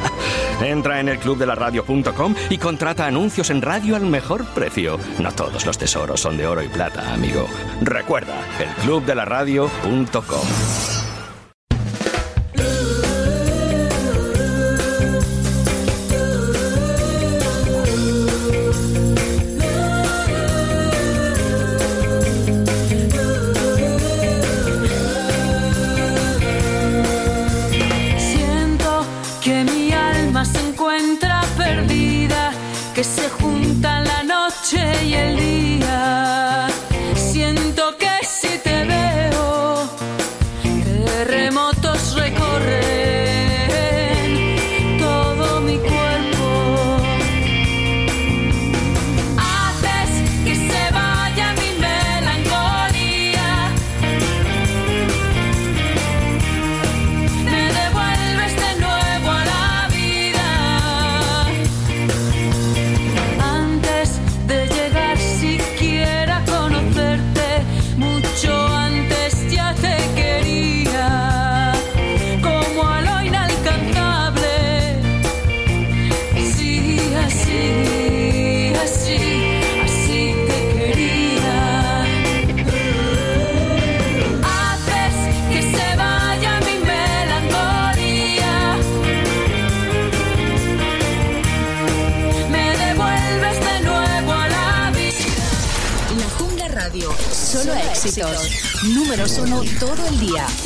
Entra 0.62 1.00
en 1.00 1.10
el 1.10 1.20
clubdelaradio.com 1.20 2.36
y 2.50 2.58
contrata 2.58 3.06
anuncios 3.06 3.50
en 3.50 3.62
radio 3.62 3.96
al 3.96 4.06
mejor 4.06 4.46
precio. 4.54 5.00
No 5.20 5.32
todos 5.32 5.66
los 5.66 5.78
tesoros 5.78 6.22
son 6.22 6.38
de 6.38 6.48
oro 6.48 6.62
y 6.62 6.68
plata, 6.68 7.14
amigo. 7.14 7.48
Recuerda, 7.82 8.36
el 8.60 8.70
clubdelaradio.com. 8.84 9.78
Siento 10.08 10.97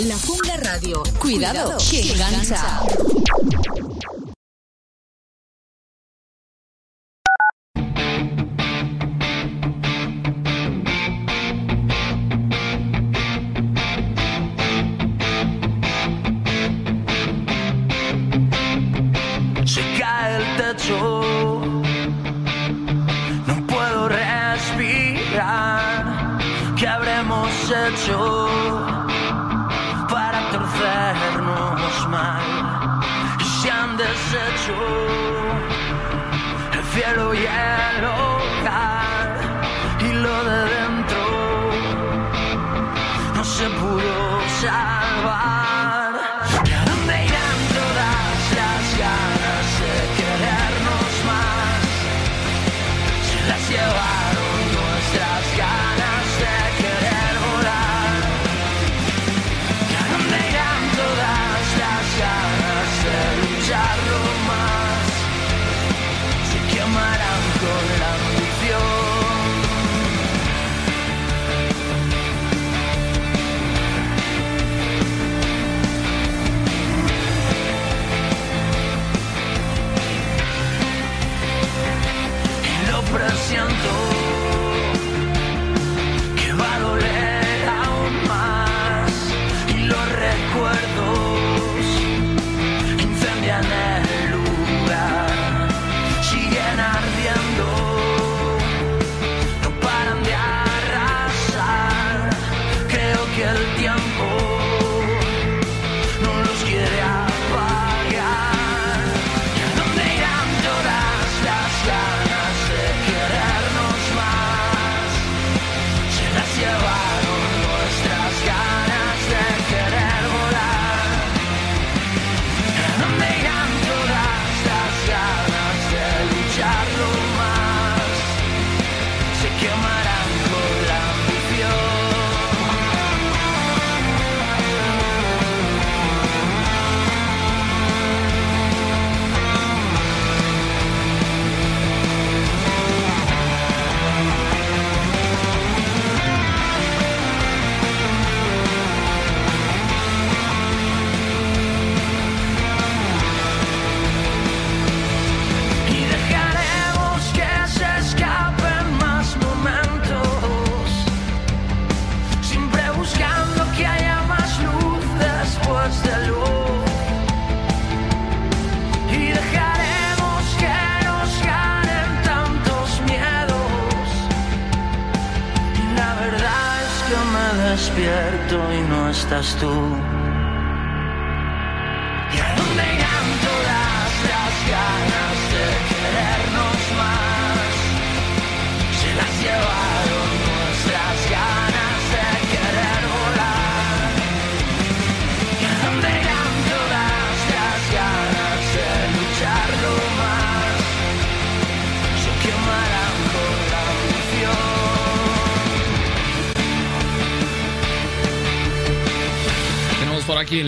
La 0.03 0.17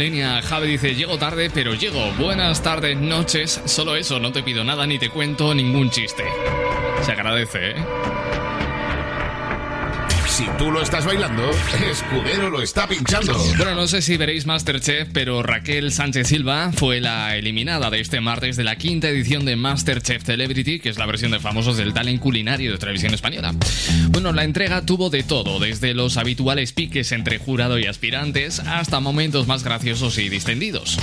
línea, 0.04 0.42
Javi 0.42 0.68
dice, 0.68 0.96
llego 0.96 1.18
tarde, 1.18 1.50
pero 1.54 1.76
llego. 1.76 2.12
Buenas 2.20 2.62
tardes, 2.62 2.98
noches. 2.98 3.62
Solo 3.64 3.96
eso, 3.96 4.20
no 4.20 4.34
te 4.34 4.44
pido 4.44 4.66
nada 4.66 4.86
ni 4.86 5.00
te 5.00 5.10
cuento 5.10 5.56
ningún 5.56 5.90
chiste. 5.92 6.26
Se 7.04 7.14
agradece, 7.14 7.72
¿eh? 7.72 7.76
Si 10.34 10.48
tú 10.58 10.72
lo 10.72 10.82
estás 10.82 11.06
bailando, 11.06 11.44
Escudero 11.92 12.50
lo 12.50 12.64
está 12.64 12.88
pinchando. 12.88 13.38
Bueno, 13.56 13.76
no 13.76 13.86
sé 13.86 14.02
si 14.02 14.18
veréis 14.18 14.48
Masterchef, 14.48 15.10
pero 15.14 15.44
Raquel 15.44 15.92
Sánchez 15.92 16.28
Silva 16.28 16.72
fue 16.74 17.00
la 17.02 17.38
eliminada 17.38 17.92
de 17.92 18.00
este 18.00 18.20
martes 18.20 18.56
de 18.56 18.64
la 18.64 18.76
quinta 18.76 19.10
edición 19.10 19.46
de 19.46 19.56
Masterchef 19.56 20.24
Celebrity, 20.24 20.80
que 20.80 20.90
es 20.90 20.98
la 20.98 21.06
versión 21.06 21.30
de 21.30 21.40
famosos 21.40 21.78
del 21.78 21.94
talent 21.94 22.20
culinario 22.20 22.72
de 22.72 22.80
televisión 22.80 23.14
española. 23.14 23.54
Bueno, 24.10 24.34
la 24.34 24.44
entrega 24.44 24.84
tuvo 24.84 25.12
de 25.12 25.22
todo, 25.22 25.60
desde 25.60 25.94
los 25.94 26.18
habituales 26.18 26.74
piques 26.74 27.12
entre 27.12 27.38
jurado 27.38 27.78
y 27.78 27.86
aspirantes 27.86 28.60
hasta 28.60 29.00
momentos 29.00 29.46
más 29.46 29.64
graciosos 29.64 30.18
y 30.18 30.30
distendidos. 30.30 30.98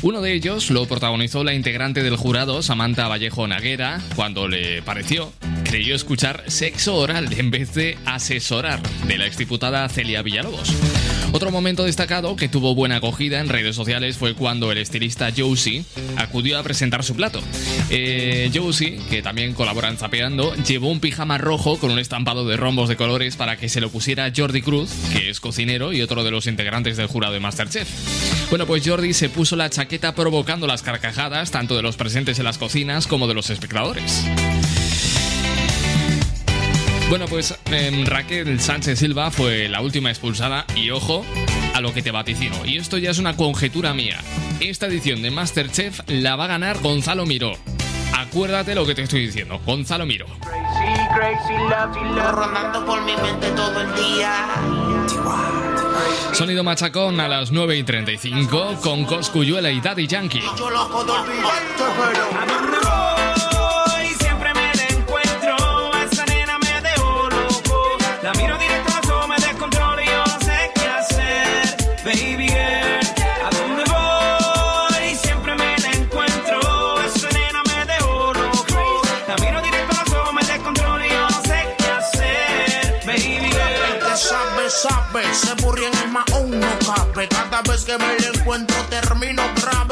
Uno 0.00 0.22
de 0.22 0.32
ellos 0.32 0.70
lo 0.70 0.86
protagonizó 0.86 1.44
la 1.44 1.52
integrante 1.52 2.02
del 2.02 2.16
jurado, 2.16 2.62
Samantha 2.62 3.06
Vallejo 3.06 3.46
Naguera, 3.46 4.00
cuando 4.16 4.48
le 4.48 4.80
pareció, 4.80 5.30
creyó 5.72 5.94
escuchar 5.94 6.44
sexo 6.48 6.96
oral 6.96 7.32
en 7.38 7.50
vez 7.50 7.72
de 7.72 7.96
asesorar 8.04 8.82
de 9.06 9.16
la 9.16 9.24
exdiputada 9.24 9.88
Celia 9.88 10.20
Villalobos. 10.20 10.70
Otro 11.32 11.50
momento 11.50 11.84
destacado 11.84 12.36
que 12.36 12.50
tuvo 12.50 12.74
buena 12.74 12.96
acogida 12.96 13.40
en 13.40 13.48
redes 13.48 13.74
sociales 13.74 14.18
fue 14.18 14.34
cuando 14.34 14.70
el 14.70 14.76
estilista 14.76 15.30
Josie 15.34 15.86
acudió 16.18 16.58
a 16.58 16.62
presentar 16.62 17.02
su 17.04 17.16
plato. 17.16 17.40
Eh, 17.88 18.50
Josie, 18.52 19.00
que 19.08 19.22
también 19.22 19.54
colabora 19.54 19.88
en 19.88 19.96
Zapeando, 19.96 20.54
llevó 20.56 20.90
un 20.90 21.00
pijama 21.00 21.38
rojo 21.38 21.78
con 21.78 21.90
un 21.90 21.98
estampado 21.98 22.46
de 22.46 22.58
rombos 22.58 22.90
de 22.90 22.96
colores 22.96 23.36
para 23.36 23.56
que 23.56 23.70
se 23.70 23.80
lo 23.80 23.88
pusiera 23.88 24.30
Jordi 24.36 24.60
Cruz, 24.60 24.90
que 25.14 25.30
es 25.30 25.40
cocinero 25.40 25.94
y 25.94 26.02
otro 26.02 26.22
de 26.22 26.32
los 26.32 26.48
integrantes 26.48 26.98
del 26.98 27.06
jurado 27.06 27.32
de 27.32 27.40
Masterchef. 27.40 27.88
Bueno, 28.50 28.66
pues 28.66 28.86
Jordi 28.86 29.14
se 29.14 29.30
puso 29.30 29.56
la 29.56 29.70
chaqueta 29.70 30.14
provocando 30.14 30.66
las 30.66 30.82
carcajadas 30.82 31.50
tanto 31.50 31.74
de 31.74 31.82
los 31.82 31.96
presentes 31.96 32.38
en 32.38 32.44
las 32.44 32.58
cocinas 32.58 33.06
como 33.06 33.26
de 33.26 33.32
los 33.32 33.48
espectadores. 33.48 34.26
Bueno, 37.12 37.26
pues 37.26 37.54
em, 37.66 38.06
Raquel 38.06 38.58
Sánchez 38.58 39.00
Silva 39.00 39.30
fue 39.30 39.68
la 39.68 39.82
última 39.82 40.08
expulsada 40.08 40.64
y 40.74 40.88
ojo 40.88 41.26
a 41.74 41.82
lo 41.82 41.92
que 41.92 42.00
te 42.00 42.10
vaticino. 42.10 42.64
Y 42.64 42.78
esto 42.78 42.96
ya 42.96 43.10
es 43.10 43.18
una 43.18 43.36
conjetura 43.36 43.92
mía. 43.92 44.18
Esta 44.60 44.86
edición 44.86 45.20
de 45.20 45.30
Masterchef 45.30 46.00
la 46.06 46.36
va 46.36 46.44
a 46.44 46.46
ganar 46.46 46.78
Gonzalo 46.78 47.26
Miró. 47.26 47.52
Acuérdate 48.16 48.74
lo 48.74 48.86
que 48.86 48.94
te 48.94 49.02
estoy 49.02 49.26
diciendo. 49.26 49.60
Gonzalo 49.66 50.06
Miro. 50.06 50.24
Rondando 52.32 52.86
por 52.86 53.02
mi 53.02 53.12
mente 53.14 53.50
todo 53.50 53.78
el 53.82 53.94
día. 53.94 54.46
Sonido 56.32 56.64
machacón 56.64 57.20
a 57.20 57.28
las 57.28 57.52
9 57.52 57.76
y 57.76 57.82
35 57.82 58.78
con 58.82 59.04
Coscuyuela 59.04 59.70
y 59.70 59.82
Daddy 59.82 60.06
Yankee. 60.06 60.40
Cada 87.28 87.62
vez 87.62 87.84
que 87.84 87.96
me 87.98 88.16
encuentro 88.34 88.76
termino. 88.90 89.42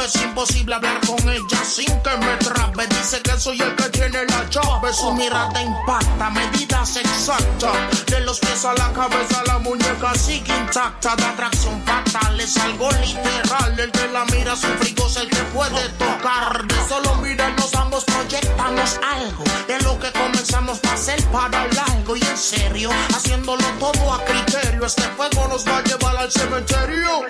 Es 0.05 0.17
imposible 0.17 0.75
hablar 0.75 0.99
con 1.07 1.29
ella 1.29 1.63
sin 1.63 1.87
que 2.01 2.17
me 2.17 2.37
trabe. 2.37 2.87
Dice 2.87 3.21
que 3.21 3.39
soy 3.39 3.61
el 3.61 3.77
que 3.77 3.89
tiene 3.91 4.25
la 4.25 4.49
llave. 4.49 4.93
Su 4.95 5.13
mirada 5.13 5.61
impacta, 5.61 6.31
medidas 6.31 6.97
exactas. 6.97 8.07
De 8.07 8.21
los 8.21 8.41
pies 8.41 8.65
a 8.65 8.73
la 8.73 8.91
cabeza, 8.95 9.43
la 9.47 9.59
muñeca 9.59 10.15
sigue 10.15 10.57
intacta. 10.57 11.15
De 11.17 11.25
atracción 11.25 11.83
fatal, 11.85 12.41
es 12.41 12.57
algo 12.57 12.91
literal. 12.93 13.79
El 13.79 13.93
que 13.93 14.09
la 14.09 14.25
mira, 14.27 14.57
su 14.57 14.69
frigo 14.79 15.07
es 15.07 15.17
el 15.17 15.29
que 15.29 15.43
puede 15.55 15.89
tocar. 15.91 16.67
De 16.67 16.89
solo 16.89 17.17
mirarnos 17.17 17.75
ambos 17.75 18.05
proyectamos 18.05 18.99
algo. 19.07 19.45
De 19.69 19.81
lo 19.81 19.99
que 20.01 20.11
comenzamos 20.13 20.81
va 20.87 20.95
a 20.95 20.97
ser 20.97 21.23
para 21.27 21.67
largo. 21.67 22.17
Y 22.17 22.23
en 22.23 22.39
serio, 22.39 22.91
haciéndolo 23.15 23.65
todo 23.79 24.15
a 24.15 24.25
criterio. 24.25 24.87
Este 24.87 25.03
fuego 25.03 25.47
nos 25.49 25.67
va 25.69 25.77
a 25.77 25.83
llevar 25.85 26.17
al 26.17 26.33
cementerio. 26.33 27.27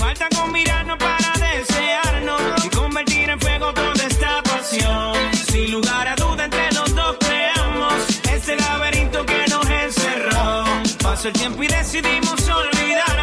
Falta 0.00 0.28
con 0.34 0.50
mirarnos 0.50 0.96
para 0.96 1.30
desearnos 1.52 2.64
y 2.64 2.68
convertir 2.70 3.28
en 3.28 3.38
fuego 3.38 3.70
toda 3.74 4.02
esta 4.08 4.42
pasión. 4.42 5.12
Sin 5.50 5.72
lugar 5.72 6.08
a 6.08 6.16
duda 6.16 6.46
entre 6.46 6.72
los 6.72 6.94
dos 6.94 7.16
creamos 7.20 7.94
este 8.32 8.56
laberinto 8.56 9.26
que 9.26 9.44
nos 9.50 9.66
encerró. 9.68 10.64
Pasó 11.02 11.28
el 11.28 11.34
tiempo 11.34 11.62
y 11.62 11.66
decidimos 11.68 12.40
olvidarlo, 12.48 13.19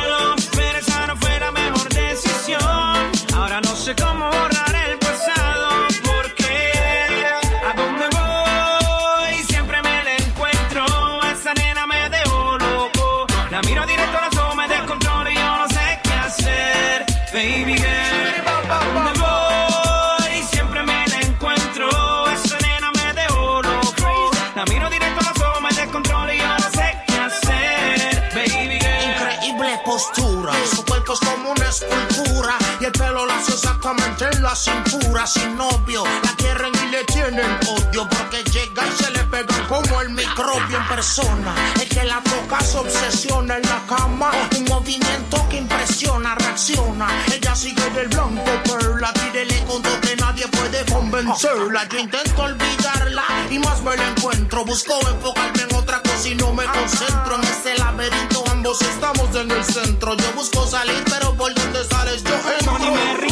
la 34.48 34.56
cintura. 34.56 35.28
Sin 35.28 35.58
novio, 35.58 36.04
la 36.24 36.34
quieren 36.38 36.72
y 36.84 36.92
le 36.92 37.04
tienen 37.04 37.60
odio 37.68 38.08
porque 38.08 38.44
llega 38.50 38.84
y 38.88 39.04
se 39.04 39.12
le 39.12 39.24
pega 39.26 39.68
como 39.68 40.02
el 40.02 40.10
microbio 40.12 40.78
en 40.78 40.88
persona. 40.88 41.54
El 41.82 41.90
que 41.90 42.04
la 42.06 42.22
toca 42.22 42.62
se 42.62 42.78
obsesiona 42.78 43.58
en 43.58 43.64
la 43.64 43.82
cama, 43.88 44.32
un 44.58 44.64
movimiento 44.66 45.46
que 45.50 45.58
impresiona, 45.58 46.36
reacciona. 46.36 47.08
Ella 47.34 47.56
sigue 47.56 47.90
del 47.90 48.08
blanco 48.08 48.52
perla, 48.64 49.12
tírele 49.14 49.66
con 49.66 49.82
que 49.82 50.16
nadie 50.16 50.48
puede 50.48 50.86
convencerla. 50.86 51.90
Yo 51.90 52.00
intento 52.00 52.42
olvidarla 52.42 53.24
y 53.50 53.60
más 53.60 53.82
me 53.82 53.98
la 53.98 54.08
encuentro. 54.08 54.64
Busco 54.64 54.98
enfocarme 55.10 55.64
en 55.64 55.76
otra 55.76 56.02
cosa 56.02 56.30
y 56.30 56.36
no 56.36 56.54
me 56.54 56.64
concentro 56.64 57.36
en 57.36 57.44
este 57.44 57.78
laberinto. 57.78 58.46
Ambos 58.50 58.82
estamos 58.82 59.36
en 59.36 59.52
el 59.52 59.64
centro. 59.66 60.16
Yo 60.16 60.32
busco 60.36 60.66
salir, 60.66 61.04
pero 61.06 61.34
por 61.34 61.54
donde 61.54 61.84
sales 61.84 62.24
yo 62.24 62.36
entro. 62.60 63.27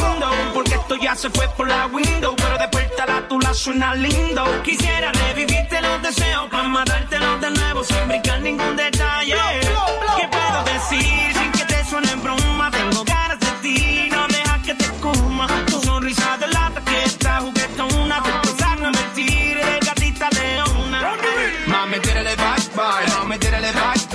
Ya 1.02 1.16
se 1.16 1.30
fue 1.30 1.48
por 1.50 1.68
la 1.68 1.88
window. 1.88 2.36
Pero 2.36 2.58
despertar 2.58 3.28
tu 3.28 3.40
la 3.40 3.54
suena 3.54 3.96
lindo. 3.96 4.44
Quisiera 4.64 5.12
revivirte 5.12 5.82
los 5.82 6.02
deseos 6.02 6.48
para 6.50 6.68
matártelo 6.68 7.38
de 7.40 7.52
nuevo 7.52 7.84
sin 7.84 8.08
brincar 8.08 8.42
ningún 8.42 8.76
detalle. 8.76 9.36
¿Qué 10.18 10.28
puedo 10.28 10.64
decir 10.64 11.34
sin 11.34 11.52
que 11.52 11.66
te 11.66 11.84
suene 11.86 12.12
en 12.12 12.24
broma? 12.24 12.72
Tengo 12.72 13.04
ganas 13.04 13.45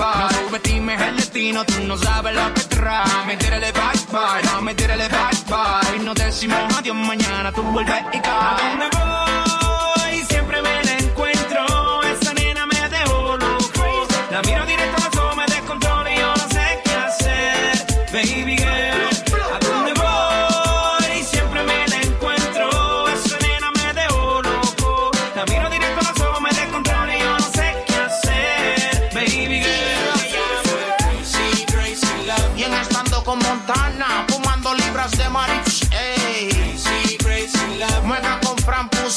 bye. 0.01 0.21
No 0.21 0.49
subestimes 0.49 1.01
el 1.01 1.17
destino, 1.17 1.65
tú 1.65 1.75
no 1.87 1.97
sabes 1.97 2.35
lo 2.35 2.55
que 2.55 2.61
trae. 2.63 3.37
Tírale 3.37 3.73
bye 3.73 4.01
bye, 4.13 4.43
mami, 4.53 4.75
tírale 4.75 5.09
bye 5.09 5.39
bye. 5.49 5.97
Y 5.97 6.01
nos 6.05 6.15
decimos 6.15 6.59
adiós 6.77 6.97
mañana, 6.97 7.53
tú 7.53 7.63
vuelves 7.63 8.03
y 8.13 8.21
caes. 8.21 8.63
¿A 8.63 8.69
dónde 8.69 8.87
voy? 8.97 10.25
Siempre 10.29 10.63
me 10.63 10.85
la 10.85 10.93
encuentro. 10.99 12.03
Esa 12.13 12.35
nena 12.35 12.67
me 12.67 12.81
dejó 12.89 13.37
loco. 13.37 13.85
La 14.31 14.43
miro 14.43 14.65
directo 14.67 14.97
a 14.97 15.05
los 15.05 15.17
ojos, 15.19 15.37
me 15.37 15.47
descontrolo 15.47 16.11
y 16.11 16.17
yo 16.17 16.29
no 16.35 16.49
sé 16.55 16.67
qué 16.85 16.95
hacer. 17.07 17.87
Baby 18.13 18.60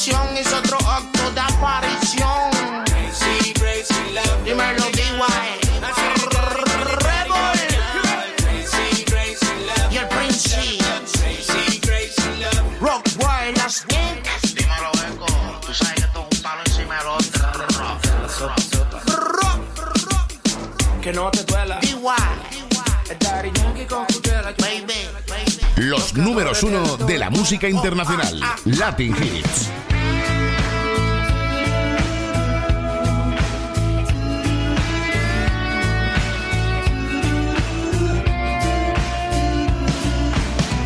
Fusión, 0.04 0.36
hizo 0.38 0.58
otro 0.58 0.76
acto 0.86 1.30
de 1.30 1.40
aparición. 1.40 2.50
Dímelo, 4.44 4.84
D.Y. 4.92 5.60
Rebel. 7.00 7.32
Y 9.90 9.96
el 9.96 10.08
Prince. 10.08 10.78
Rock 12.82 13.06
Wild, 13.16 13.56
las 13.56 13.86
niggas. 13.88 14.54
Dímelo, 14.54 14.90
sabes 15.72 15.94
que 21.00 21.10
esto 21.10 21.30
es 21.32 21.53
Los 25.84 26.14
números 26.14 26.62
uno 26.62 26.96
de 26.96 27.18
la 27.18 27.28
música 27.28 27.68
internacional. 27.68 28.40
Latin 28.64 29.14
Hits. 29.14 29.68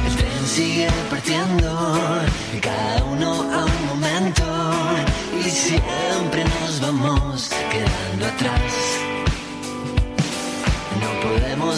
El 0.05 0.17
tren 0.17 0.47
sigue 0.49 0.89
partiendo, 1.09 2.21
cada 2.61 3.05
uno 3.05 3.43
a 3.53 3.67
un 3.67 3.87
momento, 3.87 4.43
y 5.39 5.49
siempre 5.49 6.45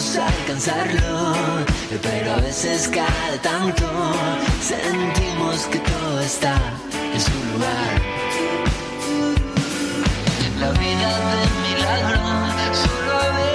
alcanzarlo, 0.01 1.35
pero 2.01 2.33
a 2.33 2.37
veces 2.37 2.87
cada 2.87 3.37
tanto 3.43 3.85
sentimos 4.59 5.67
que 5.67 5.77
todo 5.77 6.19
está 6.21 6.55
en 7.13 7.21
su 7.21 7.31
lugar. 7.51 8.01
La 10.59 10.71
vida 10.71 11.11
de 11.35 11.45
milagro 11.69 12.19
solo 12.73 13.11
a 13.13 13.37
veces 13.37 13.50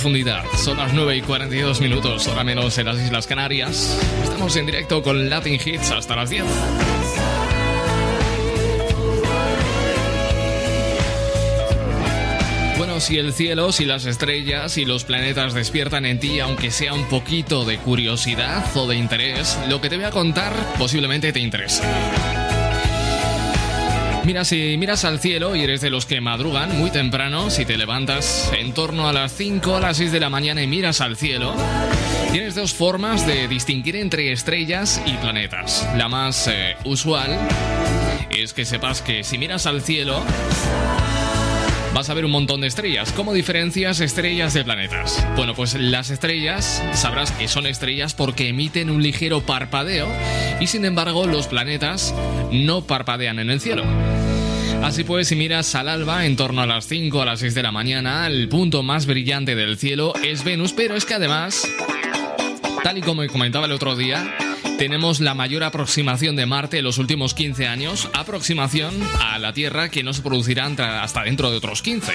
profundidad. 0.00 0.44
Son 0.56 0.78
las 0.78 0.94
9 0.94 1.18
y 1.18 1.20
42 1.20 1.82
minutos, 1.82 2.26
hora 2.26 2.42
menos 2.42 2.78
en 2.78 2.86
las 2.86 2.98
Islas 2.98 3.26
Canarias. 3.26 4.00
Estamos 4.22 4.56
en 4.56 4.64
directo 4.64 5.02
con 5.02 5.28
Latin 5.28 5.60
Hits 5.62 5.90
hasta 5.90 6.16
las 6.16 6.30
10. 6.30 6.42
Bueno, 12.78 12.98
si 12.98 13.18
el 13.18 13.34
cielo, 13.34 13.72
si 13.72 13.84
las 13.84 14.06
estrellas 14.06 14.78
y 14.78 14.86
los 14.86 15.04
planetas 15.04 15.52
despiertan 15.52 16.06
en 16.06 16.18
ti, 16.18 16.40
aunque 16.40 16.70
sea 16.70 16.94
un 16.94 17.04
poquito 17.04 17.66
de 17.66 17.76
curiosidad 17.76 18.64
o 18.74 18.88
de 18.88 18.96
interés, 18.96 19.58
lo 19.68 19.82
que 19.82 19.90
te 19.90 19.96
voy 19.96 20.06
a 20.06 20.10
contar 20.10 20.54
posiblemente 20.78 21.30
te 21.30 21.40
interese. 21.40 21.82
Mira, 24.30 24.44
si 24.44 24.76
miras 24.78 25.04
al 25.04 25.18
cielo 25.18 25.56
y 25.56 25.62
eres 25.64 25.80
de 25.80 25.90
los 25.90 26.06
que 26.06 26.20
madrugan 26.20 26.78
muy 26.78 26.92
temprano, 26.92 27.50
si 27.50 27.64
te 27.64 27.76
levantas 27.76 28.48
en 28.56 28.72
torno 28.72 29.08
a 29.08 29.12
las 29.12 29.32
5 29.32 29.74
a 29.74 29.80
las 29.80 29.96
6 29.96 30.12
de 30.12 30.20
la 30.20 30.30
mañana 30.30 30.62
y 30.62 30.68
miras 30.68 31.00
al 31.00 31.16
cielo, 31.16 31.52
tienes 32.30 32.54
dos 32.54 32.72
formas 32.72 33.26
de 33.26 33.48
distinguir 33.48 33.96
entre 33.96 34.30
estrellas 34.30 35.02
y 35.04 35.14
planetas. 35.14 35.84
La 35.96 36.08
más 36.08 36.46
eh, 36.46 36.76
usual 36.84 37.36
es 38.30 38.54
que 38.54 38.64
sepas 38.64 39.02
que 39.02 39.24
si 39.24 39.36
miras 39.36 39.66
al 39.66 39.82
cielo, 39.82 40.22
vas 41.92 42.08
a 42.08 42.14
ver 42.14 42.24
un 42.24 42.30
montón 42.30 42.60
de 42.60 42.68
estrellas. 42.68 43.12
¿Cómo 43.12 43.32
diferencias 43.32 43.98
estrellas 44.00 44.54
de 44.54 44.62
planetas? 44.62 45.26
Bueno, 45.34 45.54
pues 45.54 45.74
las 45.74 46.10
estrellas 46.10 46.80
sabrás 46.94 47.32
que 47.32 47.48
son 47.48 47.66
estrellas 47.66 48.14
porque 48.14 48.48
emiten 48.48 48.90
un 48.90 49.02
ligero 49.02 49.40
parpadeo 49.40 50.06
y 50.60 50.68
sin 50.68 50.84
embargo 50.84 51.26
los 51.26 51.48
planetas 51.48 52.14
no 52.52 52.82
parpadean 52.82 53.40
en 53.40 53.50
el 53.50 53.60
cielo. 53.60 53.82
Así 54.82 55.04
pues, 55.04 55.28
si 55.28 55.36
miras 55.36 55.74
al 55.74 55.88
alba 55.88 56.26
en 56.26 56.36
torno 56.36 56.62
a 56.62 56.66
las 56.66 56.86
5 56.86 57.22
a 57.22 57.24
las 57.24 57.40
6 57.40 57.54
de 57.54 57.62
la 57.62 57.70
mañana, 57.70 58.26
el 58.26 58.48
punto 58.48 58.82
más 58.82 59.06
brillante 59.06 59.54
del 59.54 59.76
cielo 59.78 60.12
es 60.24 60.42
Venus, 60.42 60.72
pero 60.72 60.96
es 60.96 61.04
que 61.04 61.14
además, 61.14 61.68
tal 62.82 62.98
y 62.98 63.00
como 63.02 63.24
comentaba 63.28 63.66
el 63.66 63.72
otro 63.72 63.94
día, 63.94 64.34
tenemos 64.78 65.20
la 65.20 65.34
mayor 65.34 65.62
aproximación 65.62 66.34
de 66.34 66.46
Marte 66.46 66.78
en 66.78 66.84
los 66.84 66.98
últimos 66.98 67.34
15 67.34 67.68
años, 67.68 68.08
aproximación 68.14 68.94
a 69.20 69.38
la 69.38 69.52
Tierra 69.52 69.90
que 69.90 70.02
no 70.02 70.12
se 70.12 70.22
producirá 70.22 70.66
hasta- 71.02 71.22
dentro 71.22 71.50
de 71.50 71.58
otros 71.58 71.82
15. 71.82 72.12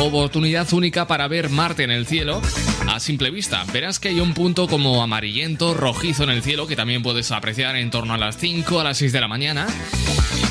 Oportunidad 0.00 0.72
única 0.72 1.06
para 1.06 1.28
ver 1.28 1.48
Marte 1.50 1.84
en 1.84 1.90
el 1.92 2.06
cielo 2.06 2.42
a 2.88 2.98
simple 2.98 3.30
vista. 3.30 3.64
Verás 3.72 4.00
que 4.00 4.08
hay 4.08 4.18
un 4.20 4.34
punto 4.34 4.66
como 4.66 5.00
amarillento, 5.02 5.74
rojizo 5.74 6.24
en 6.24 6.30
el 6.30 6.42
cielo 6.42 6.66
que 6.66 6.74
también 6.76 7.02
puedes 7.02 7.30
apreciar 7.30 7.76
en 7.76 7.90
torno 7.90 8.14
a 8.14 8.18
las 8.18 8.36
5 8.38 8.80
a 8.80 8.84
las 8.84 8.98
6 8.98 9.12
de 9.12 9.20
la 9.20 9.28
mañana. 9.28 9.66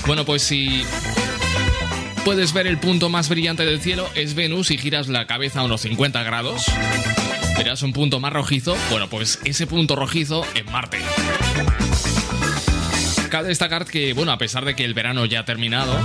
Bueno, 0.05 0.25
pues 0.25 0.43
si 0.43 0.83
puedes 2.23 2.53
ver 2.53 2.67
el 2.67 2.77
punto 2.77 3.09
más 3.09 3.29
brillante 3.29 3.65
del 3.65 3.81
cielo 3.81 4.09
es 4.15 4.35
Venus 4.35 4.71
y 4.71 4.77
giras 4.77 5.07
la 5.07 5.27
cabeza 5.27 5.59
a 5.59 5.63
unos 5.63 5.81
50 5.81 6.23
grados. 6.23 6.65
Verás 7.57 7.81
un 7.83 7.93
punto 7.93 8.19
más 8.19 8.33
rojizo. 8.33 8.75
Bueno, 8.89 9.09
pues 9.09 9.39
ese 9.45 9.67
punto 9.67 9.95
rojizo 9.95 10.45
es 10.55 10.65
Marte. 10.65 10.99
Cabe 13.29 13.49
destacar 13.49 13.85
que, 13.85 14.13
bueno, 14.13 14.31
a 14.31 14.37
pesar 14.37 14.63
de 14.65 14.75
que 14.75 14.85
el 14.85 14.93
verano 14.93 15.25
ya 15.25 15.41
ha 15.41 15.45
terminado 15.45 15.97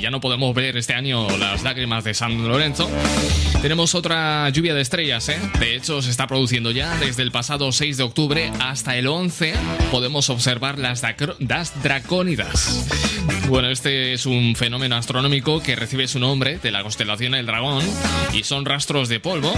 ya 0.00 0.10
no 0.10 0.20
podemos 0.20 0.54
ver 0.54 0.76
este 0.76 0.94
año 0.94 1.28
las 1.38 1.62
lágrimas 1.62 2.04
de 2.04 2.14
San 2.14 2.46
Lorenzo, 2.46 2.90
tenemos 3.62 3.94
otra 3.94 4.48
lluvia 4.48 4.74
de 4.74 4.80
estrellas, 4.80 5.28
¿eh? 5.28 5.38
De 5.58 5.76
hecho, 5.76 6.00
se 6.00 6.10
está 6.10 6.26
produciendo 6.26 6.70
ya 6.70 6.96
desde 6.96 7.22
el 7.22 7.30
pasado 7.30 7.72
6 7.72 7.98
de 7.98 8.02
octubre 8.02 8.50
hasta 8.58 8.96
el 8.96 9.06
11. 9.06 9.52
Podemos 9.90 10.30
observar 10.30 10.78
las, 10.78 11.02
las 11.38 11.82
dracónidas. 11.82 12.86
Bueno, 13.48 13.68
este 13.68 14.14
es 14.14 14.24
un 14.24 14.56
fenómeno 14.56 14.96
astronómico 14.96 15.62
que 15.62 15.76
recibe 15.76 16.08
su 16.08 16.18
nombre 16.18 16.58
de 16.58 16.70
la 16.70 16.82
constelación 16.82 17.32
del 17.32 17.46
dragón 17.46 17.84
y 18.32 18.44
son 18.44 18.64
rastros 18.64 19.08
de 19.08 19.20
polvo 19.20 19.52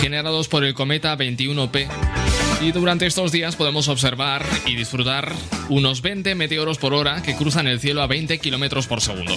generados 0.00 0.48
por 0.48 0.64
el 0.64 0.74
cometa 0.74 1.16
21P. 1.16 2.27
Y 2.60 2.72
durante 2.72 3.06
estos 3.06 3.30
días 3.30 3.54
podemos 3.54 3.86
observar 3.88 4.44
y 4.66 4.74
disfrutar 4.74 5.32
unos 5.68 6.02
20 6.02 6.34
meteoros 6.34 6.78
por 6.78 6.92
hora 6.92 7.22
que 7.22 7.36
cruzan 7.36 7.68
el 7.68 7.78
cielo 7.78 8.02
a 8.02 8.08
20 8.08 8.38
kilómetros 8.38 8.88
por 8.88 9.00
segundo. 9.00 9.32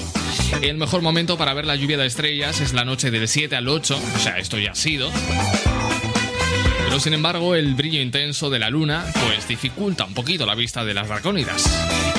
El 0.61 0.77
mejor 0.77 1.01
momento 1.03 1.37
para 1.37 1.53
ver 1.53 1.65
la 1.65 1.75
lluvia 1.75 1.97
de 1.97 2.07
estrellas 2.07 2.61
es 2.61 2.73
la 2.73 2.83
noche 2.83 3.11
del 3.11 3.27
7 3.27 3.55
al 3.55 3.67
8, 3.67 3.99
o 4.15 4.19
sea, 4.19 4.39
esto 4.39 4.57
ya 4.57 4.71
ha 4.71 4.75
sido. 4.75 5.11
Pero 6.83 6.99
sin 6.99 7.13
embargo, 7.13 7.53
el 7.55 7.75
brillo 7.75 8.01
intenso 8.01 8.49
de 8.49 8.59
la 8.59 8.69
luna 8.71 9.05
pues 9.13 9.47
dificulta 9.47 10.05
un 10.05 10.15
poquito 10.15 10.47
la 10.47 10.55
vista 10.55 10.83
de 10.83 10.95
las 10.95 11.07
dracónidas. 11.07 11.63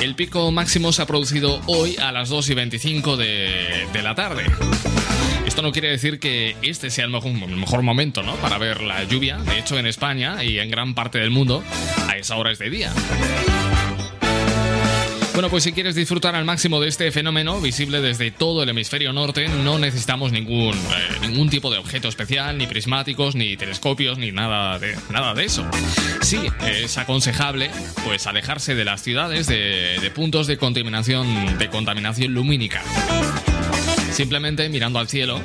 El 0.01 0.15
pico 0.15 0.51
máximo 0.51 0.93
se 0.93 1.01
ha 1.01 1.05
producido 1.05 1.61
hoy 1.67 1.97
a 1.97 2.11
las 2.13 2.29
2 2.29 2.49
y 2.49 2.53
25 2.53 3.17
de, 3.17 3.87
de 3.91 4.01
la 4.01 4.15
tarde. 4.15 4.45
Esto 5.45 5.61
no 5.61 5.71
quiere 5.71 5.89
decir 5.89 6.19
que 6.19 6.55
este 6.61 6.89
sea 6.89 7.05
el 7.05 7.11
mejor, 7.11 7.83
momento 7.83 8.23
¿no? 8.23 8.35
para 8.35 8.57
ver 8.57 8.81
la 8.81 9.03
lluvia. 9.03 9.37
De 9.37 9.59
hecho, 9.59 9.77
en 9.77 9.85
España 9.85 10.43
y 10.43 10.59
en 10.59 10.69
gran 10.69 10.93
parte 10.93 11.19
del 11.19 11.31
mundo, 11.31 11.63
a 12.07 12.17
esa 12.17 12.35
hora 12.37 12.51
es 12.51 12.59
de 12.59 12.69
día. 12.69 12.91
Bueno, 15.33 15.49
pues 15.49 15.63
si 15.63 15.73
quieres 15.73 15.95
disfrutar 15.95 16.35
al 16.35 16.45
máximo 16.45 16.79
de 16.79 16.87
este 16.87 17.11
fenómeno, 17.11 17.59
visible 17.59 18.01
desde 18.01 18.29
todo 18.29 18.61
el 18.61 18.69
hemisferio 18.69 19.13
norte, 19.13 19.47
no 19.47 19.79
necesitamos 19.79 20.31
ningún, 20.31 20.75
eh, 20.75 21.27
ningún 21.27 21.49
tipo 21.49 21.71
de 21.71 21.79
objeto 21.79 22.07
especial, 22.07 22.55
ni 22.57 22.67
prismáticos, 22.67 23.33
ni 23.33 23.57
telescopios, 23.57 24.19
ni 24.19 24.31
nada 24.31 24.77
de, 24.77 24.95
nada 25.09 25.33
de 25.33 25.45
eso. 25.45 25.65
Sí, 26.21 26.39
es 26.67 26.99
aconsejable 26.99 27.71
pues 28.05 28.27
alejarse 28.27 28.75
de 28.75 28.85
las 28.85 29.01
ciudades, 29.01 29.47
de, 29.47 29.97
de 29.99 30.11
puntos 30.11 30.45
de 30.45 30.57
contaminación, 30.57 31.57
de 31.57 31.67
contaminación 31.67 32.31
lumínica. 32.33 32.83
Simplemente 34.13 34.69
mirando 34.69 34.99
al 34.99 35.07
cielo, 35.07 35.41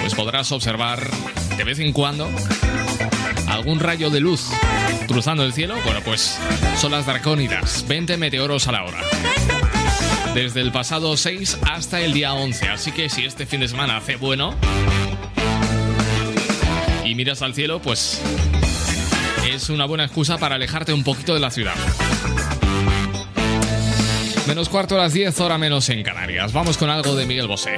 pues 0.00 0.14
podrás 0.14 0.50
observar 0.52 1.06
de 1.54 1.64
vez 1.64 1.78
en 1.80 1.92
cuando 1.92 2.30
algún 3.46 3.78
rayo 3.78 4.08
de 4.08 4.20
luz 4.20 4.48
cruzando 5.06 5.44
el 5.44 5.52
cielo. 5.52 5.76
Bueno, 5.84 6.00
pues 6.02 6.38
son 6.78 6.92
las 6.92 7.04
dracónidas, 7.04 7.84
20 7.86 8.16
meteoros 8.16 8.68
a 8.68 8.72
la 8.72 8.84
hora. 8.84 9.00
Desde 10.34 10.62
el 10.62 10.72
pasado 10.72 11.14
6 11.14 11.58
hasta 11.70 12.00
el 12.00 12.14
día 12.14 12.32
11. 12.32 12.70
Así 12.70 12.90
que 12.92 13.10
si 13.10 13.26
este 13.26 13.44
fin 13.44 13.60
de 13.60 13.68
semana 13.68 13.98
hace 13.98 14.16
bueno 14.16 14.54
y 17.04 17.14
miras 17.14 17.42
al 17.42 17.52
cielo, 17.52 17.82
pues 17.82 18.22
es 19.46 19.68
una 19.68 19.84
buena 19.84 20.04
excusa 20.04 20.38
para 20.38 20.54
alejarte 20.54 20.94
un 20.94 21.04
poquito 21.04 21.34
de 21.34 21.40
la 21.40 21.50
ciudad. 21.50 21.74
Menos 24.48 24.70
cuarto 24.70 24.94
a 24.94 24.98
las 24.98 25.12
10, 25.12 25.40
hora 25.40 25.58
menos 25.58 25.90
en 25.90 26.02
Canarias. 26.02 26.54
Vamos 26.54 26.78
con 26.78 26.88
algo 26.88 27.14
de 27.14 27.26
Miguel 27.26 27.46
Bosé. 27.46 27.76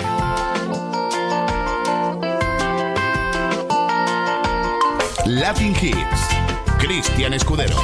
Latin 5.27 5.75
Hits. 5.83 6.29
Cristian 6.79 7.35
Escudero. 7.35 7.77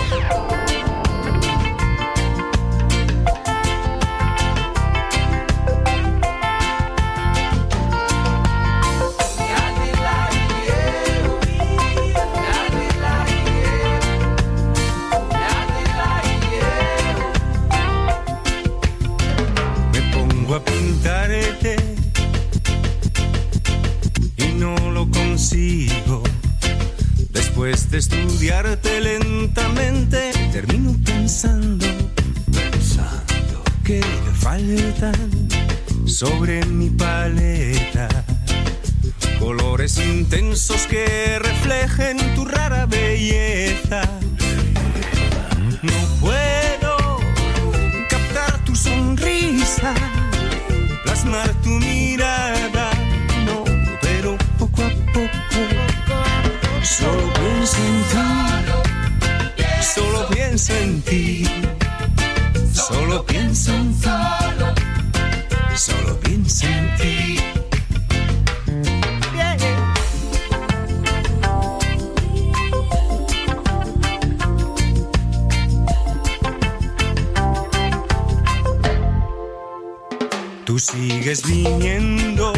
Tú 80.67 80.81
sigues 80.81 81.47
viniendo 81.47 82.53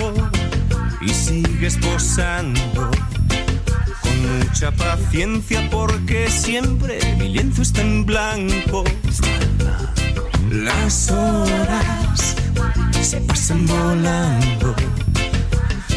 y 1.03 1.11
sigues 1.11 1.77
posando 1.77 2.91
con 4.01 4.39
mucha 4.39 4.71
paciencia 4.71 5.69
porque 5.71 6.31
siempre 6.31 6.99
mi 7.19 7.29
lienzo 7.29 7.61
está 7.61 7.83
en 7.83 8.07
blanco. 8.07 8.83
Las 10.51 11.11
horas 11.11 12.35
se 13.03 13.21
pasan 13.21 13.67
volando 13.67 14.75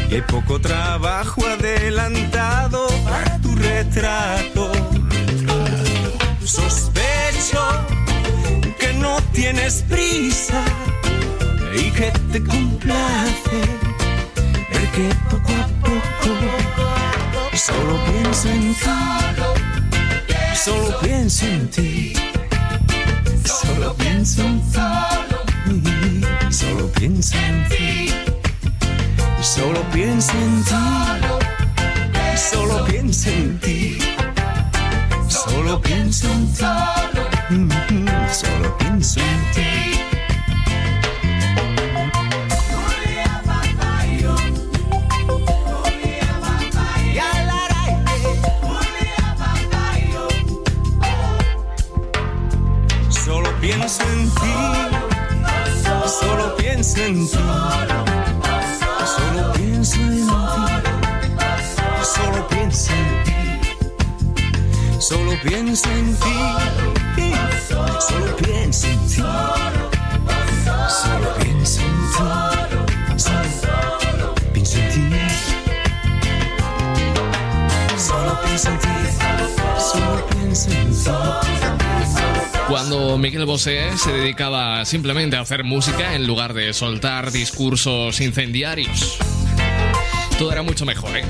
y 0.10 0.16
hay 0.16 0.22
poco 0.24 0.60
trabajo 0.60 1.46
adelantado 1.46 2.88
para 3.06 3.38
tu 3.38 3.56
retrato. 3.56 4.70
Sospecho 6.44 7.64
que 8.78 8.94
no 8.96 9.16
tienes 9.32 9.86
prisa 9.88 10.62
y 11.74 11.92
que 11.92 12.12
te 12.32 12.44
complace 12.44 13.62
ver 14.72 14.88
que 14.92 15.10
poco 15.30 15.52
a 15.54 15.68
poco 15.82 16.02
solo 17.54 18.04
pienso 18.06 18.50
en 18.50 18.74
ti, 18.74 18.80
solo 20.56 21.00
pienso 21.02 21.46
en 21.46 21.70
ti, 21.70 22.14
solo 23.46 23.94
pienso 23.96 24.42
en 24.42 24.62
ti, 24.72 24.82
solo 26.50 26.88
pienso 26.92 27.38
en 27.38 27.70
ti, 27.70 28.10
solo 29.42 29.82
pienso 29.92 30.34
en 30.38 30.64
ti, 30.64 30.78
solo 32.36 32.86
pienso 32.86 33.30
en 33.30 33.60
ti, 33.60 33.98
solo 35.30 35.82
pienso 35.82 36.28
en 36.32 36.54
ti, 36.54 38.06
solo 38.32 38.78
pienso 38.78 39.20
en 39.20 39.52
ti. 39.54 39.81
en 56.98 57.28
ti. 57.28 57.28
Solo, 57.28 57.54
oh, 58.44 59.54
en 59.56 59.86
solo, 59.86 60.34
oh, 60.34 60.44
solo 62.04 62.48
piensa 62.48 62.94
en 62.94 63.24
ti. 63.24 63.36
Solo 65.00 65.34
piensa 65.44 65.90
en 65.94 66.16
ti. 66.16 66.36
Solo 68.08 68.36
piensa 68.38 68.88
en 68.88 69.00
ti. 69.08 69.22
Solo 70.90 71.36
piensa 71.38 71.82
en 71.82 71.92
ti. 72.48 72.51
Cuando 82.92 83.18
Miguel 83.18 83.46
Bosé 83.46 83.98
se 83.98 84.12
dedicaba 84.12 84.84
simplemente 84.84 85.38
a 85.38 85.40
hacer 85.40 85.64
música 85.64 86.14
en 86.14 86.28
lugar 86.28 86.54
de 86.54 86.74
soltar 86.74 87.32
discursos 87.32 88.20
incendiarios. 88.20 89.18
Todo 90.38 90.52
era 90.52 90.62
mucho 90.62 90.86
mejor, 90.86 91.16
¿eh? 91.16 91.24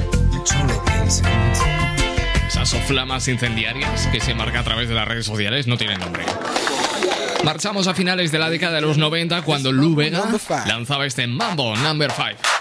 Esas 2.48 2.74
flamas 2.88 3.28
incendiarias 3.28 4.08
que 4.08 4.20
se 4.20 4.34
marca 4.34 4.62
a 4.62 4.64
través 4.64 4.90
de 4.90 4.96
las 4.96 5.08
redes 5.08 5.28
sociales 5.28 5.68
no 5.68 5.78
tienen 5.78 6.00
nombre. 6.00 6.26
Marchamos 7.44 7.86
a 7.86 7.94
finales 7.94 8.32
de 8.32 8.40
la 8.40 8.50
década 8.50 8.78
de 8.78 8.82
los 8.82 8.98
90 8.98 9.44
cuando 9.44 9.72
Lou 9.72 9.94
Vega 9.94 10.24
lanzaba 10.66 11.06
este 11.06 11.28
Mambo 11.28 11.76
Number 11.76 12.12
5. 12.12 12.61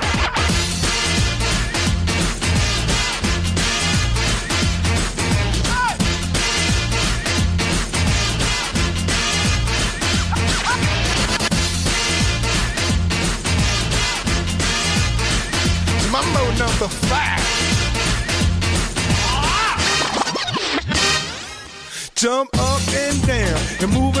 Mambo 16.11 16.43
number 16.57 16.89
five. 16.89 17.39
Jump 22.15 22.49
up 22.59 22.81
and 22.93 23.25
down 23.25 23.59
and 23.81 23.93
move. 23.93 24.20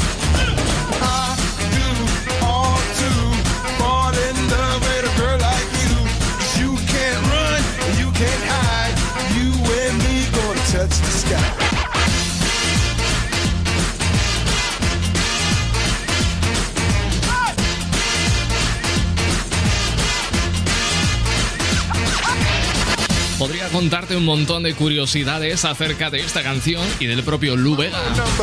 Podría 23.41 23.69
contarte 23.69 24.15
un 24.15 24.23
montón 24.23 24.61
de 24.61 24.75
curiosidades 24.75 25.65
acerca 25.65 26.11
de 26.11 26.19
esta 26.19 26.43
canción 26.43 26.83
y 26.99 27.07
del 27.07 27.23
propio 27.23 27.55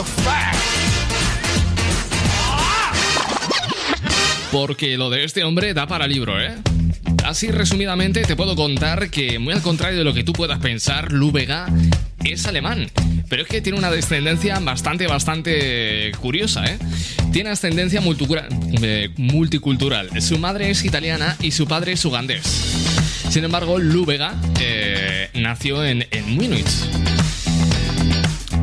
five. 0.03 0.59
Porque 4.51 4.97
lo 4.97 5.09
de 5.09 5.23
este 5.23 5.45
hombre 5.45 5.73
da 5.73 5.87
para 5.87 6.09
libro, 6.09 6.41
¿eh? 6.41 6.57
Así 7.25 7.53
resumidamente 7.53 8.23
te 8.23 8.35
puedo 8.35 8.57
contar 8.57 9.09
que, 9.09 9.39
muy 9.39 9.55
al 9.55 9.63
contrario 9.63 9.99
de 9.99 10.05
lo 10.05 10.15
que 10.15 10.25
tú 10.25 10.33
puedas 10.33 10.59
pensar, 10.59 11.13
Vega 11.31 11.67
es 12.25 12.47
alemán. 12.47 12.91
Pero 13.29 13.43
es 13.43 13.49
que 13.49 13.61
tiene 13.61 13.79
una 13.79 13.91
descendencia 13.91 14.59
bastante, 14.61 15.07
bastante 15.07 16.13
curiosa, 16.21 16.65
¿eh? 16.67 16.79
Tiene 17.33 17.51
ascendencia 17.51 18.01
eh, 18.83 19.11
multicultural. 19.17 20.21
Su 20.23 20.39
madre 20.39 20.71
es 20.71 20.85
italiana 20.85 21.37
y 21.41 21.51
su 21.51 21.67
padre 21.67 21.93
es 21.93 22.05
ugandés. 22.05 22.47
Sin 23.31 23.45
embargo, 23.45 23.79
Lu 23.79 24.07
Vega 24.07 24.35
eh, 24.61 25.29
nació 25.35 25.85
en, 25.85 26.07
en 26.11 26.31
Múnich. 26.31 26.67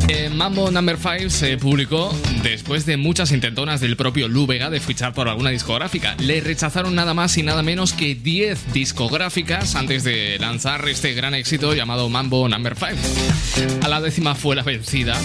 Eh, 0.08 0.30
Mambo 0.30 0.70
Number 0.70 0.98
5 0.98 1.30
se 1.30 1.58
publicó 1.58 2.14
después 2.44 2.86
de 2.86 2.96
muchas 2.96 3.32
intentonas 3.32 3.82
del 3.82 3.98
propio 3.98 4.28
Lu 4.28 4.46
Vega 4.46 4.70
de 4.70 4.80
fichar 4.80 5.14
por 5.14 5.28
alguna 5.28 5.50
discográfica. 5.50 6.16
Le 6.20 6.42
rechazaron 6.42 6.94
nada 6.94 7.16
más 7.16 7.36
y 7.38 7.44
nada 7.44 7.64
menos 7.64 7.94
que 7.94 8.14
10 8.14 8.72
discográficas 8.72 9.76
antes 9.76 10.04
de 10.04 10.38
lanzar 10.40 10.88
este 10.88 11.14
gran 11.14 11.34
éxito 11.34 11.74
llamado 11.74 12.08
Mambo 12.10 12.48
Number 12.48 12.76
5. 12.76 13.84
A 13.84 13.88
la 13.88 14.00
décima 14.00 14.36
fue 14.36 14.56
la 14.56 14.62
vencida 14.62 15.20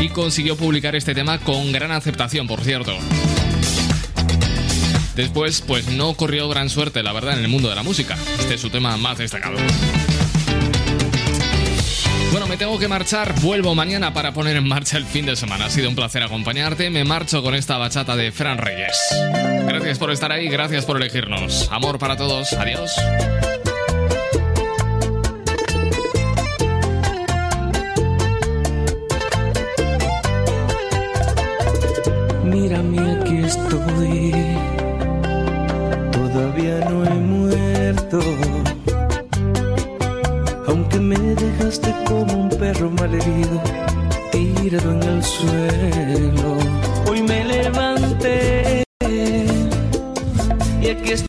y 0.00 0.08
consiguió 0.08 0.56
publicar 0.56 0.96
este 0.96 1.14
tema 1.14 1.38
con 1.38 1.70
gran 1.70 1.92
aceptación, 1.92 2.48
por 2.48 2.60
cierto. 2.62 2.96
Después, 5.14 5.60
pues 5.60 5.86
no 5.88 6.14
corrió 6.14 6.48
gran 6.48 6.70
suerte, 6.70 7.04
la 7.04 7.12
verdad, 7.12 7.38
en 7.38 7.44
el 7.44 7.48
mundo 7.48 7.68
de 7.68 7.76
la 7.76 7.84
música. 7.84 8.18
Este 8.40 8.54
es 8.54 8.60
su 8.60 8.70
tema 8.70 8.96
más 8.96 9.18
destacado. 9.18 9.58
Bueno, 12.34 12.48
me 12.48 12.56
tengo 12.56 12.80
que 12.80 12.88
marchar. 12.88 13.32
Vuelvo 13.42 13.76
mañana 13.76 14.12
para 14.12 14.32
poner 14.32 14.56
en 14.56 14.66
marcha 14.66 14.96
el 14.96 15.04
fin 15.04 15.24
de 15.24 15.36
semana. 15.36 15.66
Ha 15.66 15.70
sido 15.70 15.88
un 15.88 15.94
placer 15.94 16.20
acompañarte. 16.20 16.90
Me 16.90 17.04
marcho 17.04 17.44
con 17.44 17.54
esta 17.54 17.78
bachata 17.78 18.16
de 18.16 18.32
Fran 18.32 18.58
Reyes. 18.58 18.98
Gracias 19.68 20.00
por 20.00 20.10
estar 20.10 20.32
ahí, 20.32 20.48
gracias 20.48 20.84
por 20.84 20.96
elegirnos. 20.96 21.68
Amor 21.70 22.00
para 22.00 22.16
todos. 22.16 22.52
Adiós. 22.54 22.90
Mírame, 32.42 33.12
aquí 33.12 33.36
estoy. 33.44 34.32
Todavía 36.10 36.80
no 36.90 37.04
he 37.04 37.10
muerto 37.10 38.73
aunque 40.74 40.98
me 40.98 41.16
dejaste 41.16 41.94
como 42.04 42.34
un 42.34 42.48
perro 42.48 42.90
malherido, 42.90 43.62
tirado 44.32 44.90
en 44.90 45.02
el 45.04 45.22
suelo. 45.22 46.56
Hoy 47.08 47.22
me 47.22 47.44
levanté 47.44 48.82
y 50.82 50.88
aquí 50.88 51.12
estoy. 51.12 51.22